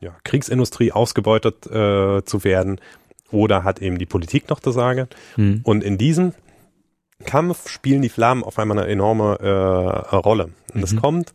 [0.00, 2.80] ja, Kriegsindustrie ausgebeutet äh, zu werden?
[3.30, 5.08] Oder hat eben die Politik noch das Sagen?
[5.36, 5.60] Mhm.
[5.64, 6.34] Und in diesem
[7.22, 10.50] Kampf spielen die Flammen auf einmal eine enorme äh, Rolle.
[10.72, 10.80] Und mhm.
[10.80, 11.32] das kommt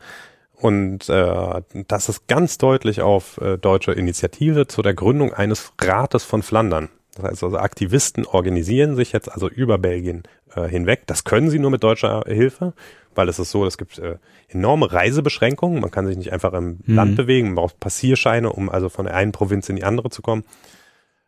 [0.60, 6.24] und äh, das ist ganz deutlich auf äh, deutsche Initiative zu der Gründung eines Rates
[6.24, 6.90] von Flandern.
[7.16, 10.24] Das heißt also Aktivisten organisieren sich jetzt also über Belgien
[10.56, 11.04] äh, hinweg.
[11.06, 12.74] Das können sie nur mit deutscher Hilfe,
[13.14, 14.18] weil es ist so, es gibt äh,
[14.50, 15.80] enorme Reisebeschränkungen.
[15.80, 16.96] Man kann sich nicht einfach im mhm.
[16.96, 20.24] Land bewegen, man braucht Passierscheine, um also von der einen Provinz in die andere zu
[20.24, 20.44] kommen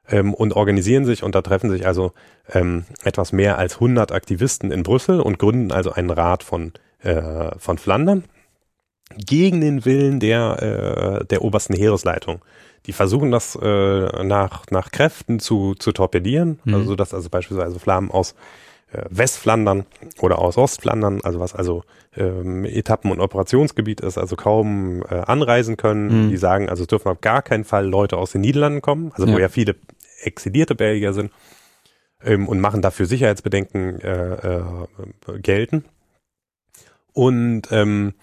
[0.10, 2.14] ähm, und organisieren sich und da treffen sich also
[2.52, 7.58] ähm, etwas mehr als 100 Aktivisten in Brüssel und gründen also einen Rat von, äh,
[7.58, 8.24] von Flandern
[9.18, 12.42] gegen den Willen der, äh, der obersten Heeresleitung.
[12.86, 16.76] Die versuchen das äh, nach, nach Kräften zu, zu torpedieren, mhm.
[16.76, 18.36] also dass also beispielsweise Flammen aus
[18.92, 19.86] äh, Westflandern
[20.20, 21.84] oder aus Ostflandern, also was also
[22.16, 26.26] ähm, Etappen- und Operationsgebiet ist, also kaum äh, anreisen können.
[26.26, 26.30] Mhm.
[26.30, 29.28] Die sagen, also es dürfen auf gar keinen Fall Leute aus den Niederlanden kommen, also
[29.28, 29.34] ja.
[29.34, 29.76] wo ja viele
[30.22, 31.32] exilierte Belgier sind
[32.24, 35.86] ähm, und machen dafür Sicherheitsbedenken äh, äh, gelten.
[37.14, 38.14] Und ähm,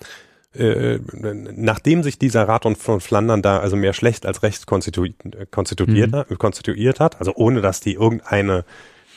[0.54, 5.16] äh, nachdem sich dieser Rat von Flandern da also mehr schlecht als recht konstituiert,
[5.50, 6.38] konstituiert, mhm.
[6.38, 8.64] konstituiert hat, also ohne dass die irgendeine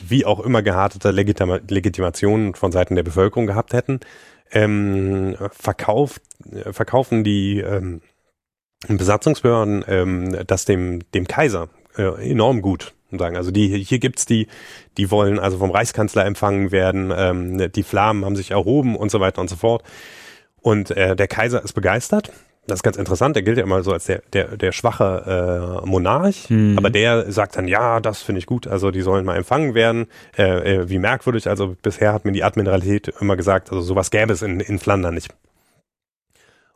[0.01, 3.99] wie auch immer gehartete Legitima Legitimation von Seiten der Bevölkerung gehabt hätten,
[4.51, 6.21] ähm, verkauft,
[6.71, 8.01] verkaufen die ähm,
[8.87, 11.69] Besatzungsbehörden ähm, das dem, dem Kaiser
[11.99, 13.37] äh, enorm gut sagen.
[13.37, 14.47] Also die hier gibt's die,
[14.97, 19.19] die wollen also vom Reichskanzler empfangen werden, ähm, die Flammen haben sich erhoben und so
[19.19, 19.83] weiter und so fort.
[20.61, 22.31] Und äh, der Kaiser ist begeistert.
[22.67, 25.87] Das ist ganz interessant, der gilt ja immer so als der, der, der schwache äh,
[25.87, 26.77] Monarch, mhm.
[26.77, 30.05] aber der sagt dann, ja, das finde ich gut, also die sollen mal empfangen werden.
[30.37, 34.33] Äh, äh, wie merkwürdig, also bisher hat mir die Admiralität immer gesagt, also sowas gäbe
[34.33, 35.33] es in, in Flandern nicht.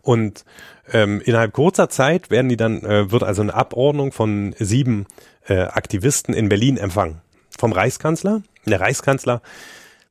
[0.03, 0.43] Und
[0.91, 5.07] ähm, innerhalb kurzer Zeit werden die dann, äh, wird also eine Abordnung von sieben
[5.47, 7.21] äh, Aktivisten in Berlin empfangen.
[7.57, 8.43] Vom Reichskanzler.
[8.65, 9.41] Der Reichskanzler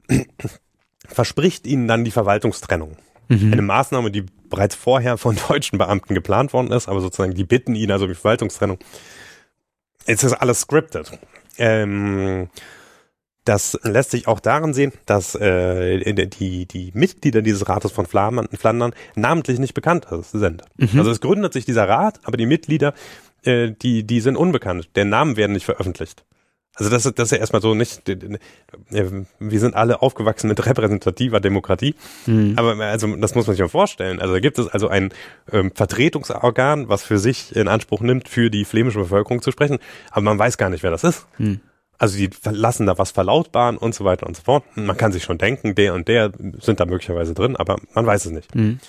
[1.07, 2.97] verspricht ihnen dann die Verwaltungstrennung.
[3.29, 3.53] Mhm.
[3.53, 7.75] Eine Maßnahme, die bereits vorher von deutschen Beamten geplant worden ist, aber sozusagen die bitten
[7.75, 8.79] ihn also die Verwaltungstrennung.
[10.07, 11.19] Es ist alles scripted.
[11.59, 12.49] Ähm,
[13.45, 18.95] das lässt sich auch daran sehen, dass äh, die, die Mitglieder dieses Rates von Flandern
[19.17, 20.63] namentlich nicht bekannt sind.
[20.77, 20.99] Mhm.
[20.99, 22.95] Also es gründet sich dieser Rat, aber die Mitglieder,
[23.45, 24.91] äh, die, die sind unbekannt.
[24.95, 26.25] Der Namen werden nicht veröffentlicht.
[26.75, 31.39] Also das, ist das ist ja erstmal so nicht, wir sind alle aufgewachsen mit repräsentativer
[31.39, 31.95] Demokratie,
[32.25, 32.55] mhm.
[32.57, 34.21] aber also das muss man sich mal vorstellen.
[34.21, 35.13] Also da gibt es also ein
[35.51, 40.23] ähm, Vertretungsorgan, was für sich in Anspruch nimmt, für die flämische Bevölkerung zu sprechen, aber
[40.23, 41.27] man weiß gar nicht, wer das ist.
[41.37, 41.61] Mhm.
[41.99, 44.65] Also die lassen da was verlautbaren und so weiter und so fort.
[44.75, 48.27] Man kann sich schon denken, der und der sind da möglicherweise drin, aber man weiß
[48.27, 48.55] es nicht.
[48.55, 48.81] Mhm.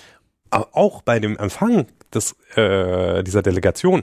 [0.50, 4.02] Aber auch bei dem Empfang des, äh, dieser Delegation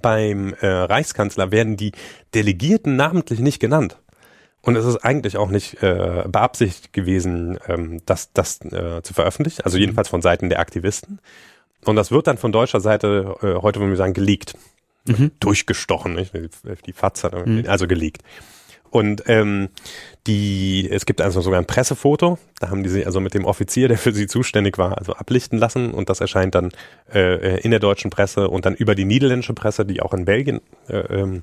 [0.00, 1.92] beim äh, Reichskanzler werden die
[2.34, 3.98] Delegierten namentlich nicht genannt.
[4.60, 9.62] Und es ist eigentlich auch nicht äh, beabsichtigt gewesen, ähm, das, das äh, zu veröffentlichen,
[9.64, 11.20] also jedenfalls von Seiten der Aktivisten.
[11.84, 14.54] Und das wird dann von deutscher Seite äh, heute, wenn wir sagen, geleakt
[15.08, 15.32] mhm.
[15.40, 16.32] durchgestochen, nicht?
[16.86, 17.64] die Fatz hat mhm.
[17.66, 18.22] also gelegt.
[18.90, 19.68] Und ähm,
[20.26, 23.88] die, es gibt also sogar ein Pressefoto, da haben die sich also mit dem Offizier,
[23.88, 26.70] der für sie zuständig war, also ablichten lassen und das erscheint dann
[27.12, 30.60] äh, in der deutschen Presse und dann über die niederländische Presse, die auch in Belgien
[30.88, 31.42] äh, ähm,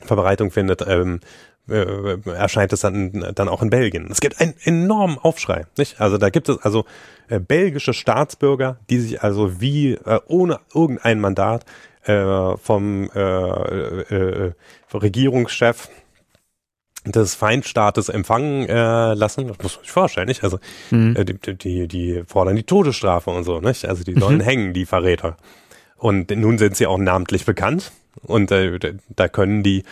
[0.00, 1.20] Verbreitung findet, ähm,
[1.68, 4.08] äh, erscheint es dann, dann auch in Belgien.
[4.10, 6.00] Es gibt einen enormen Aufschrei, nicht?
[6.00, 6.84] Also da gibt es also
[7.28, 11.64] äh, belgische Staatsbürger, die sich also wie äh, ohne irgendein Mandat
[12.06, 14.52] äh, vom äh, äh,
[14.92, 15.88] Regierungschef
[17.04, 19.48] des Feindstaates empfangen äh, lassen.
[19.48, 20.42] Das muss man sich vorstellen, nicht?
[20.42, 20.58] Also
[20.90, 21.16] mhm.
[21.16, 23.86] äh, die, die, die fordern die Todesstrafe und so, nicht?
[23.86, 24.42] Also die sollen mhm.
[24.42, 25.36] hängen, die Verräter.
[25.96, 27.92] Und nun sind sie auch namentlich bekannt.
[28.22, 28.78] Und äh,
[29.08, 29.84] da können die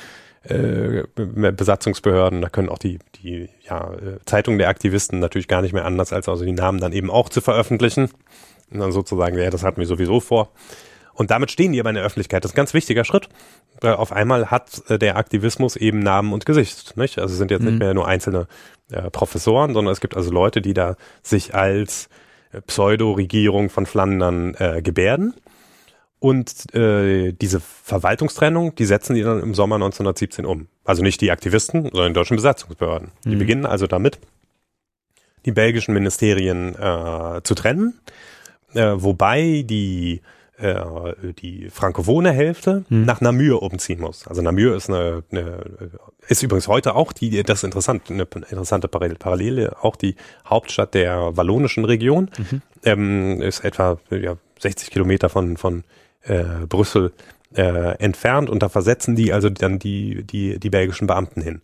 [0.45, 5.73] äh, Besatzungsbehörden, da können auch die, die ja, äh, Zeitungen der Aktivisten natürlich gar nicht
[5.73, 8.11] mehr anders, als also die Namen dann eben auch zu veröffentlichen.
[8.71, 10.51] Und dann sozusagen, ja, das hatten wir sowieso vor.
[11.15, 12.45] Und damit stehen die aber in der Öffentlichkeit.
[12.45, 13.29] Das ist ein ganz wichtiger Schritt.
[13.83, 16.97] Äh, auf einmal hat äh, der Aktivismus eben Namen und Gesicht.
[16.97, 17.19] Nicht?
[17.19, 17.71] Also es sind jetzt mhm.
[17.71, 18.47] nicht mehr nur einzelne
[18.91, 22.09] äh, Professoren, sondern es gibt also Leute, die da sich als
[22.53, 25.35] äh, Pseudo-Regierung von Flandern äh, gebärden.
[26.19, 30.69] Und äh, diese Verwaltungstrennung, die setzen die dann im Sommer 1917 um.
[30.83, 33.11] Also nicht die Aktivisten, sondern die deutschen Besatzungsbehörden.
[33.25, 33.31] Mhm.
[33.31, 34.19] Die beginnen also damit,
[35.45, 38.01] die belgischen Ministerien äh, zu trennen,
[38.73, 40.23] äh, wobei die
[40.59, 43.05] äh, die frankophone Hälfte mhm.
[43.05, 44.27] nach Namur umziehen muss.
[44.27, 45.65] Also Namur ist eine, eine
[46.29, 50.17] ist übrigens heute auch die, das ist interessant, eine interessante Parallele, auch die
[50.47, 52.63] Hauptstadt der wallonischen Region, mhm.
[52.85, 55.85] ähm, ist etwa ja, 60 Kilometer von von
[56.23, 57.13] äh, Brüssel
[57.55, 61.61] äh, entfernt und da versetzen die also dann die, die, die belgischen Beamten hin.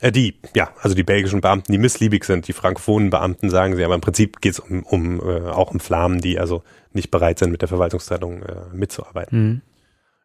[0.00, 3.84] Äh, die, ja, also die belgischen Beamten, die missliebig sind, die frankophonen Beamten sagen sie,
[3.84, 6.62] aber im Prinzip geht es um, um äh, auch um Flamen, die also
[6.92, 9.38] nicht bereit sind, mit der Verwaltungstrennung äh, mitzuarbeiten.
[9.38, 9.62] Mhm.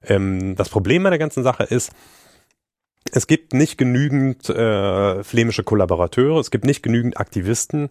[0.05, 1.91] Ähm, das Problem bei der ganzen Sache ist,
[3.11, 7.89] es gibt nicht genügend äh, flämische Kollaborateure, es gibt nicht genügend Aktivisten,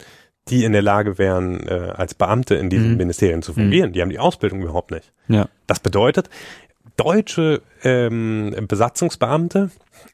[0.48, 2.96] die in der Lage wären, äh, als Beamte in diesen mhm.
[2.96, 3.90] Ministerien zu fungieren.
[3.90, 3.92] Mhm.
[3.92, 5.12] Die haben die Ausbildung überhaupt nicht.
[5.28, 5.48] Ja.
[5.66, 6.30] Das bedeutet,
[6.96, 9.70] deutsche ähm, Besatzungsbeamte,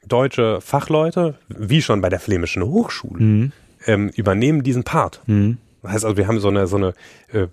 [0.07, 3.51] deutsche Fachleute, wie schon bei der Flämischen Hochschule, mhm.
[3.85, 5.21] ähm, übernehmen diesen Part.
[5.27, 5.57] Mhm.
[5.81, 6.93] Das heißt also, wir haben so eine, so eine
[7.31, 7.47] äh,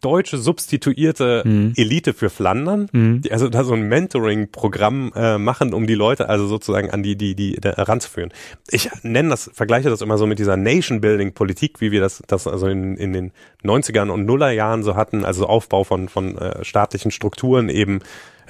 [0.00, 1.74] deutsche substituierte mhm.
[1.76, 3.22] Elite für Flandern, mhm.
[3.22, 7.16] die also da so ein Mentoring-Programm äh, machen, um die Leute also sozusagen an die,
[7.16, 8.32] die, die da ranzuführen.
[8.70, 12.66] Ich nenne das, vergleiche das immer so mit dieser Nation-Building-Politik, wie wir das, das also
[12.66, 13.32] in, in den
[13.62, 18.00] 90ern und Nullerjahren so hatten, also Aufbau von, von äh, staatlichen Strukturen eben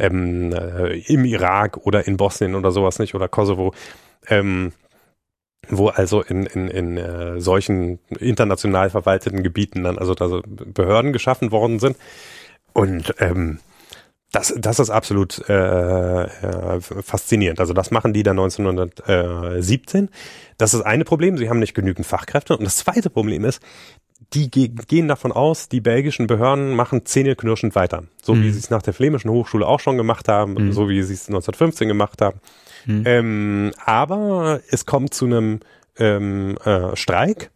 [0.01, 3.73] ähm, äh, im Irak oder in Bosnien oder sowas nicht oder Kosovo.
[4.29, 4.73] Ähm,
[5.69, 11.53] wo also in, in, in äh, solchen international verwalteten Gebieten dann also da Behörden geschaffen
[11.53, 11.97] worden sind.
[12.73, 13.61] Und ähm,
[14.33, 17.61] das, das ist absolut äh, äh, faszinierend.
[17.61, 20.09] Also das machen die da 1917.
[20.57, 22.57] Das ist eine Problem, sie haben nicht genügend Fachkräfte.
[22.57, 23.61] Und das zweite Problem ist,
[24.33, 28.05] die ge gehen davon aus, die belgischen Behörden machen zähneknirschend weiter.
[28.23, 28.43] So mhm.
[28.43, 30.73] wie sie es nach der flämischen Hochschule auch schon gemacht haben, mhm.
[30.73, 32.41] so wie sie es 1915 gemacht haben.
[32.85, 33.03] Hm.
[33.05, 35.61] Ähm, aber es kommt zu einem
[35.99, 37.51] ähm, äh, Streik,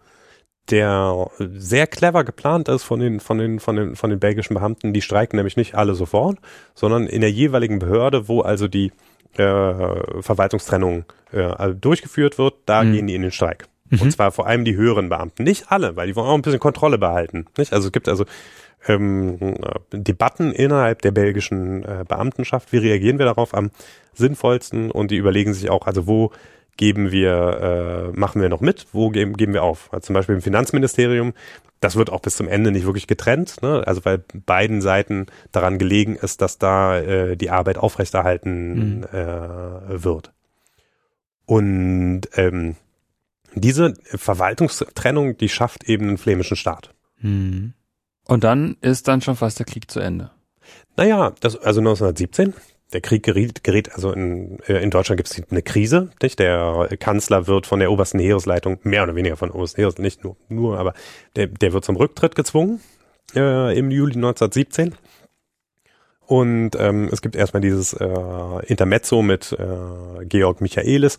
[0.70, 4.92] der sehr clever geplant ist von den, von den, von den, von den belgischen Beamten.
[4.92, 6.38] Die streiken nämlich nicht alle sofort,
[6.74, 8.92] sondern in der jeweiligen Behörde, wo also die
[9.36, 12.92] äh, Verwaltungstrennung äh, durchgeführt wird, da hm.
[12.92, 13.66] gehen die in den Streik.
[13.94, 14.02] Mhm.
[14.02, 15.44] Und zwar vor allem die höheren Beamten.
[15.44, 17.46] Nicht alle, weil die wollen auch ein bisschen Kontrolle behalten.
[17.56, 17.72] Nicht?
[17.72, 18.24] Also es gibt also
[18.86, 19.56] ähm,
[19.92, 22.72] Debatten innerhalb der belgischen äh, Beamtenschaft.
[22.72, 23.70] Wie reagieren wir darauf am
[24.12, 24.90] sinnvollsten?
[24.90, 26.32] Und die überlegen sich auch, also wo
[26.76, 29.92] geben wir, äh, machen wir noch mit, wo geben, geben wir auf?
[29.92, 31.32] Also zum Beispiel im Finanzministerium,
[31.80, 33.82] das wird auch bis zum Ende nicht wirklich getrennt, ne?
[33.86, 39.04] also weil beiden Seiten daran gelegen ist, dass da äh, die Arbeit aufrechterhalten mhm.
[39.04, 40.32] äh, wird.
[41.46, 42.76] Und ähm,
[43.54, 46.94] diese Verwaltungstrennung, die schafft eben einen flämischen Staat.
[47.20, 47.74] Mhm.
[48.26, 50.30] Und dann ist dann schon fast der Krieg zu Ende.
[50.96, 52.54] Naja, das, also 1917,
[52.92, 56.38] der Krieg gerät, gerät also in, äh, in Deutschland gibt es eine Krise, nicht?
[56.38, 60.36] Der Kanzler wird von der obersten Heeresleitung, mehr oder weniger von obersten Heeres, nicht nur,
[60.48, 60.94] nur, aber
[61.36, 62.80] der, der wird zum Rücktritt gezwungen
[63.34, 64.94] äh, im Juli 1917.
[66.26, 71.18] Und ähm, es gibt erstmal dieses äh, Intermezzo mit äh, Georg Michaelis,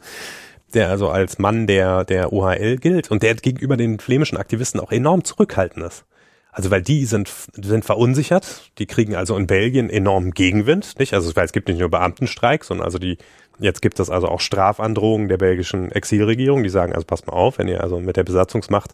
[0.74, 4.92] der also als Mann der, der OHL gilt und der gegenüber den flämischen Aktivisten auch
[4.92, 6.06] enorm zurückhaltend ist.
[6.52, 11.14] Also weil die sind, sind verunsichert, die kriegen also in Belgien enormen Gegenwind, nicht?
[11.14, 13.18] Also weil es gibt nicht nur Beamtenstreik, sondern also die,
[13.60, 17.58] jetzt gibt es also auch Strafandrohungen der belgischen Exilregierung, die sagen, also passt mal auf,
[17.58, 18.92] wenn ihr also mit der Besatzungsmacht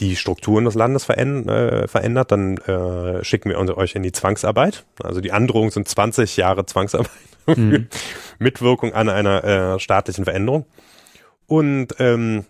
[0.00, 4.84] die Strukturen des Landes verändert, äh, verändert dann äh, schicken wir euch in die Zwangsarbeit.
[5.00, 7.10] Also die Androhungen sind 20 Jahre Zwangsarbeit
[7.46, 7.86] mhm.
[8.40, 10.66] Mitwirkung an einer äh, staatlichen Veränderung.
[11.46, 12.44] Und ähm,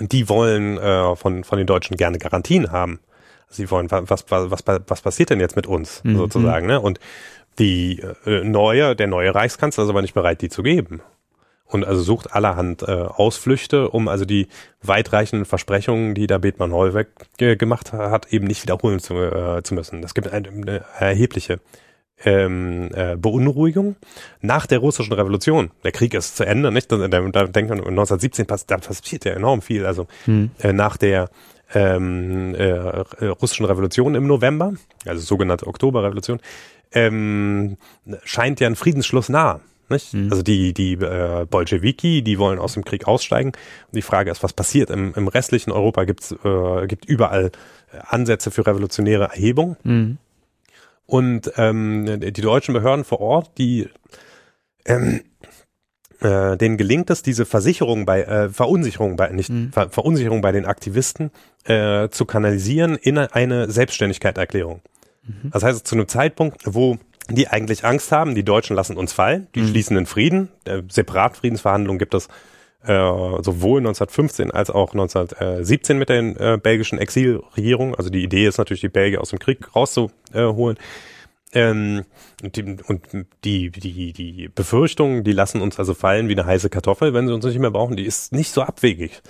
[0.00, 3.00] die wollen äh, von, von den Deutschen gerne Garantien haben
[3.54, 6.16] sie wollen, was, was, was, was passiert denn jetzt mit uns mhm.
[6.16, 6.80] sozusagen, ne?
[6.80, 6.98] Und
[7.58, 11.00] die äh, neue, der neue Reichskanzler ist aber nicht bereit, die zu geben.
[11.66, 14.48] Und also sucht allerhand äh, Ausflüchte, um also die
[14.82, 20.02] weitreichenden Versprechungen, die da Bethmann Hollweg gemacht hat, eben nicht wiederholen zu, äh, zu müssen.
[20.02, 21.60] Das gibt eine, eine erhebliche
[22.22, 23.96] ähm, äh, Beunruhigung
[24.40, 25.70] nach der russischen Revolution.
[25.82, 26.90] Der Krieg ist zu Ende, nicht?
[26.90, 29.84] Da, da denkt man 1917 passiert, da passiert ja enorm viel.
[29.84, 30.50] Also hm.
[30.60, 31.30] äh, nach der
[31.74, 34.74] ähm, äh, russischen Revolution im November,
[35.06, 36.40] also sogenannte Oktoberrevolution,
[36.92, 37.76] ähm,
[38.22, 39.60] scheint ja ein Friedensschluss nah.
[39.90, 40.14] Nicht?
[40.14, 40.30] Mhm.
[40.30, 43.48] Also die, die äh, Bolschewiki, die wollen aus dem Krieg aussteigen.
[43.50, 44.88] Und die Frage ist, was passiert?
[44.88, 47.52] Im, im restlichen Europa gibt's, äh, gibt überall
[48.06, 49.76] Ansätze für revolutionäre Erhebung.
[49.84, 50.18] Mhm.
[51.06, 53.88] Und ähm, die deutschen Behörden vor Ort, die
[54.86, 55.20] ähm,
[56.20, 59.72] äh, denen gelingt es, diese Versicherung bei äh, Verunsicherung bei nicht Mhm.
[59.72, 61.30] Ver Verunsicherung bei den Aktivisten
[61.64, 64.80] äh, zu kanalisieren in eine Selbstständigkeitserklärung.
[65.26, 65.50] Mhm.
[65.50, 66.98] Das heißt, zu einem Zeitpunkt, wo
[67.30, 69.68] die eigentlich Angst haben, die Deutschen lassen uns fallen, die Mhm.
[69.68, 72.28] schließen einen Frieden, äh, Separatfriedensverhandlungen gibt es
[72.86, 77.94] äh, sowohl 1915 als auch 1917 mit den äh, belgischen Exilregierungen.
[77.94, 80.76] Also die Idee ist natürlich, die Belgier aus dem Krieg rauszuholen.
[81.52, 82.04] Ähm,
[82.42, 83.02] und die, und
[83.44, 87.32] die, die, die Befürchtungen, die lassen uns also fallen wie eine heiße Kartoffel, wenn sie
[87.32, 89.22] uns nicht mehr brauchen, die ist nicht so abwegig.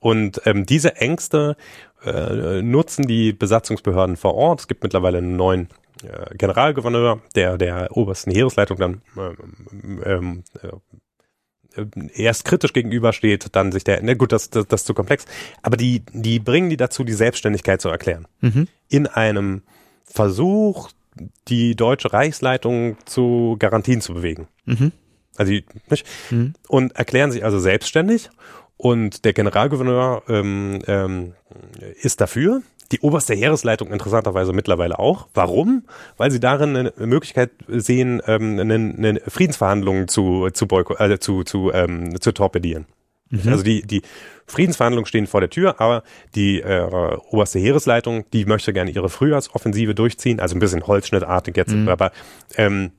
[0.00, 1.56] Und ähm, diese Ängste
[2.04, 4.60] äh, nutzen die Besatzungsbehörden vor Ort.
[4.60, 5.68] Es gibt mittlerweile einen neuen
[6.02, 10.68] äh, Generalgouverneur, der der obersten Heeresleitung dann ähm, ähm, äh,
[12.14, 15.24] erst kritisch gegenübersteht, dann sich der, ne gut, das, das, das ist zu komplex,
[15.62, 18.26] aber die, die bringen die dazu, die Selbstständigkeit zu erklären.
[18.40, 18.68] Mhm.
[18.88, 19.62] In einem
[20.04, 20.90] Versuch,
[21.48, 24.48] die deutsche Reichsleitung zu Garantien zu bewegen.
[24.64, 24.92] Mhm.
[25.36, 26.06] Also die, nicht?
[26.30, 26.54] Mhm.
[26.68, 28.30] Und erklären sich also selbstständig.
[28.76, 31.34] Und der Generalgouverneur ähm, ähm,
[32.00, 32.62] ist dafür.
[32.94, 35.26] Die oberste Heeresleitung interessanterweise mittlerweile auch.
[35.34, 35.82] Warum?
[36.16, 41.42] Weil sie darin eine Möglichkeit sehen, ähm, eine, eine Friedensverhandlungen zu zu, boyko äh, zu,
[41.42, 42.86] zu, ähm, zu torpedieren.
[43.46, 44.02] Also die, die
[44.46, 46.04] Friedensverhandlungen stehen vor der Tür, aber
[46.36, 46.82] die äh,
[47.30, 51.88] oberste Heeresleitung, die möchte gerne ihre Frühjahrsoffensive durchziehen, also ein bisschen holzschnittartig jetzt, Mhm.
[51.88, 52.12] aber
[52.56, 52.92] ähm,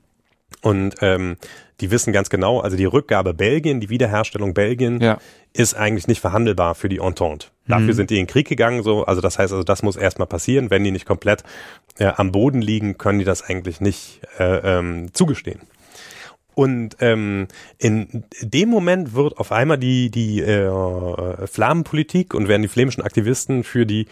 [0.65, 1.37] und ähm,
[1.81, 5.17] die wissen ganz genau, also die Rückgabe Belgien, die Wiederherstellung Belgien Ja.
[5.53, 7.47] ist eigentlich nicht verhandelbar für die Entente.
[7.67, 7.93] Dafür Mhm.
[7.93, 10.69] sind die in den Krieg gegangen, so, also das heißt, also das muss erstmal passieren.
[10.69, 11.43] Wenn die nicht komplett
[11.99, 15.59] äh, am Boden liegen, können die das eigentlich nicht äh, ähm, zugestehen.
[16.55, 22.69] Und ähm, in dem Moment wird auf einmal die, die äh, Flammenpolitik und werden die
[22.69, 24.07] flämischen Aktivisten für die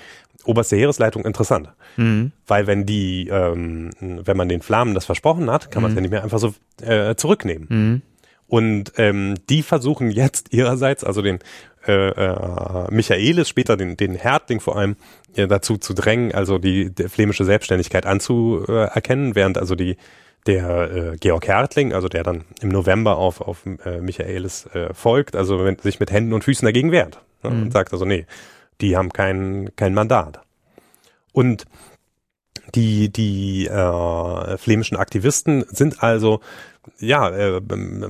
[0.45, 1.69] oberste Heeresleitung interessant.
[1.95, 2.33] Mhm.
[2.45, 6.01] Weil wenn die, ähm, wenn man den Flammen das versprochen hat, kann man es ja
[6.01, 7.67] nicht mehr einfach so äh, zurücknehmen.
[7.69, 8.01] Mhm.
[8.47, 11.39] Und ähm, die versuchen jetzt ihrerseits, also den
[11.87, 14.95] äh, äh, Michaelis, später den, den Härtling vor allem,
[15.35, 19.97] äh, dazu zu drängen, also die, die flämische Selbstständigkeit anzuerkennen, während also die
[20.45, 25.35] der äh, Georg Hertling, also der dann im November auf, auf äh, Michaelis äh, folgt,
[25.35, 27.61] also wenn, sich mit Händen und Füßen dagegen wehrt ne, Mhm.
[27.63, 28.25] und sagt also, nee,
[28.81, 30.41] die haben kein, kein Mandat.
[31.31, 31.65] Und
[32.75, 36.41] die, die äh, flämischen Aktivisten sind also
[36.99, 37.61] ja, äh,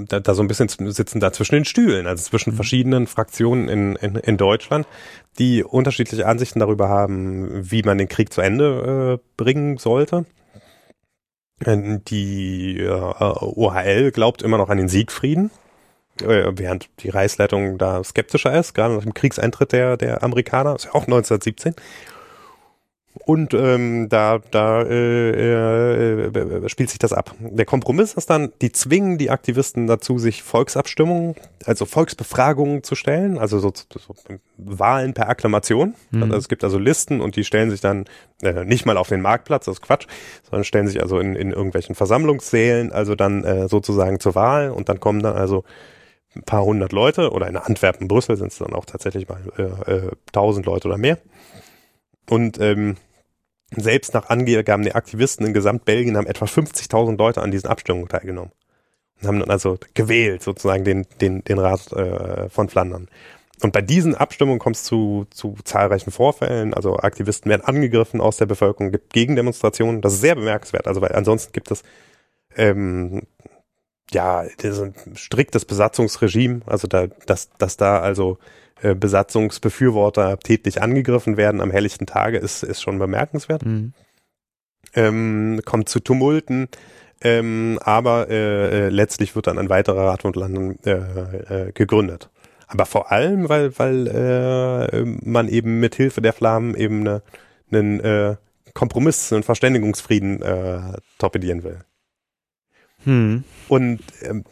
[0.07, 3.95] da, da so ein bisschen sitzen da zwischen den Stühlen, also zwischen verschiedenen Fraktionen in,
[3.97, 4.87] in, in Deutschland,
[5.37, 10.25] die unterschiedliche Ansichten darüber haben, wie man den Krieg zu Ende äh, bringen sollte.
[11.59, 15.51] Äh, Die äh, OHL glaubt immer noch an den Siegfrieden,
[16.21, 20.85] äh, während die Reichsleitung da skeptischer ist, gerade nach dem Kriegseintritt der, der Amerikaner, ist
[20.85, 21.75] ja auch 1917.
[23.25, 27.35] Und ähm, da, da äh, äh, spielt sich das ab.
[27.39, 33.37] Der Kompromiss ist dann, die zwingen die Aktivisten dazu, sich Volksabstimmungen, also Volksbefragungen zu stellen,
[33.37, 34.15] also so, so
[34.57, 35.93] Wahlen per Akklamation.
[36.09, 36.23] Mhm.
[36.23, 38.05] Also es gibt also Listen und die stellen sich dann
[38.41, 40.07] äh, nicht mal auf den Marktplatz, das ist Quatsch,
[40.49, 44.89] sondern stellen sich also in, in irgendwelchen Versammlungssälen, also dann äh, sozusagen zur Wahl und
[44.89, 45.63] dann kommen dann also
[46.35, 49.91] ein paar hundert Leute oder in Antwerpen, Brüssel sind es dann auch tatsächlich mal äh,
[49.91, 51.19] äh, tausend Leute oder mehr.
[52.29, 52.97] Und ähm,
[53.75, 58.51] selbst nach Angaben der Aktivisten in Gesamtbelgien haben etwa 50.000 Leute an diesen Abstimmungen teilgenommen.
[59.21, 63.07] Und haben dann also gewählt, sozusagen den, den, den Rat äh, von Flandern.
[63.61, 66.73] Und bei diesen Abstimmungen kommt es zu, zu zahlreichen Vorfällen.
[66.73, 70.01] Also Aktivisten werden angegriffen aus der Bevölkerung, gibt Gegendemonstrationen.
[70.01, 70.87] Das ist sehr bemerkenswert.
[70.87, 71.83] Also weil ansonsten gibt es
[72.55, 73.21] ähm,
[74.11, 76.61] ja das ist ein striktes Besatzungsregime.
[76.65, 78.37] Also da, dass, dass da also
[78.81, 83.65] äh, Besatzungsbefürworter tätlich angegriffen werden am helllichten Tage, ist, ist schon bemerkenswert.
[83.65, 83.93] Mhm.
[84.95, 86.67] Ähm, kommt zu Tumulten,
[87.21, 92.29] ähm, aber äh, äh, letztlich wird dann ein weiterer Rat von Landen äh, äh, gegründet.
[92.67, 97.21] Aber vor allem, weil, weil äh, man eben mit Hilfe der Flammen eben eine,
[97.71, 98.35] einen äh,
[98.73, 100.39] Kompromiss, einen Verständigungsfrieden
[101.19, 101.79] torpedieren will.
[103.03, 103.43] Hm.
[103.67, 104.43] Und ähm,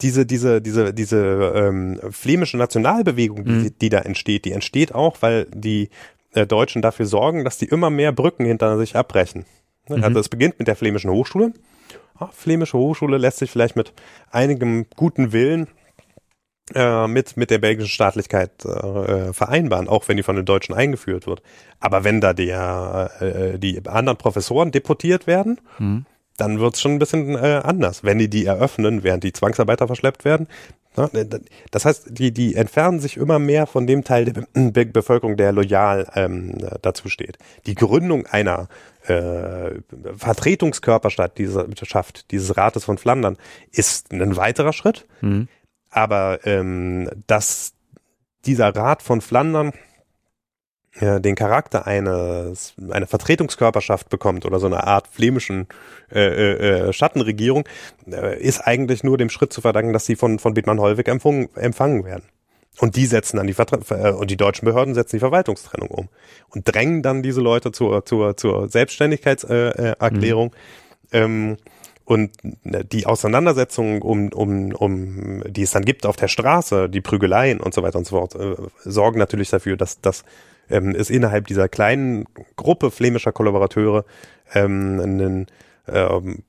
[0.00, 3.78] diese, diese, diese, diese ähm, flämische Nationalbewegung, die, Mhm.
[3.80, 5.90] die da entsteht, die entsteht auch, weil die
[6.32, 9.44] äh, Deutschen dafür sorgen, dass die immer mehr Brücken hinter sich abbrechen.
[9.88, 9.98] Ne?
[9.98, 10.04] Mhm.
[10.04, 11.52] Also es beginnt mit der flämischen Hochschule.
[12.18, 13.92] Ah, flämische Hochschule lässt sich vielleicht mit
[14.30, 15.68] einigem guten Willen
[16.74, 21.26] äh, mit, mit der belgischen Staatlichkeit äh, vereinbaren, auch wenn die von den Deutschen eingeführt
[21.26, 21.42] wird.
[21.80, 26.06] Aber wenn da der, äh, die anderen Professoren deportiert werden, Mhm.
[26.42, 28.04] Dann wird's schon ein bisschen äh, anders.
[28.04, 30.48] Wenn die die eröffnen, während die Zwangsarbeiter verschleppt werden,
[30.96, 31.08] Ne?
[31.70, 35.52] Das heißt, die, die entfernen sich immer mehr von dem Teil der Be Bevölkerung, der
[35.52, 37.38] loyal ähm, dazu steht.
[37.66, 38.68] Die Gründung einer
[39.06, 39.70] äh,
[40.16, 43.38] Vertretungskörperschaft dieser Schaft, dieses Rates von Flandern
[43.70, 45.06] ist ein weiterer Schritt.
[45.22, 45.48] Mhm.
[45.90, 47.72] Aber ähm, dass
[48.44, 49.72] dieser Rat von Flandern
[51.00, 55.66] äh, den Charakter eines einer Vertretungskörperschaft bekommt oder so eine Art flämischen
[56.10, 57.64] äh, äh, äh, Schattenregierung,
[58.10, 61.48] äh, ist eigentlich nur dem Schritt zu verdanken, dass sie von von Bethmann Hollweg empfangen,
[61.56, 62.24] empfangen werden.
[62.78, 66.08] Und die setzen dann die Vertra äh, und die deutschen Behörden setzen die Verwaltungstrennung um
[66.50, 70.52] und drängen dann diese Leute zur zur zur Selbstständigkeitserklärung.
[71.10, 71.56] Äh, äh, ähm,
[72.04, 77.60] und die Auseinandersetzungen um, um, um, die es dann gibt auf der Straße, die Prügeleien
[77.60, 80.24] und so weiter und so fort, äh, sorgen natürlich dafür, dass, dass
[80.72, 82.24] ähm, es innerhalb dieser kleinen
[82.56, 84.04] Gruppe flämischer Kollaborateure
[84.54, 85.46] ähm, einen
[85.86, 86.42] ähm,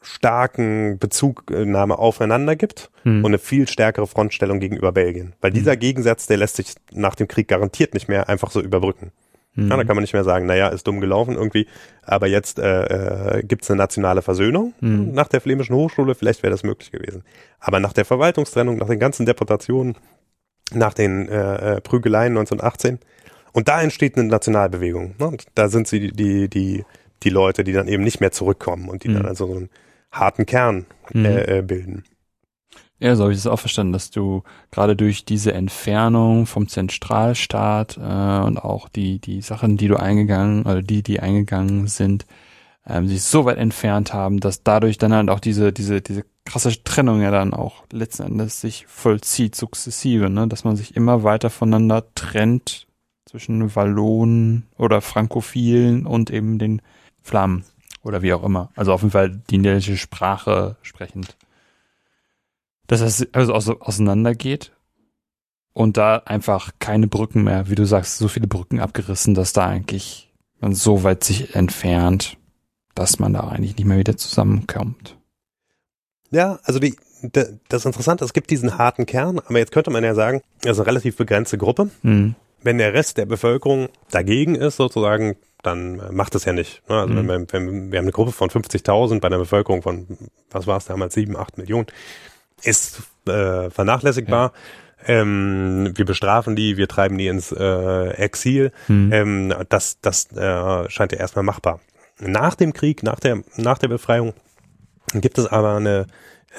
[0.00, 3.24] starken Bezugnahme aufeinander gibt hm.
[3.24, 5.34] und eine viel stärkere Frontstellung gegenüber Belgien.
[5.40, 5.80] Weil dieser hm.
[5.80, 9.12] Gegensatz, der lässt sich nach dem Krieg garantiert nicht mehr einfach so überbrücken.
[9.54, 9.68] Hm.
[9.68, 11.66] Ja, da kann man nicht mehr sagen, naja, ist dumm gelaufen irgendwie,
[12.02, 15.12] aber jetzt äh, äh, gibt eine nationale Versöhnung hm.
[15.12, 17.24] nach der Flämischen Hochschule, vielleicht wäre das möglich gewesen.
[17.58, 19.96] Aber nach der Verwaltungstrennung, nach den ganzen Deportationen,
[20.72, 22.98] nach den äh, äh Prügeleien 1918,
[23.58, 25.16] und da entsteht eine Nationalbewegung.
[25.18, 25.26] Ne?
[25.26, 26.84] Und da sind sie die, die,
[27.24, 29.14] die Leute, die dann eben nicht mehr zurückkommen und die mhm.
[29.14, 29.68] dann also so einen
[30.12, 31.24] harten Kern mhm.
[31.24, 32.04] äh, bilden.
[33.00, 37.96] Ja, so habe ich es auch verstanden, dass du gerade durch diese Entfernung vom Zentralstaat
[37.96, 42.26] äh, und auch die die Sachen, die du eingegangen oder die die eingegangen sind,
[42.86, 46.80] ähm, sich so weit entfernt haben, dass dadurch dann halt auch diese diese diese krasse
[46.84, 51.50] Trennung ja dann auch letzten Endes sich vollzieht sukzessive, ne, dass man sich immer weiter
[51.50, 52.87] voneinander trennt
[53.28, 56.80] zwischen Wallonen oder Frankophilen und eben den
[57.22, 57.64] Flammen
[58.02, 58.70] oder wie auch immer.
[58.74, 61.36] Also auf jeden Fall die niederländische Sprache sprechend.
[62.86, 64.72] Dass es also auseinandergeht
[65.74, 69.66] und da einfach keine Brücken mehr, wie du sagst, so viele Brücken abgerissen, dass da
[69.66, 72.38] eigentlich man so weit sich entfernt,
[72.94, 75.18] dass man da eigentlich nicht mehr wieder zusammenkommt.
[76.30, 76.96] Ja, also die,
[77.68, 80.90] das Interessante, es gibt diesen harten Kern, aber jetzt könnte man ja sagen, also eine
[80.90, 81.90] relativ begrenzte Gruppe.
[82.02, 86.82] Mhm wenn der Rest der Bevölkerung dagegen ist, sozusagen, dann macht es ja nicht.
[86.88, 86.96] Ne?
[86.96, 87.28] Also mhm.
[87.28, 90.06] wenn, wenn, wir haben eine Gruppe von 50.000 bei einer Bevölkerung von,
[90.50, 91.86] was war es damals, 7, 8 Millionen,
[92.62, 94.52] ist äh, vernachlässigbar.
[95.06, 95.20] Ja.
[95.20, 98.72] Ähm, wir bestrafen die, wir treiben die ins äh, Exil.
[98.88, 99.12] Mhm.
[99.12, 101.80] Ähm, das das äh, scheint ja erstmal machbar.
[102.20, 104.34] Nach dem Krieg, nach der, nach der Befreiung
[105.14, 106.06] gibt es aber eine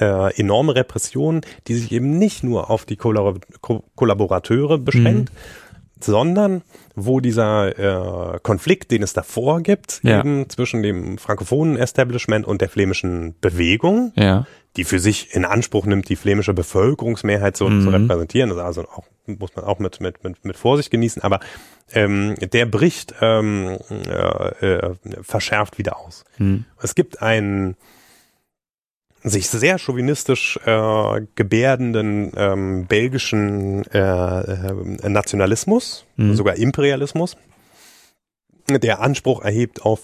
[0.00, 3.34] äh, enorme Repression, die sich eben nicht nur auf die Kollabor
[3.94, 5.69] Kollaborateure beschränkt, mhm
[6.04, 6.62] sondern
[6.94, 10.20] wo dieser äh, Konflikt, den es davor gibt, ja.
[10.20, 14.46] eben zwischen dem frankophonen Establishment und der flämischen Bewegung, ja.
[14.76, 17.82] die für sich in Anspruch nimmt, die flämische Bevölkerungsmehrheit so mhm.
[17.82, 21.40] zu repräsentieren, also auch, muss man auch mit, mit, mit, mit Vorsicht genießen, aber
[21.92, 26.24] ähm, der bricht ähm, äh, äh, verschärft wieder aus.
[26.38, 26.64] Mhm.
[26.80, 27.76] Es gibt einen
[29.22, 36.34] sich sehr chauvinistisch äh, gebärdenden ähm, belgischen äh, äh, Nationalismus, mhm.
[36.34, 37.36] sogar Imperialismus,
[38.68, 40.02] der Anspruch erhebt auf,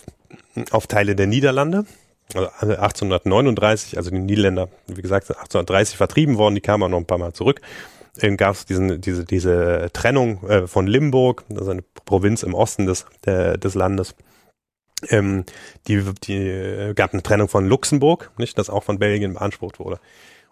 [0.71, 1.87] auf Teile der Niederlande.
[2.35, 7.07] Also 1839, also die Niederländer, wie gesagt, 1830 vertrieben worden, die kamen auch noch ein
[7.07, 7.61] paar Mal zurück.
[8.21, 12.87] Dann gab es diese, diese Trennung äh, von Limburg, das ist eine Provinz im Osten
[12.87, 14.15] des, der, des Landes
[15.09, 15.45] ähm,
[15.89, 20.01] die, die äh, gab eine Trennung von Luxemburg, nicht, das auch von Belgien beansprucht wurde.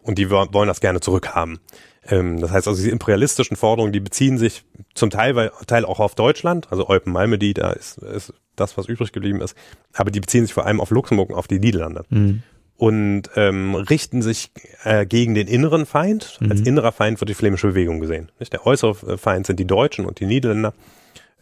[0.02, 1.60] Und die wollen das gerne zurückhaben.
[2.06, 4.64] Ähm, das heißt also, diese imperialistischen Forderungen, die beziehen sich
[4.94, 9.40] zum Teil, Teil auch auf Deutschland, also Eupen-Malmedy, da ist, ist das, was übrig geblieben
[9.40, 9.56] ist,
[9.94, 12.04] aber die beziehen sich vor allem auf Luxemburg und auf die Niederlande.
[12.10, 12.42] Mhm.
[12.76, 14.50] Und ähm, richten sich
[14.82, 16.38] äh, gegen den inneren Feind.
[16.40, 16.50] Mhm.
[16.50, 18.32] Als innerer Feind wird die flämische Bewegung gesehen.
[18.40, 18.52] Nicht?
[18.52, 20.74] Der äußere Feind sind die Deutschen und die Niederländer.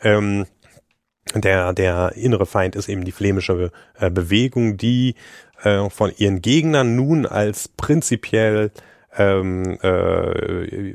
[0.03, 0.45] Ähm,
[1.35, 5.15] der, der innere Feind ist eben die flämische äh, Bewegung, die
[5.63, 8.71] äh, von ihren Gegnern nun als prinzipiell
[9.17, 10.95] ähm, äh,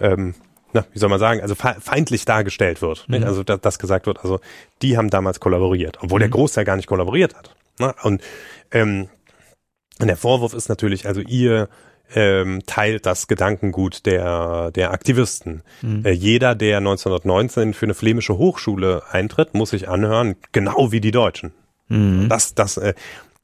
[0.00, 0.34] ähm,
[0.72, 3.08] na, wie soll man sagen, also feindlich dargestellt wird.
[3.08, 3.24] Mhm.
[3.24, 4.40] Also dass, dass gesagt wird, also
[4.82, 6.22] die haben damals kollaboriert, obwohl mhm.
[6.22, 7.54] der Großteil gar nicht kollaboriert hat.
[7.78, 7.94] Ne?
[8.02, 8.22] Und
[8.70, 9.08] ähm,
[10.00, 11.68] der Vorwurf ist natürlich, also ihr
[12.14, 15.62] ähm, teilt das Gedankengut der, der Aktivisten.
[15.82, 16.04] Mhm.
[16.04, 21.12] Äh, jeder, der 1919 für eine flämische Hochschule eintritt, muss sich anhören, genau wie die
[21.12, 21.52] Deutschen.
[21.88, 22.28] Mhm.
[22.28, 22.94] Das, das, äh,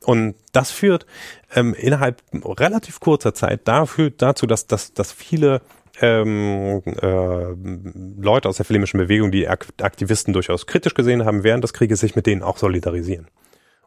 [0.05, 1.07] und das führt
[1.55, 5.63] ähm, innerhalb relativ kurzer Zeit dafür, dazu, dass, dass, dass viele
[6.01, 11.73] ähm, äh, Leute aus der flämischen Bewegung, die Aktivisten durchaus kritisch gesehen haben, während des
[11.73, 13.29] Krieges sich mit denen auch solidarisieren.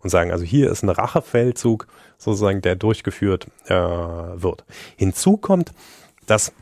[0.01, 4.65] Und sagen, also hier ist ein Rachefeldzug sozusagen, der durchgeführt äh, wird.
[4.95, 5.71] Hinzu kommt,
[6.25, 6.53] dass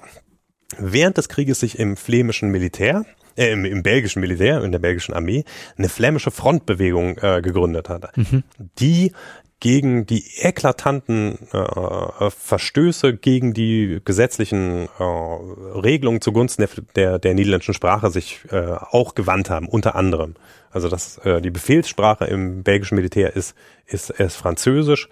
[0.77, 3.05] während des Krieges sich im flämischen Militär,
[3.35, 5.43] äh, im, im belgischen Militär, in der belgischen Armee,
[5.77, 8.43] eine flämische Frontbewegung äh, gegründet hat, mhm.
[8.79, 9.11] die
[9.59, 17.73] gegen die eklatanten äh, Verstöße gegen die gesetzlichen äh, Regelungen zugunsten der, der, der niederländischen
[17.73, 20.35] Sprache sich äh, auch gewandt haben, unter anderem.
[20.71, 25.09] Also das, äh, die Befehlssprache im belgischen Militär ist, ist, ist Französisch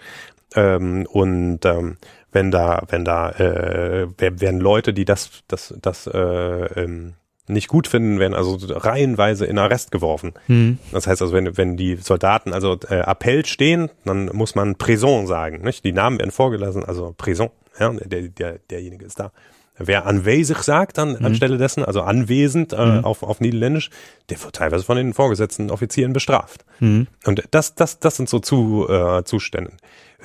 [0.55, 1.97] ähm, und ähm,
[2.31, 7.13] wenn da, wenn da äh, werden Leute, die das, das, das äh, ähm,
[7.47, 10.33] nicht gut finden, werden also reihenweise in Arrest geworfen.
[10.47, 10.79] Mhm.
[10.91, 15.27] Das heißt also, wenn, wenn die Soldaten also äh, Appell stehen, dann muss man Prison
[15.27, 15.61] sagen.
[15.61, 15.85] Nicht?
[15.85, 17.49] Die Namen werden vorgelassen, also Prison,
[17.79, 19.31] ja, der, der, derjenige ist da.
[19.77, 21.25] Wer anwesig sagt an, mhm.
[21.25, 23.05] anstelle dessen, also anwesend äh, mhm.
[23.05, 23.89] auf, auf Niederländisch,
[24.29, 26.65] der wird teilweise von den vorgesetzten Offizieren bestraft.
[26.79, 27.07] Mhm.
[27.25, 29.71] Und das, das, das sind so zu, äh, Zustände.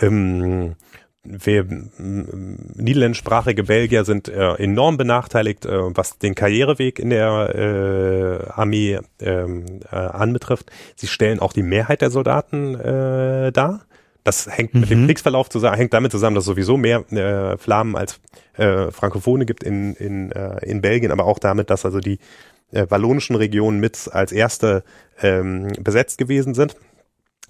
[0.00, 0.76] Ähm,
[1.22, 1.66] wir
[1.98, 9.66] niederländischsprachige Belgier sind äh, enorm benachteiligt, äh, was den Karriereweg in der äh, Armee ähm,
[9.90, 10.70] äh, anbetrifft.
[10.96, 13.82] Sie stellen auch die Mehrheit der Soldaten äh, dar.
[14.24, 14.80] Das hängt mhm.
[14.80, 15.06] mit dem mhm.
[15.06, 18.20] Kriegsverlauf zusammen, hängt damit zusammen, dass es sowieso mehr äh, Flamen als
[18.56, 22.18] äh, Frankophone gibt in, in, äh, in Belgien, aber auch damit, dass also die
[22.72, 24.84] äh, wallonischen Regionen mit als erste
[25.22, 26.76] ähm, besetzt gewesen sind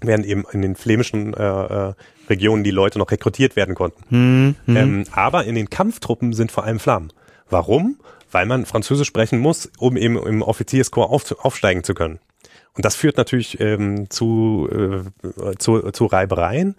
[0.01, 1.93] während eben in den flämischen äh, äh,
[2.29, 4.03] Regionen die Leute noch rekrutiert werden konnten.
[4.09, 4.75] Hm, hm.
[4.75, 7.13] Ähm, aber in den Kampftruppen sind vor allem Flammen.
[7.49, 7.97] Warum?
[8.31, 12.19] Weil man Französisch sprechen muss, um eben im Offizierskorps auf, aufsteigen zu können.
[12.75, 16.75] Und das führt natürlich ähm, zu, äh, zu, zu Reibereien.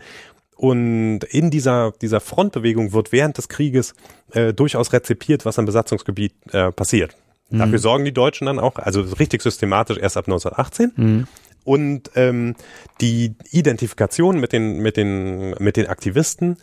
[0.56, 3.94] Und in dieser, dieser Frontbewegung wird während des Krieges
[4.32, 7.16] äh, durchaus rezipiert, was am Besatzungsgebiet äh, passiert.
[7.50, 7.58] Mhm.
[7.58, 10.92] Dafür sorgen die Deutschen dann auch, also richtig systematisch erst ab 1918.
[10.96, 11.28] Mhm
[11.64, 12.54] und ähm,
[13.00, 16.56] die Identifikation mit den mit den mit den Aktivisten,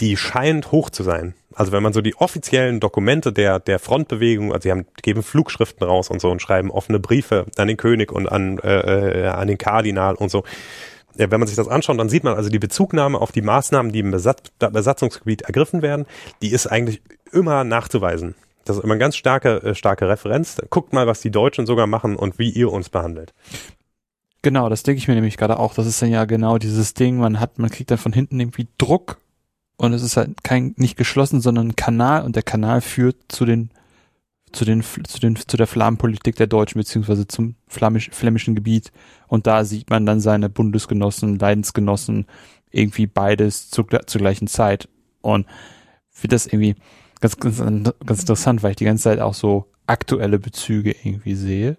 [0.00, 1.34] die scheint hoch zu sein.
[1.54, 5.86] Also wenn man so die offiziellen Dokumente der der Frontbewegung, also sie haben geben Flugschriften
[5.86, 9.46] raus und so und schreiben offene Briefe an den König und an äh, äh an
[9.46, 10.44] den Kardinal und so.
[11.16, 13.92] Ja, wenn man sich das anschaut, dann sieht man also die Bezugnahme auf die Maßnahmen,
[13.92, 16.06] die im Besatz, Besatzungsgebiet ergriffen werden,
[16.42, 18.34] die ist eigentlich immer nachzuweisen.
[18.64, 20.60] Das ist immer eine ganz starke, äh, starke Referenz.
[20.70, 23.32] Guckt mal, was die Deutschen sogar machen und wie ihr uns behandelt.
[24.42, 25.74] Genau, das denke ich mir nämlich gerade auch.
[25.74, 28.66] Das ist dann ja genau dieses Ding, man hat, man kriegt dann von hinten irgendwie
[28.76, 29.18] Druck
[29.76, 32.22] und es ist halt kein, nicht geschlossen, sondern ein Kanal.
[32.22, 33.70] Und der Kanal führt zu den,
[34.52, 38.92] zu den, zu den, zu der Flammenpolitik der Deutschen beziehungsweise zum Flämisch, flämischen Gebiet.
[39.26, 42.26] Und da sieht man dann seine Bundesgenossen, Leidensgenossen,
[42.70, 44.88] irgendwie beides zu, zur gleichen Zeit.
[45.22, 45.46] Und
[46.10, 46.76] finde das irgendwie
[47.20, 51.76] ganz, ganz, ganz interessant, weil ich die ganze Zeit auch so aktuelle Bezüge irgendwie sehe.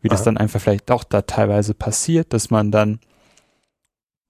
[0.00, 3.00] Wie das dann einfach vielleicht auch da teilweise passiert, dass man dann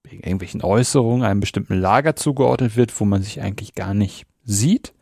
[0.09, 4.93] wegen irgendwelchen Äußerungen einem bestimmten Lager zugeordnet wird, wo man sich eigentlich gar nicht sieht,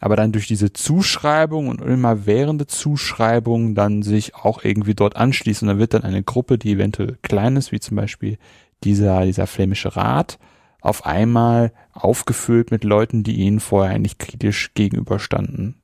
[0.00, 5.62] aber dann durch diese Zuschreibung und immer währende Zuschreibung dann sich auch irgendwie dort anschließt
[5.62, 8.38] und dann wird dann eine Gruppe, die eventuell klein ist, wie zum Beispiel
[8.82, 10.38] dieser, dieser flämische Rat,
[10.80, 15.80] auf einmal aufgefüllt mit Leuten, die ihnen vorher eigentlich kritisch gegenüberstanden.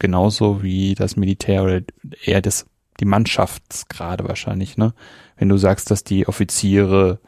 [0.00, 1.82] Genauso wie das Militär oder
[2.24, 2.66] eher das
[2.98, 4.94] die Mannschaftsgrade wahrscheinlich, ne?
[5.36, 7.20] Wenn du sagst, dass die Offiziere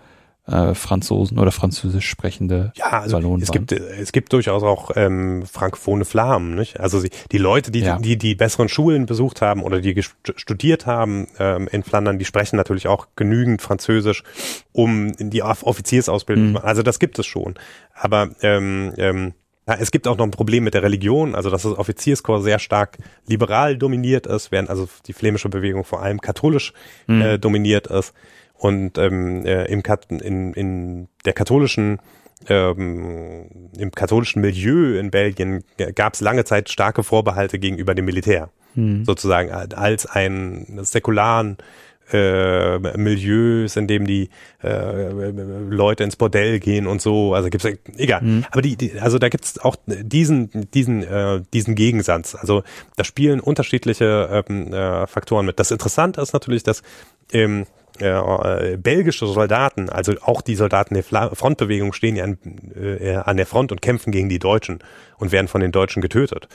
[0.47, 3.67] äh, Franzosen oder Französisch sprechende ja, also Wallonen es waren.
[3.67, 6.81] gibt es gibt durchaus auch ähm, frankophone Flamen, nicht?
[6.81, 7.99] Also sie, die Leute, die, ja.
[7.99, 10.03] die die besseren Schulen besucht haben oder die
[10.37, 14.23] studiert haben ähm, in Flandern, die sprechen natürlich auch genügend Französisch,
[14.73, 16.51] um in die Offiziersausbildung.
[16.51, 16.57] Mhm.
[16.59, 17.55] Also das gibt es schon,
[17.95, 19.33] aber ähm, ähm,
[19.67, 22.59] ja, es gibt auch noch ein Problem mit der Religion, also dass das Offizierskorps sehr
[22.59, 26.75] stark liberal dominiert ist, während also die flämische Bewegung vor allem katholisch
[27.07, 27.23] mhm.
[27.23, 28.13] äh, dominiert ist.
[28.65, 31.99] Und ähm, äh, im Kat in, in der katholischen
[32.49, 35.65] ähm, im katholischen Milieu in Belgien
[35.95, 39.05] gab es lange Zeit starke Vorbehalte gegenüber dem Militär, mhm.
[39.05, 41.59] sozusagen als einen säkularen
[42.11, 44.31] äh, Milieus, in dem die
[44.63, 45.31] äh,
[45.69, 47.35] Leute ins Bordell gehen und so.
[47.35, 47.67] Also gibt's
[47.99, 48.23] egal.
[48.23, 48.47] Mhm.
[48.51, 52.35] Aber die, die, also da gibt's auch diesen diesen äh, diesen Gegensatz.
[52.35, 52.63] Also
[52.97, 55.61] da spielen unterschiedliche ähm, äh, Faktoren mit.
[55.61, 56.83] Das Interessante ist natürlich, dass
[57.31, 57.67] ähm,
[58.01, 62.39] äh, belgische Soldaten, also auch die Soldaten der Frontbewegung stehen ja an,
[62.75, 64.81] äh, an der Front und kämpfen gegen die Deutschen
[65.19, 66.49] und werden von den Deutschen getötet.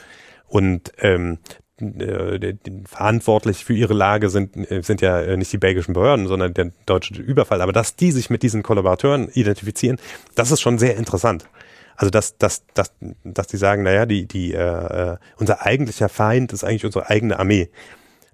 [0.46, 1.38] Und ähm,
[1.80, 2.54] äh,
[2.84, 6.72] verantwortlich für ihre Lage sind, äh, sind ja äh, nicht die belgischen Behörden, sondern der
[6.84, 7.62] deutsche Überfall.
[7.62, 9.98] Aber dass die sich mit diesen Kollaborateuren identifizieren,
[10.34, 11.48] das ist schon sehr interessant.
[11.96, 12.92] Also dass, dass, dass,
[13.24, 17.70] dass die sagen, naja, die, die, äh, unser eigentlicher Feind ist eigentlich unsere eigene Armee.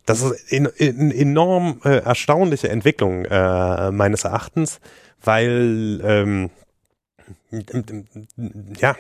[0.07, 4.81] Das ist eine in, in enorm äh, erstaunliche Entwicklung äh, meines Erachtens,
[5.23, 6.51] weil ähm,
[8.79, 8.97] ja,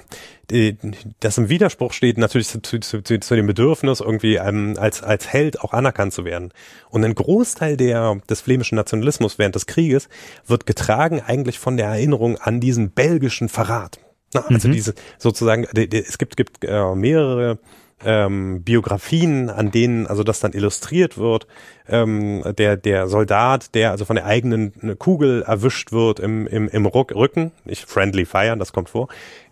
[1.21, 5.29] das im Widerspruch steht natürlich zu, zu, zu, zu dem Bedürfnis, irgendwie ähm, als, als
[5.29, 6.53] Held auch anerkannt zu werden.
[6.91, 10.09] Und ein Großteil der, des flämischen Nationalismus während des Krieges
[10.47, 13.99] wird getragen eigentlich von der Erinnerung an diesen belgischen Verrat.
[14.35, 14.73] Na, also mhm.
[14.73, 17.59] diese sozusagen, es gibt, gibt äh, mehrere
[18.05, 21.47] ähm, Biografien, an denen also das dann illustriert wird.
[21.89, 26.87] Ähm, der der Soldat, der also von der eigenen Kugel erwischt wird im im, im
[26.87, 29.09] Rücken, nicht Friendly Fire, das kommt vor.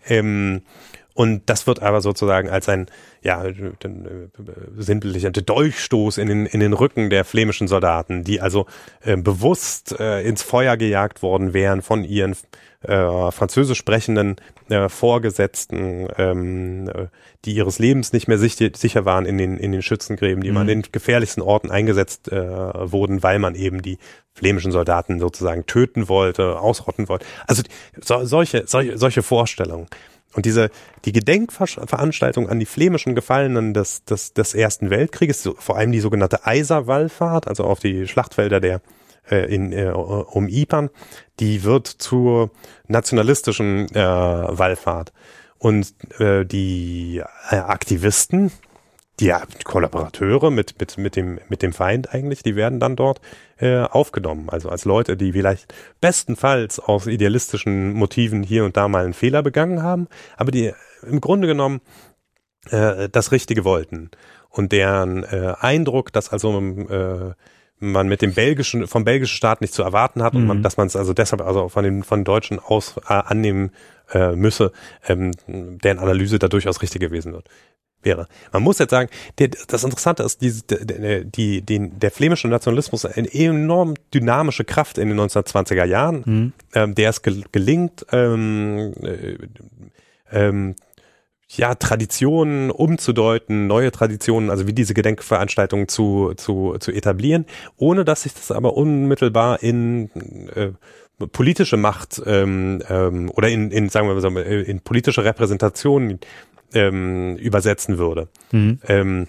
[0.07, 0.61] Ähm,
[1.15, 2.87] und das wird aber sozusagen als ein,
[3.21, 3.45] ja,
[4.77, 8.65] sinnbildlicher Dolchstoß in den, in den Rücken der flämischen Soldaten, die also
[9.01, 12.35] äh, bewusst äh, ins Feuer gejagt worden wären von ihren
[12.87, 14.35] äh, französisch sprechenden
[14.69, 17.07] äh, Vorgesetzten, ähm, äh,
[17.45, 20.57] die ihres Lebens nicht mehr sicher, sicher waren in den, in den Schützengräben, die mhm.
[20.57, 22.37] an den gefährlichsten Orten eingesetzt äh,
[22.91, 23.97] wurden, weil man eben die
[24.33, 27.25] flämischen Soldaten sozusagen töten wollte, ausrotten wollte.
[27.47, 27.63] Also
[28.01, 29.87] so, solche, solche, solche Vorstellungen.
[30.35, 30.69] Und diese,
[31.05, 36.45] die Gedenkveranstaltung an die flämischen Gefallenen des, des, des Ersten Weltkrieges, vor allem die sogenannte
[36.45, 38.81] Eiserwallfahrt, also auf die Schlachtfelder der,
[39.29, 40.89] äh, in, äh, um Ypern,
[41.39, 42.51] die wird zur
[42.87, 45.13] nationalistischen äh, Wallfahrt.
[45.57, 48.51] Und äh, die äh, Aktivisten,
[49.19, 53.21] die ja, Kollaborateure mit, mit, mit, dem, mit dem Feind eigentlich, die werden dann dort
[53.57, 54.49] äh, aufgenommen.
[54.49, 59.41] Also als Leute, die vielleicht bestenfalls aus idealistischen Motiven hier und da mal einen Fehler
[59.41, 60.73] begangen haben, aber die
[61.03, 61.81] im Grunde genommen
[62.69, 64.11] äh, das Richtige wollten.
[64.49, 67.33] Und deren äh, Eindruck, dass also äh,
[67.79, 70.41] man mit dem belgischen, vom belgischen Staat nicht zu erwarten hat mhm.
[70.41, 70.63] und man, mhm.
[70.63, 73.71] dass man es also deshalb also von den von Deutschen aus äh, annehmen
[74.13, 74.71] äh, müsse,
[75.07, 77.49] ähm, deren Analyse da durchaus richtig gewesen wird
[78.05, 78.27] wäre.
[78.53, 83.03] Man muss jetzt sagen, der, das Interessante ist, die, die, die, die, der flämische Nationalismus
[83.03, 86.53] eine enorm dynamische Kraft in den 1920er Jahren, mhm.
[86.73, 89.37] ähm, der es gel gelingt, ähm, äh,
[90.31, 90.75] ähm,
[91.47, 97.45] ja, Traditionen umzudeuten, neue Traditionen, also wie diese Gedenkveranstaltungen zu, zu, zu etablieren,
[97.77, 100.09] ohne dass sich das aber unmittelbar in
[100.55, 100.71] äh,
[101.27, 106.19] politische Macht ähm, ähm, oder in, in, sagen wir mal, in politische Repräsentation
[106.73, 108.27] ähm, übersetzen würde.
[108.51, 108.79] Mhm.
[108.87, 109.27] Ähm,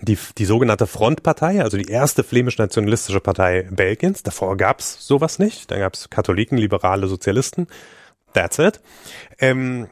[0.00, 5.80] die, die sogenannte Frontpartei, also die erste flämisch-nationalistische Partei Belgiens, davor gab's sowas nicht, dann
[5.80, 7.66] gab's Katholiken, Liberale, Sozialisten,
[8.32, 8.80] that's it.
[9.38, 9.88] Ähm,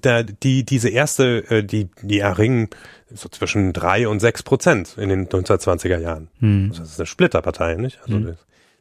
[0.00, 2.68] da, die, diese erste, äh, die, die erringen
[3.12, 6.28] so zwischen drei und sechs Prozent in den 1920er Jahren.
[6.40, 6.70] Hm.
[6.70, 8.00] Das ist eine Splitterpartei, nicht?
[8.02, 8.36] Also hm.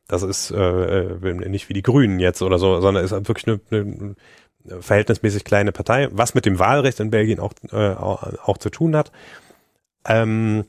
[0.07, 3.59] das, ist äh, äh, nicht wie die Grünen jetzt oder so, sondern ist wirklich eine,
[3.71, 8.69] eine verhältnismäßig kleine Partei, was mit dem Wahlrecht in Belgien auch, äh, auch, auch zu
[8.69, 9.11] tun hat.
[10.05, 10.65] Ähm,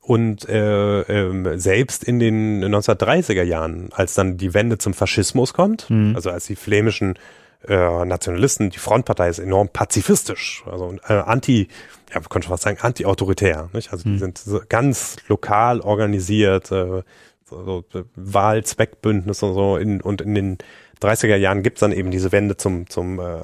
[0.00, 5.90] und äh, äh, selbst in den 1930er Jahren, als dann die Wende zum Faschismus kommt,
[5.90, 6.14] mhm.
[6.16, 7.18] also als die flämischen
[7.66, 11.68] äh, Nationalisten, die Frontpartei ist enorm pazifistisch, also äh, anti,
[12.12, 13.68] ja, man könnte fast sagen, anti-autoritär.
[13.72, 13.92] Nicht?
[13.92, 14.12] Also mhm.
[14.12, 17.02] die sind so ganz lokal organisiert, äh,
[17.44, 20.58] so, so Wahlzweckbündnis und so in, und in den
[21.00, 23.38] 30er Jahren gibt's dann eben diese Wende zum, zum äh,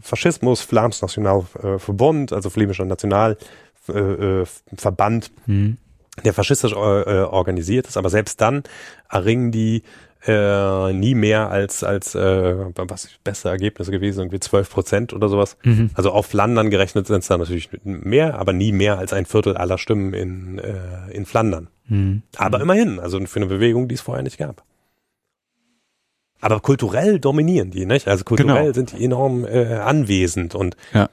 [0.00, 3.38] Faschismus, Flams National äh, Verbund, also flämischer Nationalverband,
[3.88, 5.76] äh, mhm.
[6.24, 8.64] der faschistisch äh, organisiert ist, aber selbst dann
[9.08, 9.84] erringen die
[10.26, 15.56] äh, nie mehr als als äh, was beste Ergebnisse gewesen, irgendwie 12 Prozent oder sowas.
[15.62, 15.90] Mhm.
[15.94, 19.56] Also auf Flandern gerechnet sind es dann natürlich mehr, aber nie mehr als ein Viertel
[19.56, 21.68] aller Stimmen in, äh, in Flandern.
[21.88, 22.22] Mhm.
[22.36, 24.64] Aber immerhin, also für eine Bewegung, die es vorher nicht gab.
[26.40, 28.08] Aber kulturell dominieren die, nicht?
[28.08, 28.74] Also kulturell genau.
[28.74, 31.08] sind die enorm äh, anwesend und ja.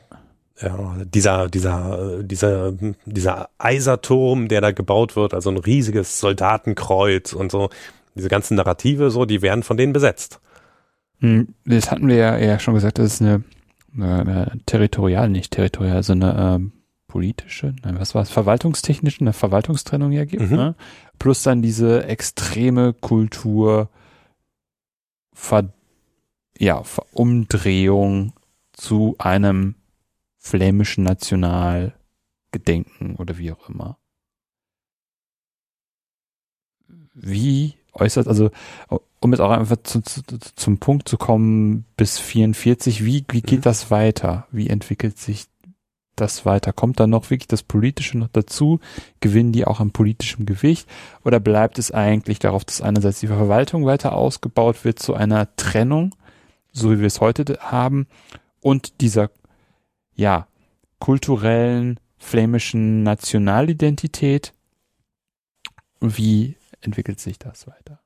[0.61, 2.73] Ja, dieser, dieser, dieser,
[3.05, 7.69] dieser Eiserturm, der da gebaut wird, also ein riesiges Soldatenkreuz und so,
[8.15, 10.39] diese ganzen Narrative, so, die werden von denen besetzt.
[11.19, 13.43] Hm, das hatten wir ja, ja schon gesagt, das ist eine,
[13.95, 16.71] eine, eine territorial, nicht territorial, sondern eine ähm,
[17.07, 20.55] politische, nein, was war es, verwaltungstechnische, eine Verwaltungstrennung ja gibt, mhm.
[20.55, 20.75] ne?
[21.19, 23.89] Plus dann diese extreme Kultur,
[25.31, 25.71] Ver,
[26.57, 26.81] ja,
[27.11, 28.33] Umdrehung
[28.73, 29.75] zu einem
[30.37, 33.99] flämischen Nationalgedenken oder wie auch immer.
[37.13, 38.49] Wie äußert, also
[39.19, 40.21] um jetzt auch einfach zu, zu,
[40.55, 43.63] zum Punkt zu kommen bis 44, wie, wie geht mhm.
[43.63, 44.47] das weiter?
[44.51, 45.45] Wie entwickelt sich
[46.15, 46.73] das weiter?
[46.73, 48.79] Kommt da noch wirklich das Politische noch dazu?
[49.19, 50.87] Gewinnen die auch an politischem Gewicht?
[51.23, 56.15] Oder bleibt es eigentlich darauf, dass einerseits die Verwaltung weiter ausgebaut wird zu einer Trennung,
[56.71, 58.07] so wie wir es heute haben,
[58.59, 59.29] und dieser,
[60.15, 60.47] ja,
[60.99, 64.53] kulturellen, flämischen Nationalidentität?
[66.01, 67.99] Wie entwickelt sich das weiter?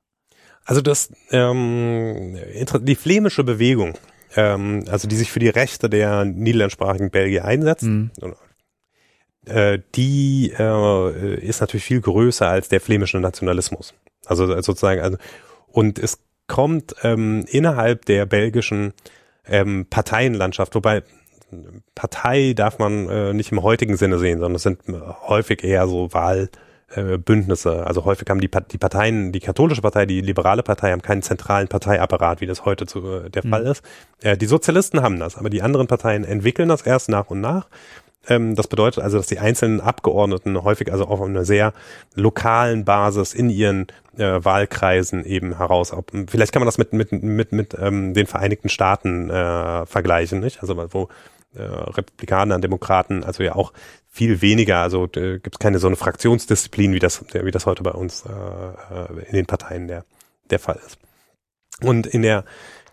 [0.64, 2.36] Also das ähm,
[2.82, 3.96] die flämische Bewegung,
[4.36, 8.10] ähm, also die sich für die Rechte der niederländischsprachigen Belgier einsetzt, mhm.
[9.46, 13.94] äh, die äh, ist natürlich viel größer als der flämische Nationalismus.
[14.26, 15.16] Also sozusagen, also
[15.68, 16.18] und es
[16.48, 18.92] kommt ähm, innerhalb der belgischen
[19.46, 21.02] ähm, Parteienlandschaft, wobei
[21.94, 24.80] Partei darf man äh, nicht im heutigen Sinne sehen, sondern es sind
[25.26, 26.50] häufig eher so Wahl
[26.94, 27.86] äh, Bündnisse.
[27.86, 31.68] Also häufig haben die, die Parteien, die katholische Partei, die liberale Partei haben keinen zentralen
[31.68, 33.50] Parteiapparat, wie das heute zu, äh, der mhm.
[33.50, 33.82] Fall ist.
[34.22, 37.68] Äh, die Sozialisten haben das, aber die anderen Parteien entwickeln das erst nach und nach.
[38.28, 41.72] Ähm, das bedeutet also, dass die einzelnen Abgeordneten häufig also auf einer sehr
[42.14, 43.86] lokalen Basis in ihren
[44.16, 45.92] äh, Wahlkreisen eben heraus.
[45.92, 50.40] Ob, vielleicht kann man das mit mit mit mit ähm, den Vereinigten Staaten äh, vergleichen,
[50.40, 50.60] nicht?
[50.60, 51.08] Also wo
[51.54, 53.72] äh, Republikaner und Demokraten also ja auch
[54.18, 57.84] viel weniger, also äh, gibt es keine so eine Fraktionsdisziplin, wie das, wie das heute
[57.84, 60.04] bei uns äh, äh, in den Parteien der,
[60.50, 60.98] der Fall ist.
[61.82, 62.44] Und in der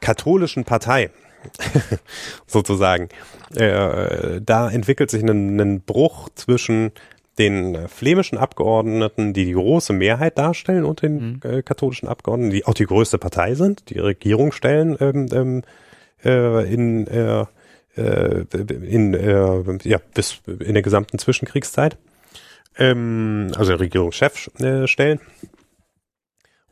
[0.01, 1.09] katholischen Partei,
[2.45, 3.09] sozusagen,
[3.55, 6.91] äh, da entwickelt sich ein, ein Bruch zwischen
[7.39, 11.39] den flämischen Abgeordneten, die die große Mehrheit darstellen unter den mhm.
[11.43, 15.61] äh, katholischen Abgeordneten, die auch die größte Partei sind, die Regierung stellen ähm, ähm,
[16.23, 17.45] äh, in äh,
[17.95, 21.97] in, äh, ja, bis in der gesamten Zwischenkriegszeit.
[22.77, 25.19] Ähm, also Regierungschef äh, stellen.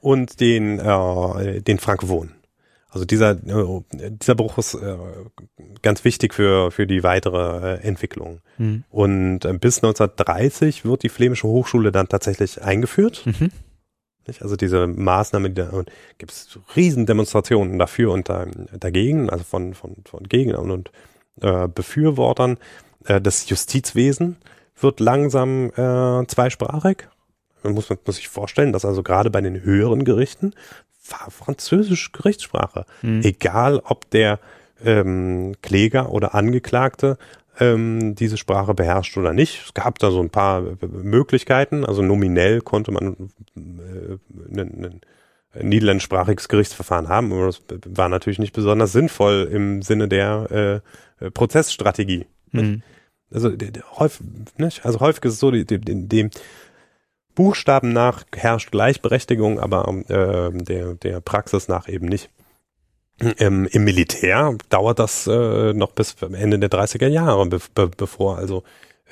[0.02, 2.32] Und den, äh, den Frank Wohn.
[2.94, 4.98] Also dieser, äh, dieser Bruch ist äh,
[5.82, 8.42] ganz wichtig für, für die weitere äh, Entwicklung.
[8.60, 8.84] Mhm.
[8.92, 13.26] Und äh, bis 1930 wird die Flämische Hochschule dann tatsächlich eingeführt.
[13.26, 13.50] Mhm.
[14.40, 15.84] Also diese Maßnahme, die da
[16.18, 18.46] gibt es Riesendemonstrationen dafür und da,
[18.80, 20.92] dagegen, also von, von, von Gegnern und
[21.42, 22.58] äh, Befürwortern
[23.06, 24.38] äh, das Justizwesen
[24.80, 27.08] wird langsam äh, zweisprachig.
[27.64, 30.54] Man muss, man muss sich vorstellen, dass also gerade bei den höheren Gerichten
[31.10, 32.86] war französisch Gerichtssprache.
[33.02, 33.22] Mhm.
[33.24, 34.40] Egal, ob der
[34.84, 37.18] ähm, Kläger oder Angeklagte
[37.60, 39.64] ähm, diese Sprache beherrscht oder nicht.
[39.66, 41.86] Es gab da so ein paar Möglichkeiten.
[41.86, 44.18] Also nominell konnte man äh,
[45.62, 50.82] niederländischsprachiges Gerichtsverfahren haben, aber das war natürlich nicht besonders sinnvoll im Sinne der
[51.20, 52.26] äh, Prozessstrategie.
[52.52, 52.82] Mhm.
[53.32, 53.52] Also
[53.98, 54.26] häufig,
[54.58, 54.86] nicht?
[54.86, 56.30] also häufig ist es so, die, die, dem
[57.36, 62.30] Buchstaben nach herrscht Gleichberechtigung, aber äh, der, der Praxis nach eben nicht.
[63.20, 68.38] Ähm, Im Militär dauert das äh, noch bis Ende der 30er Jahre, be be bevor
[68.38, 68.64] also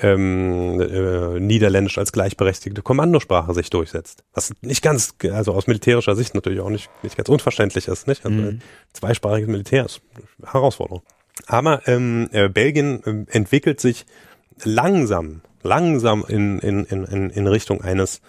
[0.02, 4.23] ähm, äh, Niederländisch als gleichberechtigte Kommandosprache sich durchsetzt.
[4.34, 8.26] Was nicht ganz, also aus militärischer Sicht natürlich auch nicht, nicht ganz unverständlich ist, nicht?
[8.26, 8.61] Also mhm.
[8.94, 10.02] zweisprachiges Militär ist
[10.41, 11.03] eine Herausforderung.
[11.48, 14.06] Aber ähm, äh, Belgien äh, entwickelt sich
[14.64, 18.22] langsam, langsam in, in, in, in Richtung eines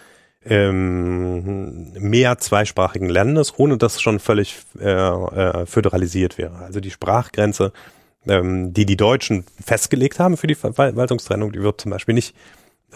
[0.44, 6.56] ähm, mehr zweisprachigen Landes, ohne dass es schon völlig äh, äh, föderalisiert wäre.
[6.56, 7.72] Also die Sprachgrenze
[8.26, 12.34] ähm, die die Deutschen festgelegt haben für die Verwaltungstrennung, die wird zum Beispiel nicht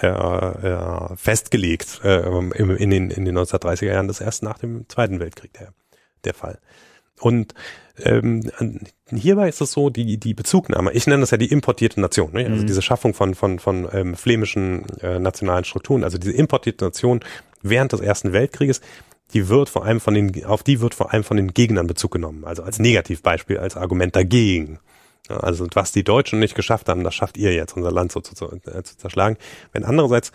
[0.03, 4.89] äh, äh, festgelegt äh, in, in, den, in den 1930er Jahren, das erst nach dem
[4.89, 5.73] Zweiten Weltkrieg der,
[6.25, 6.59] der Fall.
[7.21, 7.55] Und
[8.05, 8.43] ähm,
[9.11, 12.45] hierbei ist es so, die, die Bezugnahme, ich nenne das ja die importierte Nation, ne?
[12.45, 12.67] also mhm.
[12.67, 17.21] diese Schaffung von, von, von ähm, flämischen äh, nationalen Strukturen, also diese importierte Nation
[17.63, 18.83] während des Ersten Weltkrieges,
[19.33, 22.13] die wird vor allem von den, auf die wird vor allem von den Gegnern Bezug
[22.13, 24.79] genommen, also als Negativbeispiel, als Argument dagegen.
[25.29, 28.35] Also was die Deutschen nicht geschafft haben, das schafft ihr jetzt, unser Land so zu,
[28.35, 29.37] zu, äh, zu zerschlagen.
[29.73, 30.33] Wenn andererseits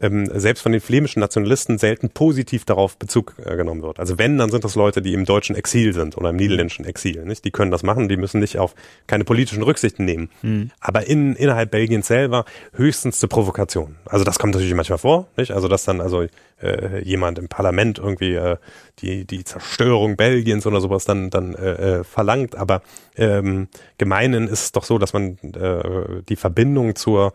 [0.00, 3.98] ähm, selbst von den flämischen Nationalisten selten positiv darauf Bezug äh, genommen wird.
[3.98, 7.24] Also wenn, dann sind das Leute, die im deutschen Exil sind oder im niederländischen Exil.
[7.24, 7.44] Nicht?
[7.44, 8.74] Die können das machen, die müssen nicht auf
[9.06, 10.30] keine politischen Rücksichten nehmen.
[10.42, 10.70] Mhm.
[10.80, 13.96] Aber in, innerhalb Belgiens selber höchstens zur Provokation.
[14.04, 15.28] Also das kommt natürlich manchmal vor.
[15.36, 15.52] Nicht?
[15.52, 16.26] Also dass dann also
[16.62, 18.56] äh, jemand im Parlament irgendwie äh,
[19.00, 22.56] die, die Zerstörung Belgiens oder sowas dann, dann äh, äh verlangt.
[22.56, 22.82] Aber
[23.16, 23.68] ähm,
[23.98, 27.32] gemeinen ist es doch so, dass man äh, die Verbindung zur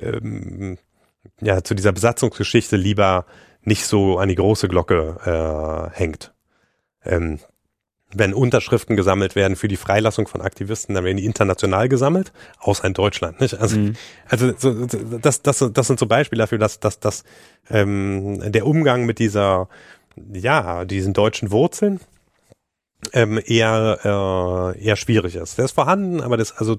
[0.00, 0.78] ähm,
[1.42, 3.26] ja, zu dieser Besatzungsgeschichte lieber
[3.62, 6.32] nicht so an die große Glocke äh, hängt.
[7.04, 7.40] Ähm,
[8.14, 12.84] wenn Unterschriften gesammelt werden für die Freilassung von Aktivisten, dann werden die international gesammelt, außer
[12.84, 13.40] in Deutschland.
[13.40, 13.58] Nicht?
[13.58, 13.94] Also, mhm.
[14.28, 14.86] also so,
[15.18, 17.24] das, das, das sind so Beispiele dafür, dass, dass, dass
[17.70, 19.68] ähm, der Umgang mit dieser,
[20.32, 22.00] ja, diesen deutschen Wurzeln
[23.12, 25.58] ähm, eher, äh, eher schwierig ist.
[25.58, 26.78] Der ist vorhanden, aber das, also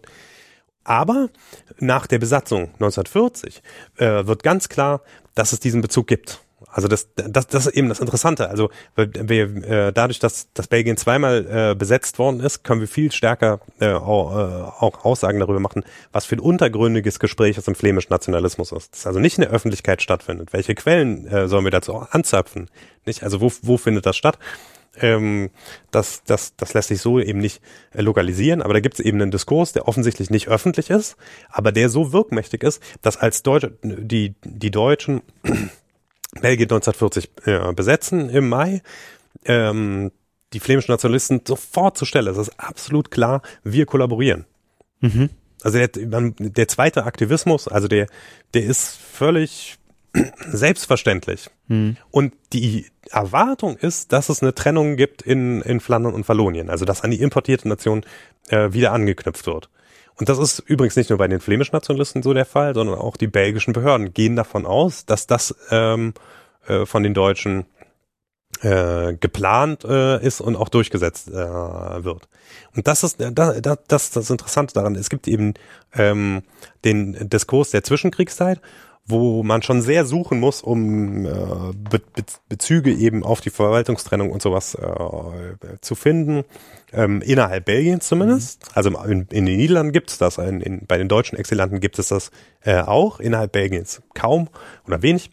[0.84, 1.30] aber
[1.80, 3.62] nach der Besatzung 1940
[3.98, 5.02] äh, wird ganz klar,
[5.36, 6.42] dass es diesen Bezug gibt.
[6.74, 8.50] Also das, das, das ist eben das Interessante.
[8.50, 13.12] Also wir, äh, dadurch, dass, dass Belgien zweimal äh, besetzt worden ist, können wir viel
[13.12, 17.76] stärker äh, auch, äh, auch Aussagen darüber machen, was für ein untergründiges Gespräch es im
[17.76, 18.94] flämischen Nationalismus ist.
[18.94, 20.52] Das also nicht in der Öffentlichkeit stattfindet.
[20.52, 22.70] Welche Quellen äh, sollen wir dazu anzapfen?
[23.06, 23.24] Nicht?
[23.24, 24.40] Also wo, wo findet das statt?
[24.96, 25.50] Ähm,
[25.92, 27.62] das, das, das lässt sich so eben nicht
[27.94, 31.16] äh, lokalisieren, aber da gibt es eben einen Diskurs, der offensichtlich nicht öffentlich ist,
[31.50, 35.22] aber der so wirkmächtig ist, dass als Deutsche, die, die Deutschen
[36.42, 38.82] Belgien 1940 äh, besetzen im Mai,
[39.46, 40.12] ähm,
[40.54, 42.30] die flämischen Nationalisten sofort zur Stelle.
[42.30, 44.46] Es ist absolut klar, wir kollaborieren.
[45.02, 45.30] Mhm.
[45.64, 48.08] Also der, der zweite Aktivismus, also der,
[48.54, 49.78] der ist völlig
[50.48, 51.50] selbstverständlich.
[51.68, 51.98] Mhm.
[52.12, 56.86] Und die Erwartung ist, dass es eine Trennung gibt in, in Flandern und Wallonien, also
[56.86, 58.06] dass an die importierte Nation
[58.50, 59.70] äh, wieder angeknüpft wird.
[60.16, 63.18] Und das ist übrigens nicht nur bei den flämischen Nationalisten so der Fall, sondern auch
[63.18, 66.14] die belgischen Behörden gehen davon aus, dass das ähm,
[66.68, 67.66] äh, von den Deutschen
[68.62, 72.30] äh, geplant äh, ist und auch durchgesetzt äh, wird.
[72.76, 74.96] Und das ist das, das, das Interessante daran.
[74.96, 75.56] Es gibt eben
[75.94, 76.44] ähm,
[76.86, 78.62] den Diskurs der Zwischenkriegszeit
[79.06, 81.30] wo man schon sehr suchen muss, um äh,
[81.90, 86.46] Be Be Bezüge eben auf die Verwaltungstrennung und sowas äh, zu finden.
[86.94, 88.64] Ähm, innerhalb Belgiens zumindest.
[88.64, 88.72] Mhm.
[88.76, 92.00] Also in, in, den Niederlanden gibt es das, in, in, bei den deutschen Exilanten gibt
[92.00, 92.32] es das
[92.62, 94.48] äh, auch, innerhalb Belgiens kaum
[94.88, 95.32] oder wenig.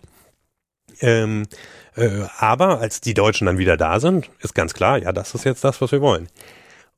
[1.00, 1.44] Ähm,
[1.96, 5.44] äh, aber als die Deutschen dann wieder da sind, ist ganz klar, ja, das ist
[5.44, 6.28] jetzt das, was wir wollen.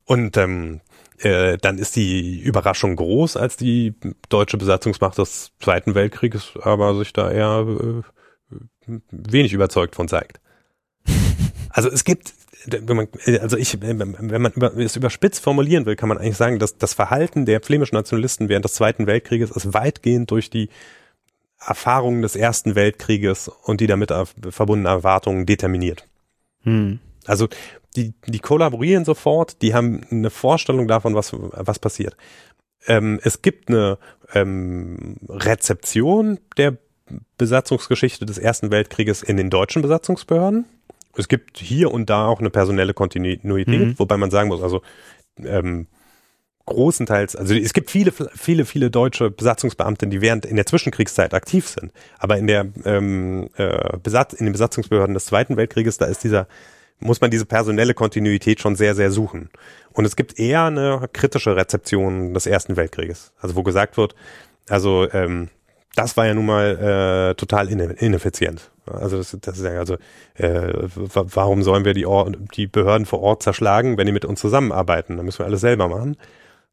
[0.04, 0.80] Und ähm,
[1.22, 3.94] äh, dann ist die Überraschung groß, als die
[4.28, 10.40] deutsche Besatzungsmacht des Zweiten Weltkrieges aber sich da eher äh, wenig überzeugt von zeigt.
[11.74, 12.34] Also es gibt,
[12.66, 13.08] wenn man,
[13.40, 13.96] also ich, wenn
[14.42, 18.50] man es überspitzt formulieren will, kann man eigentlich sagen, dass das Verhalten der flämischen Nationalisten
[18.50, 20.68] während des Zweiten Weltkrieges ist weitgehend durch die
[21.58, 24.12] Erfahrungen des Ersten Weltkrieges und die damit
[24.50, 26.06] verbundenen Erwartungen determiniert.
[26.64, 26.98] Hm.
[27.24, 27.48] Also
[27.96, 32.16] die, die kollaborieren sofort, die haben eine Vorstellung davon, was, was passiert.
[32.86, 33.98] Ähm, es gibt eine
[34.34, 36.78] ähm, Rezeption der
[37.38, 40.64] Besatzungsgeschichte des Ersten Weltkrieges in den deutschen Besatzungsbehörden.
[41.16, 43.98] Es gibt hier und da auch eine personelle Kontinuität, mhm.
[43.98, 44.80] wobei man sagen muss, also
[45.38, 45.86] ähm,
[46.64, 51.68] großenteils, also es gibt viele, viele, viele deutsche Besatzungsbeamte, die während in der Zwischenkriegszeit aktiv
[51.68, 51.92] sind.
[52.18, 56.46] Aber in der ähm, äh, Besatz, in den Besatzungsbehörden des Zweiten Weltkrieges, da ist dieser
[57.02, 59.50] muss man diese personelle Kontinuität schon sehr, sehr suchen.
[59.92, 63.32] Und es gibt eher eine kritische Rezeption des Ersten Weltkrieges.
[63.40, 64.14] Also wo gesagt wird,
[64.68, 65.48] also ähm,
[65.94, 68.70] das war ja nun mal äh, total ineffizient.
[68.86, 69.94] Also das, das ist ja also
[70.34, 74.40] äh, warum sollen wir die, Or die Behörden vor Ort zerschlagen, wenn die mit uns
[74.40, 75.16] zusammenarbeiten?
[75.16, 76.16] Dann müssen wir alles selber machen.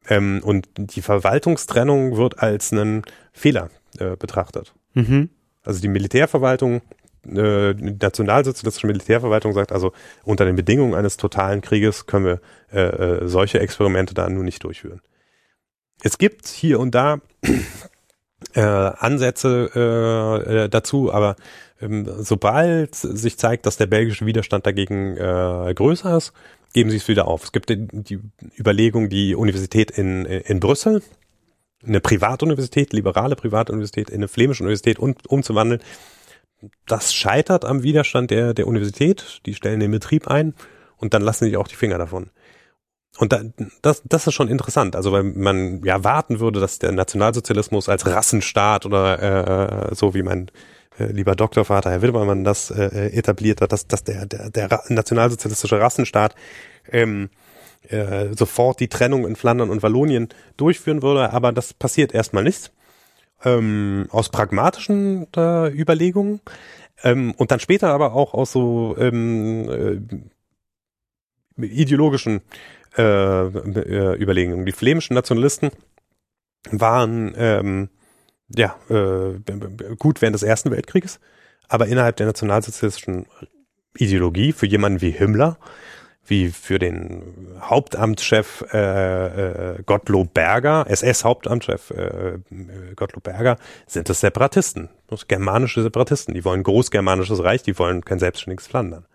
[0.08, 3.04] Ähm, und die Verwaltungstrennung wird als einen
[3.34, 4.74] Fehler äh, betrachtet.
[4.94, 5.30] Mhm.
[5.64, 6.82] Also die Militärverwaltung
[7.26, 9.92] äh, nationalsozialistische Militärverwaltung sagt also,
[10.24, 12.42] unter den Bedingungen eines totalen Krieges können wir
[12.72, 15.02] äh, äh, solche Experimente da nun nicht durchführen.
[16.02, 17.20] Es gibt hier und da
[18.54, 21.36] äh, Ansätze äh, äh, dazu, aber
[21.82, 26.34] ähm, sobald sich zeigt, dass der belgische Widerstand dagegen äh, größer ist,
[26.74, 27.44] geben sie es wieder auf.
[27.44, 28.20] Es gibt die, die
[28.58, 31.02] Überlegung, die Universität in, in Brüssel,
[31.86, 35.82] eine Privatuniversität, liberale Privatuniversität in eine flämische Universität um, umzuwandeln,
[36.86, 39.42] das scheitert am Widerstand der, der Universität.
[39.46, 40.54] Die stellen den Betrieb ein
[40.98, 42.30] und dann lassen sie auch die Finger davon.
[43.18, 43.42] Und da,
[43.82, 44.96] das, das ist schon interessant.
[44.96, 50.24] Also weil man ja warten würde, dass der Nationalsozialismus als Rassenstaat oder äh, so wie
[50.24, 50.52] mein
[50.98, 55.80] äh, lieber Doktorvater Herr Wilbermann das äh, etabliert hat, dass, dass der, der, der nationalsozialistische
[55.80, 56.36] Rassenstaat
[56.92, 57.30] ähm,
[57.88, 61.34] äh, sofort die Trennung in Flandern und Wallonien durchführen würde.
[61.34, 62.72] Aber das passiert erstmal nicht
[63.44, 66.42] ähm, aus pragmatischen äh, Überlegungen
[67.04, 70.02] ähm, und dann später aber auch aus so ähm,
[71.58, 72.42] äh, ideologischen
[72.98, 74.66] äh, äh, Überlegungen.
[74.66, 75.72] Die flämischen Nationalisten
[76.72, 77.90] waren ähm,
[78.56, 79.40] ja äh,
[79.98, 81.20] gut während des Ersten Weltkrieges,
[81.68, 83.26] aber innerhalb der nationalsozialistischen
[83.96, 85.58] Ideologie für jemanden wie Himmler
[86.30, 87.22] wie für den
[87.62, 92.40] Hauptamtschef äh, äh, Gottlob Berger, SS-Hauptamtschef äh,
[92.96, 93.58] Gottlob Berger,
[93.88, 96.34] sind das Separatisten, das germanische Separatisten.
[96.34, 99.06] Die wollen großgermanisches Reich, die wollen kein selbstständiges Flandern.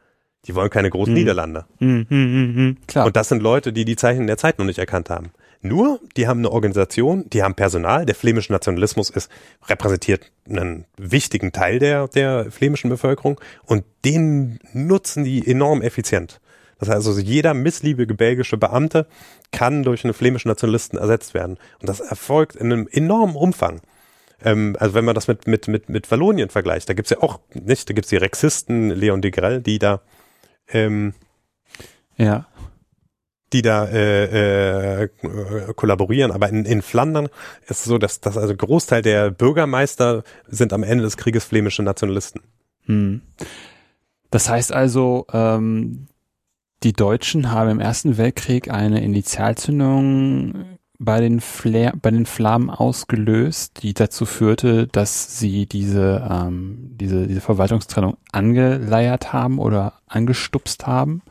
[0.47, 1.21] Die wollen keine großen mhm.
[1.21, 1.65] Niederlande.
[1.79, 3.07] Mhm, mh, mh, klar.
[3.07, 5.31] Und das sind Leute, die die Zeichen der Zeit noch nicht erkannt haben.
[5.63, 8.05] Nur, die haben eine Organisation, die haben Personal.
[8.05, 9.31] Der flämische Nationalismus ist
[9.67, 16.41] repräsentiert einen wichtigen Teil der, der flämischen Bevölkerung und den nutzen die enorm effizient.
[16.79, 19.07] Das heißt also, jeder missliebige belgische Beamte
[19.53, 21.59] kann durch einen flämischen Nationalisten ersetzt werden.
[21.81, 23.81] Und das erfolgt in einem enormen Umfang.
[24.43, 27.41] Ähm, also wenn man das mit, mit, mit, mit Wallonien vergleicht, da gibt's ja auch,
[27.55, 30.01] nicht, da gibt's die Rexisten, Leon de Grell, die da
[30.69, 31.15] ähm,
[32.17, 32.47] ja
[33.55, 35.09] die da äh, äh,
[35.77, 36.33] kollaborieren.
[36.33, 37.29] Aber in, in Flandern
[37.63, 41.83] ist es so, dass, dass also Großteil der Bürgermeister sind am Ende des Krieges flämische
[41.83, 42.43] Nationalisten.
[42.87, 43.23] Hm.
[44.31, 46.09] Das heißt also, ähm,
[46.85, 53.83] die Deutschen haben im Ersten Weltkrieg eine Initialzündung bei den, Flair, bei den Flammen ausgelöst,
[53.83, 61.23] die dazu führte, dass sie diese, ähm, diese, diese Verwaltungstrennung angeleiert haben oder angestupst haben.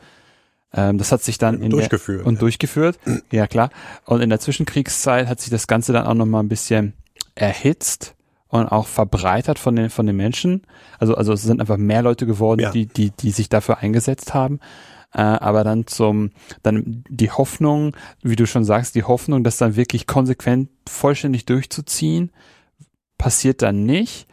[0.72, 2.20] Ähm, das hat sich dann in durchgeführt.
[2.20, 2.98] Der, und durchgeführt,
[3.30, 3.70] ja klar.
[4.04, 6.94] Und in der Zwischenkriegszeit hat sich das Ganze dann auch nochmal ein bisschen
[7.36, 8.14] erhitzt
[8.48, 10.62] und auch verbreitert von den, von den Menschen.
[10.98, 12.70] Also, also es sind einfach mehr Leute geworden, ja.
[12.70, 14.60] die, die, die sich dafür eingesetzt haben
[15.14, 16.30] äh, aber dann zum,
[16.62, 22.30] dann die Hoffnung, wie du schon sagst, die Hoffnung, das dann wirklich konsequent vollständig durchzuziehen,
[23.16, 24.26] passiert dann nicht.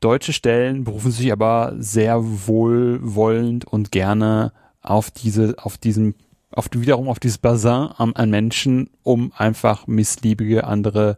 [0.00, 6.14] Deutsche Stellen berufen sich aber sehr wohlwollend und gerne auf diese, auf diesem,
[6.50, 11.16] auf wiederum auf dieses Bassin an, an Menschen, um einfach missliebige andere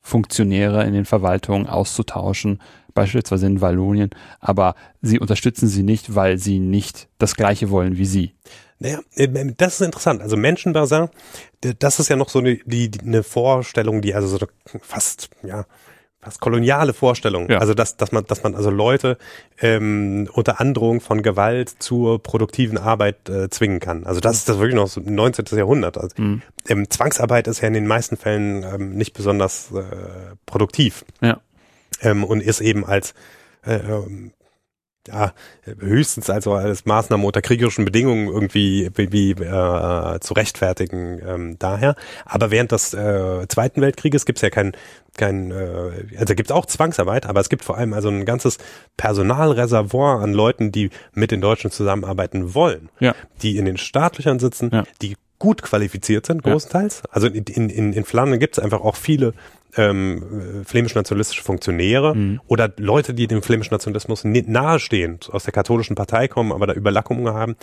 [0.00, 2.60] Funktionäre in den Verwaltungen auszutauschen,
[2.96, 4.10] beispielsweise in Wallonien,
[4.40, 8.32] aber sie unterstützen sie nicht, weil sie nicht das Gleiche wollen wie sie.
[8.78, 10.20] Naja, ähm, das ist interessant.
[10.20, 11.08] Also Menschenbassin,
[11.60, 14.46] das ist ja noch so eine, die, eine Vorstellung, die also so
[14.82, 15.64] fast, ja,
[16.20, 17.48] fast koloniale Vorstellung.
[17.48, 17.58] Ja.
[17.58, 19.16] Also dass, dass man, dass man also Leute
[19.60, 24.04] ähm, unter Androhung von Gewalt zur produktiven Arbeit äh, zwingen kann.
[24.04, 25.46] Also das ist das wirklich noch so 19.
[25.56, 25.96] Jahrhundert.
[25.96, 26.42] Also, mhm.
[26.68, 29.84] ähm, Zwangsarbeit ist ja in den meisten Fällen ähm, nicht besonders äh,
[30.44, 31.04] produktiv.
[31.20, 31.40] Ja.
[32.00, 33.14] Ähm, und ist eben als
[33.64, 34.32] äh, ähm,
[35.08, 35.32] ja,
[35.78, 41.94] höchstens also als Maßnahme unter kriegerischen Bedingungen irgendwie wie, äh, zu rechtfertigen ähm, daher.
[42.24, 44.72] Aber während des äh, Zweiten Weltkrieges gibt's ja kein,
[45.16, 48.58] kein äh, also gibt's auch Zwangsarbeit, aber es gibt vor allem also ein ganzes
[48.96, 53.14] Personalreservoir an Leuten, die mit den Deutschen zusammenarbeiten wollen, ja.
[53.42, 54.84] die in den Startlöchern sitzen, ja.
[55.02, 57.02] die gut qualifiziert sind, großenteils.
[57.04, 57.10] Ja.
[57.12, 59.34] Also in, in, in Flandern gibt es einfach auch viele
[59.76, 62.40] ähm, flämisch-nationalistische Funktionäre mhm.
[62.46, 67.32] oder Leute, die dem flämischen Nationalismus nahestehen, aus der katholischen Partei kommen, aber da Überlappungen
[67.32, 67.56] haben,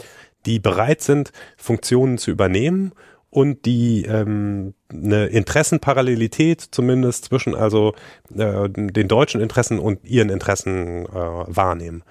[0.45, 2.93] die bereit sind, Funktionen zu übernehmen
[3.29, 7.95] und die ähm, eine Interessenparallelität zumindest zwischen also
[8.35, 12.03] äh, den deutschen Interessen und ihren Interessen äh, wahrnehmen.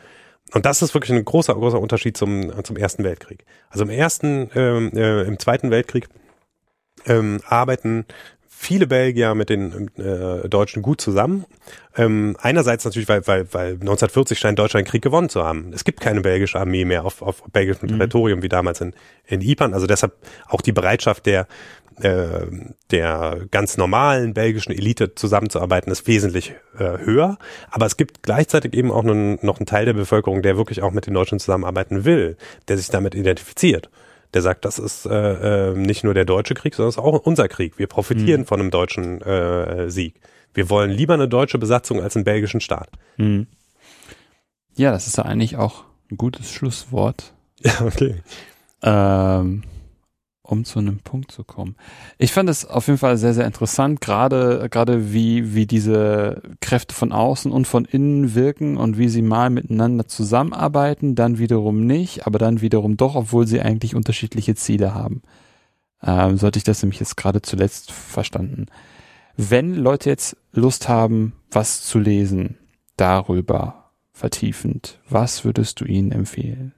[0.53, 3.45] Und das ist wirklich ein großer, großer Unterschied zum, zum Ersten Weltkrieg.
[3.71, 6.09] Also im ersten, ähm, äh, im Zweiten Weltkrieg
[7.07, 8.05] ähm, arbeiten
[8.63, 11.45] viele Belgier mit den äh, Deutschen gut zusammen.
[11.97, 15.73] Ähm, einerseits natürlich, weil, weil, weil 1940 scheint Deutschland Krieg gewonnen zu haben.
[15.75, 17.99] Es gibt keine belgische Armee mehr auf, auf belgischem mhm.
[17.99, 18.95] Territorium wie damals in,
[19.27, 19.75] in Ypern.
[19.75, 20.15] Also deshalb
[20.47, 21.49] auch die Bereitschaft der
[22.01, 22.47] äh,
[22.91, 27.39] der ganz normalen belgischen Elite zusammenzuarbeiten, ist wesentlich äh, höher.
[27.71, 30.93] Aber es gibt gleichzeitig eben auch einen, noch einen Teil der Bevölkerung, der wirklich auch
[30.93, 32.37] mit den Deutschen zusammenarbeiten will,
[32.69, 33.91] der sich damit identifiziert
[34.35, 37.27] der sagt, das ist äh, äh, nicht nur der deutsche Krieg, sondern es ist auch
[37.27, 37.79] unser Krieg.
[37.79, 38.47] Wir profitieren mhm.
[38.47, 40.21] von einem deutschen äh, Sieg.
[40.55, 42.91] Wir wollen lieber eine deutsche Besatzung als einen belgischen Staat.
[43.17, 43.47] Mhm.
[44.75, 47.33] Ja, das ist ja eigentlich auch ein gutes Schlusswort.
[47.65, 48.17] Ja, okay.
[48.83, 49.63] Ähm,
[50.43, 51.77] um zu einem Punkt zu kommen.
[52.19, 56.95] Ich fand es auf jeden Fall sehr, sehr interessant, gerade, gerade wie, wie diese Kräfte
[56.95, 62.27] von außen und von innen wirken und wie sie mal miteinander zusammenarbeiten, dann wiederum nicht,
[62.27, 65.23] aber dann wiederum doch, obwohl sie eigentlich unterschiedliche Ziele haben.
[66.03, 68.67] Ähm, sollte ich das nämlich jetzt gerade zuletzt verstanden.
[69.37, 72.59] Wenn Leute jetzt Lust haben, was zu lesen,
[72.97, 76.75] darüber vertiefend, was würdest du ihnen empfehlen?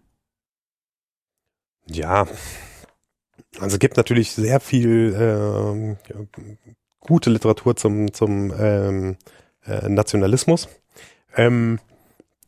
[1.87, 2.27] Ja,
[3.61, 5.97] also es gibt natürlich sehr viel ähm,
[7.01, 9.17] gute Literatur zum, zum ähm,
[9.67, 10.69] äh, Nationalismus.
[11.37, 11.79] Ähm,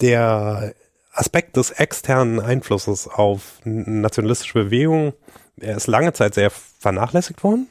[0.00, 0.74] der
[1.12, 5.12] Aspekt des externen Einflusses auf nationalistische Bewegungen,
[5.58, 7.68] er ist lange Zeit sehr vernachlässigt worden.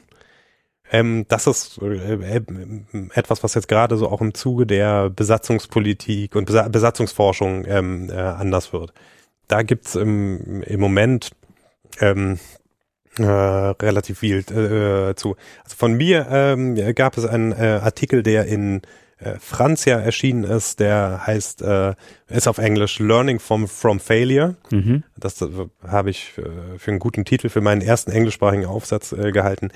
[0.90, 2.40] Ähm, das ist äh,
[3.14, 8.14] etwas, was jetzt gerade so auch im Zuge der Besatzungspolitik und Besa Besatzungsforschung ähm, äh,
[8.14, 8.92] anders wird.
[9.48, 11.30] Da gibt's im, im Moment
[12.00, 12.38] ähm,
[13.18, 15.36] äh, relativ viel äh, zu.
[15.64, 18.82] Also von mir ähm, gab es einen äh, Artikel, der in
[19.18, 21.94] äh, Francia erschienen ist, der heißt, äh,
[22.28, 24.56] ist auf Englisch Learning from, from Failure.
[24.70, 25.04] Mhm.
[25.16, 25.48] Das äh,
[25.86, 29.70] habe ich äh, für einen guten Titel für meinen ersten englischsprachigen Aufsatz äh, gehalten.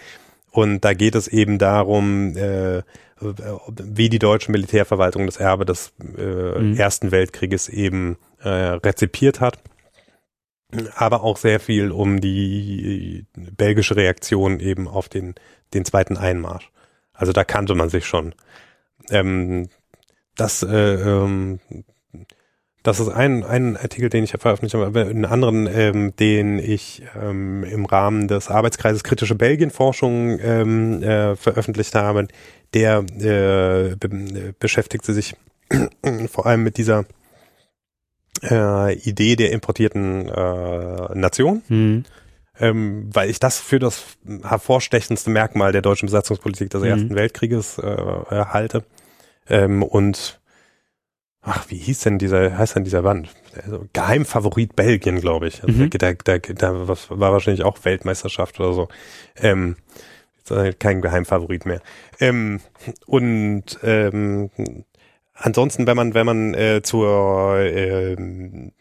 [0.51, 2.83] Und da geht es eben darum, äh,
[3.21, 6.77] wie die deutsche Militärverwaltung das Erbe des äh, mhm.
[6.77, 9.59] Ersten Weltkrieges eben äh, rezipiert hat
[10.95, 15.35] aber auch sehr viel um die belgische Reaktion eben auf den,
[15.75, 16.71] den zweiten Einmarsch.
[17.13, 18.35] Also da kannte man sich schon.
[19.11, 19.69] Ähm,
[20.37, 21.61] das, äh, ähm,
[22.83, 27.03] das ist ein, ein Artikel, den ich veröffentlicht habe, aber einen anderen, ähm, den ich
[27.21, 32.29] ähm, im Rahmen des Arbeitskreises Kritische Belgien-Forschung ähm, äh, veröffentlicht habe,
[32.73, 35.37] der äh, be beschäftigt sich
[36.31, 37.05] vor allem mit dieser
[38.43, 41.63] äh, Idee der importierten äh, Nation.
[41.69, 42.05] Mhm.
[42.59, 44.05] Ähm, weil ich das für das
[44.43, 46.89] hervorstechendste Merkmal der deutschen Besatzungspolitik des Mhm.
[46.89, 47.83] Ersten Weltkrieges äh,
[48.47, 48.85] halte.
[49.49, 50.41] Ähm, und
[51.41, 53.31] ach, wie hieß denn dieser, heißt denn dieser Band?
[53.65, 55.63] Also, Geheimfavorit Belgien, glaube ich.
[55.65, 55.91] Also, Mhm.
[55.91, 58.89] da, da, da was war wahrscheinlich auch Weltmeisterschaft oder so.
[59.37, 59.77] Ähm,
[60.51, 61.81] halt kein Geheimfavorit mehr.
[62.19, 62.61] Ähm,
[63.07, 64.51] und ähm,
[65.41, 68.73] ansonsten, wenn man, wenn man äh, zur ähm,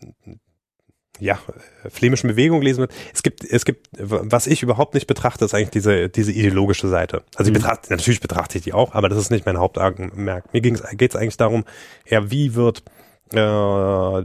[1.19, 1.37] ja,
[1.83, 5.53] äh, flämischen Bewegung lesen wird, es gibt, es gibt, was ich überhaupt nicht betrachte, ist
[5.53, 7.23] eigentlich diese, diese ideologische Seite.
[7.35, 7.61] Also ich Mhm.
[7.61, 10.53] betrachte, natürlich betrachte ich die auch, aber das ist nicht mein Hauptaugenmerk.
[10.53, 10.75] Mir geht
[11.09, 11.65] es eigentlich darum,
[12.07, 12.83] ja, wie wird
[13.31, 13.35] äh,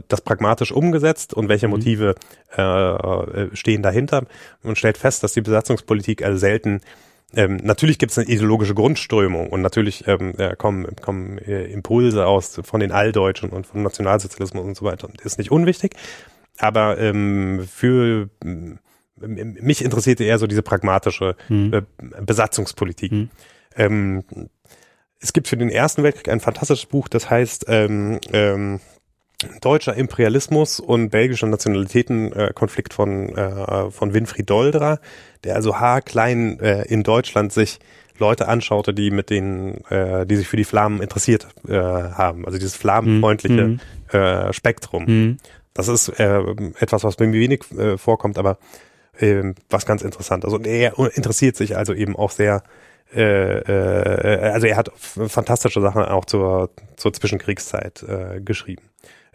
[0.07, 1.73] das pragmatisch umgesetzt und welche Mhm.
[1.73, 2.15] Motive
[2.57, 4.25] äh, äh, stehen dahinter
[4.63, 6.81] und stellt fest, dass die Besatzungspolitik also selten
[7.33, 12.25] ähm, natürlich gibt es eine ideologische Grundströmung und natürlich ähm, ja, kommen, kommen äh, Impulse
[12.25, 15.09] aus von den Alldeutschen und vom Nationalsozialismus und so weiter.
[15.23, 15.95] Ist nicht unwichtig,
[16.57, 18.29] aber ähm, für
[19.19, 21.73] mich interessierte eher so diese pragmatische Mhm.
[21.73, 21.81] äh,
[22.21, 23.11] Besatzungspolitik.
[23.11, 23.29] Mhm.
[23.75, 24.23] Ähm,
[25.19, 28.79] es gibt für den Ersten Weltkrieg ein fantastisches Buch, das heißt ähm, ähm,
[29.61, 34.99] Deutscher Imperialismus und belgischer Nationalitätenkonflikt äh, Konflikt von, äh, von Winfried Doldra,
[35.45, 37.79] der also haarklein äh, in Deutschland sich
[38.17, 42.45] Leute anschaute, die mit den, äh, die sich für die Flammen interessiert äh, haben.
[42.45, 43.79] Also dieses flammenfreundliche Mhm.
[44.11, 45.05] äh, Spektrum.
[45.05, 45.37] Mhm.
[45.73, 46.39] Das ist äh,
[46.79, 48.57] etwas, was bei mir wenig äh, vorkommt, aber
[49.19, 50.45] ähm, was ganz interessant.
[50.45, 52.63] Also er interessiert sich also eben auch sehr,
[53.13, 58.83] äh, äh, also er hat fantastische Sachen auch zur, zur Zwischenkriegszeit äh, geschrieben.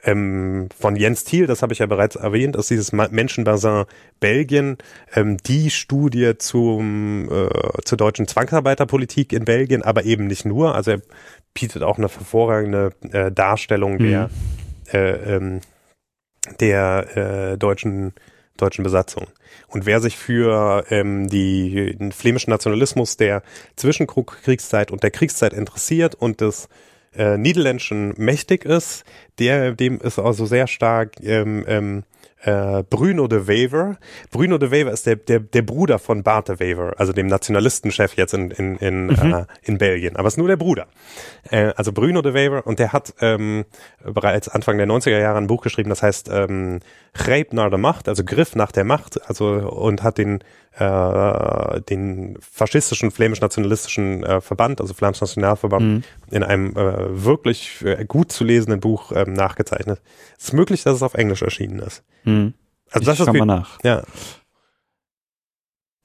[0.05, 3.85] Ähm, von Jens Thiel, das habe ich ja bereits erwähnt, ist dieses Menschenbassin
[4.19, 4.79] Belgien,
[5.15, 7.49] ähm, die Studie zum, äh,
[7.85, 10.75] zur deutschen Zwangsarbeiterpolitik in Belgien, aber eben nicht nur.
[10.75, 11.03] Also er
[11.55, 14.31] bietet auch eine hervorragende äh, Darstellung der,
[14.93, 15.61] äh, ähm,
[16.61, 18.15] der äh, deutschen
[18.61, 19.27] deutschen Besatzung.
[19.69, 23.43] Und wer sich für ähm, die, den flämischen Nationalismus der
[23.77, 26.69] Zwischenkriegszeit und der Kriegszeit interessiert und des
[27.15, 29.05] äh, Niederländischen mächtig ist,
[29.39, 32.03] der dem ist also sehr stark ähm, ähm,
[32.43, 33.99] äh, Bruno de Wever.
[34.31, 38.15] Bruno de Wever ist der, der, der Bruder von Bart de Wever, also dem Nationalistenchef
[38.17, 40.17] jetzt in, in, in, äh, in Belgien.
[40.17, 40.87] Aber es ist nur der Bruder.
[41.51, 43.65] Äh, also Bruno de Wever und der hat ähm,
[44.03, 46.81] bereits Anfang der 90er Jahre ein Buch geschrieben, das heißt ähm,
[47.13, 50.43] Greep naar de Macht, also Griff nach der Macht, also und hat den
[50.79, 56.03] äh, den faschistischen flämisch-nationalistischen äh, Verband, also Flams Nationalverband, Mhm.
[56.31, 60.01] in einem äh, wirklich äh, gut zu lesenden Buch ähm, nachgezeichnet.
[60.39, 62.03] Es ist möglich, dass es auf Englisch erschienen ist.
[62.25, 62.55] Mhm.
[62.91, 63.79] Also ich das schau mal nach.
[63.85, 64.03] ja.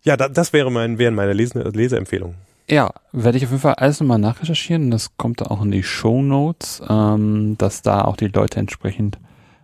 [0.03, 2.35] Ja, da, das wäre mein, wären meine Lese, Leseempfehlungen.
[2.69, 4.91] Ja, werde ich auf jeden Fall alles nochmal nachrecherchieren.
[4.91, 9.17] Das kommt auch in die Show Notes, ähm, dass da auch die Leute entsprechend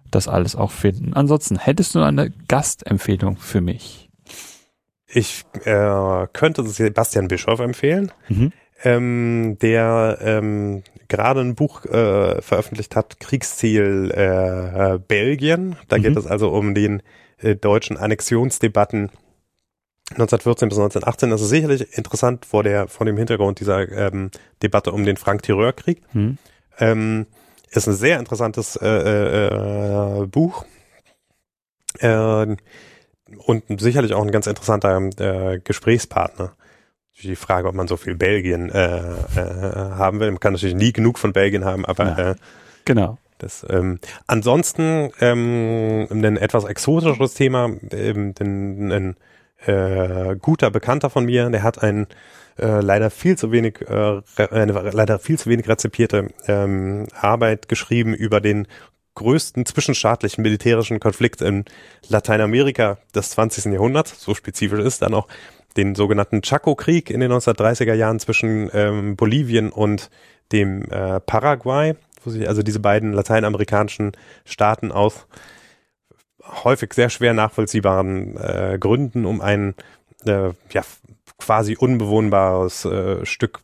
[0.10, 1.14] das alles auch finden.
[1.14, 4.10] Ansonsten, hättest du eine Gastempfehlung für mich?
[5.08, 8.52] Ich äh, könnte Sebastian Bischof empfehlen, Mhm.
[8.84, 15.76] Ähm, der ähm, gerade ein Buch äh, veröffentlicht hat, Kriegsziel äh, äh, Belgien.
[15.88, 16.02] Da Mhm.
[16.04, 17.02] geht es also um den
[17.40, 19.12] äh, deutschen Annexionsdebatten
[20.12, 21.30] 1914 bis 1918.
[21.30, 24.32] Das ist sicherlich interessant vor der vor dem Hintergrund dieser ähm,
[24.62, 26.02] Debatte um den Frank-Tireur-Krieg.
[26.14, 26.38] Mhm.
[26.80, 27.28] Ähm,
[27.70, 30.66] ist ein sehr interessantes äh, äh, äh, Buch.
[32.02, 36.54] Und sicherlich auch ein ganz interessanter Gesprächspartner.
[37.24, 39.00] Die Frage, ob man so viel Belgien äh, äh,
[39.36, 40.32] haben will.
[40.32, 42.32] Man kann natürlich nie genug von Belgien haben, aber Ja.
[42.32, 42.36] äh,
[42.86, 43.18] Genau.
[43.38, 49.16] das, ähm, ansonsten ähm, ein etwas exotischeres Thema, ähm, ein, ein
[49.66, 52.08] äh, guter Bekannter von mir, der hat ein
[52.58, 54.22] äh, leider viel zu wenig, äh,
[54.52, 58.68] eine leider viel zu wenig rezipierte ähm, Arbeit geschrieben über den
[59.16, 61.66] größten zwischenstaatlichen militärischen Konflikt in
[62.08, 63.66] Lateinamerika des 20.
[63.74, 65.28] Jahrhunderts, so spezifisch ist dann auch
[65.78, 70.10] den sogenannten Chaco-Krieg in den 1930er Jahren zwischen ähm, Bolivien und
[70.52, 74.12] dem äh, Paraguay, wo sich also diese beiden lateinamerikanischen
[74.46, 75.28] Staaten aus
[76.64, 79.76] häufig sehr schwer nachvollziehbaren äh, Gründen um ein
[80.26, 80.84] äh, ja,
[81.38, 83.62] quasi unbewohnbares äh, Stück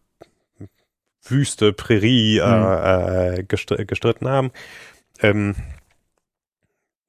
[1.23, 4.51] Wüste, Prärie äh, äh, gestr gestritten haben.
[5.21, 5.55] Ähm,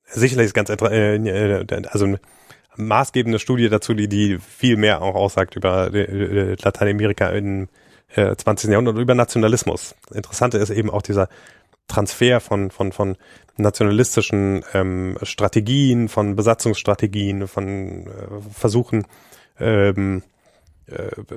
[0.05, 2.17] sicherlich ist ganz also
[2.79, 7.69] maßgebende Studie dazu, die, die viel mehr auch aussagt über äh, äh, Lateinamerika im
[8.15, 8.71] äh, 20.
[8.71, 9.95] Jahrhundert und über Nationalismus.
[10.13, 11.29] Interessante ist eben auch dieser
[11.89, 13.17] Transfer von, von, von
[13.57, 18.11] nationalistischen ähm, Strategien, von Besatzungsstrategien, von äh,
[18.53, 19.07] Versuchen,
[19.59, 20.38] ähm, äh,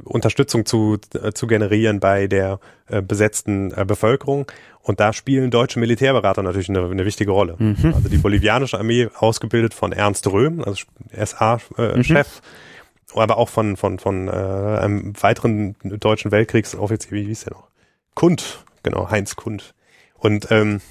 [0.04, 4.52] Unterstützung zu, äh, zu generieren bei der äh, besetzten äh, Bevölkerung.
[4.82, 7.56] Und da spielen deutsche Militärberater natürlich eine, eine wichtige Rolle.
[7.60, 7.94] Mhm.
[7.94, 10.84] Also die bolivianische Armee, ausgebildet von Ernst Röhm, also
[11.14, 13.22] SA-Chef, äh, mhm.
[13.22, 17.68] aber auch von, von, von äh, einem weiteren deutschen Weltkriegsoffizier, wie hieß der noch?
[18.16, 19.74] Kund, genau, Heinz Kund.
[20.16, 20.82] Und ähm,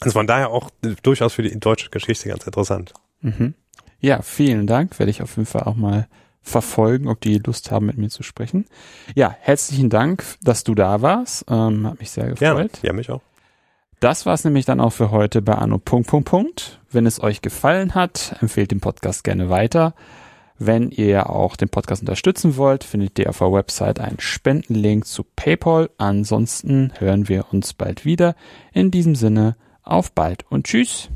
[0.00, 0.70] also von daher auch
[1.02, 2.92] durchaus für die deutsche Geschichte ganz interessant.
[3.20, 3.54] Mhm.
[4.00, 4.98] Ja, vielen Dank.
[4.98, 6.08] Werde ich auf jeden Fall auch mal
[6.42, 8.66] verfolgen, ob die Lust haben, mit mir zu sprechen.
[9.14, 11.44] Ja, herzlichen Dank, dass du da warst.
[11.48, 12.78] Ähm, hat mich sehr gefreut.
[12.82, 13.22] Ja, ja mich auch.
[14.00, 15.78] Das war's nämlich dann auch für heute bei Anno.
[15.78, 16.80] Punkt, Punkt, Punkt.
[16.90, 19.94] Wenn es euch gefallen hat, empfehlt den Podcast gerne weiter.
[20.58, 25.24] Wenn ihr auch den Podcast unterstützen wollt, findet ihr auf der Website einen Spendenlink zu
[25.24, 25.90] PayPal.
[25.98, 28.34] Ansonsten hören wir uns bald wieder.
[28.72, 31.08] In diesem Sinne, auf bald und tschüss.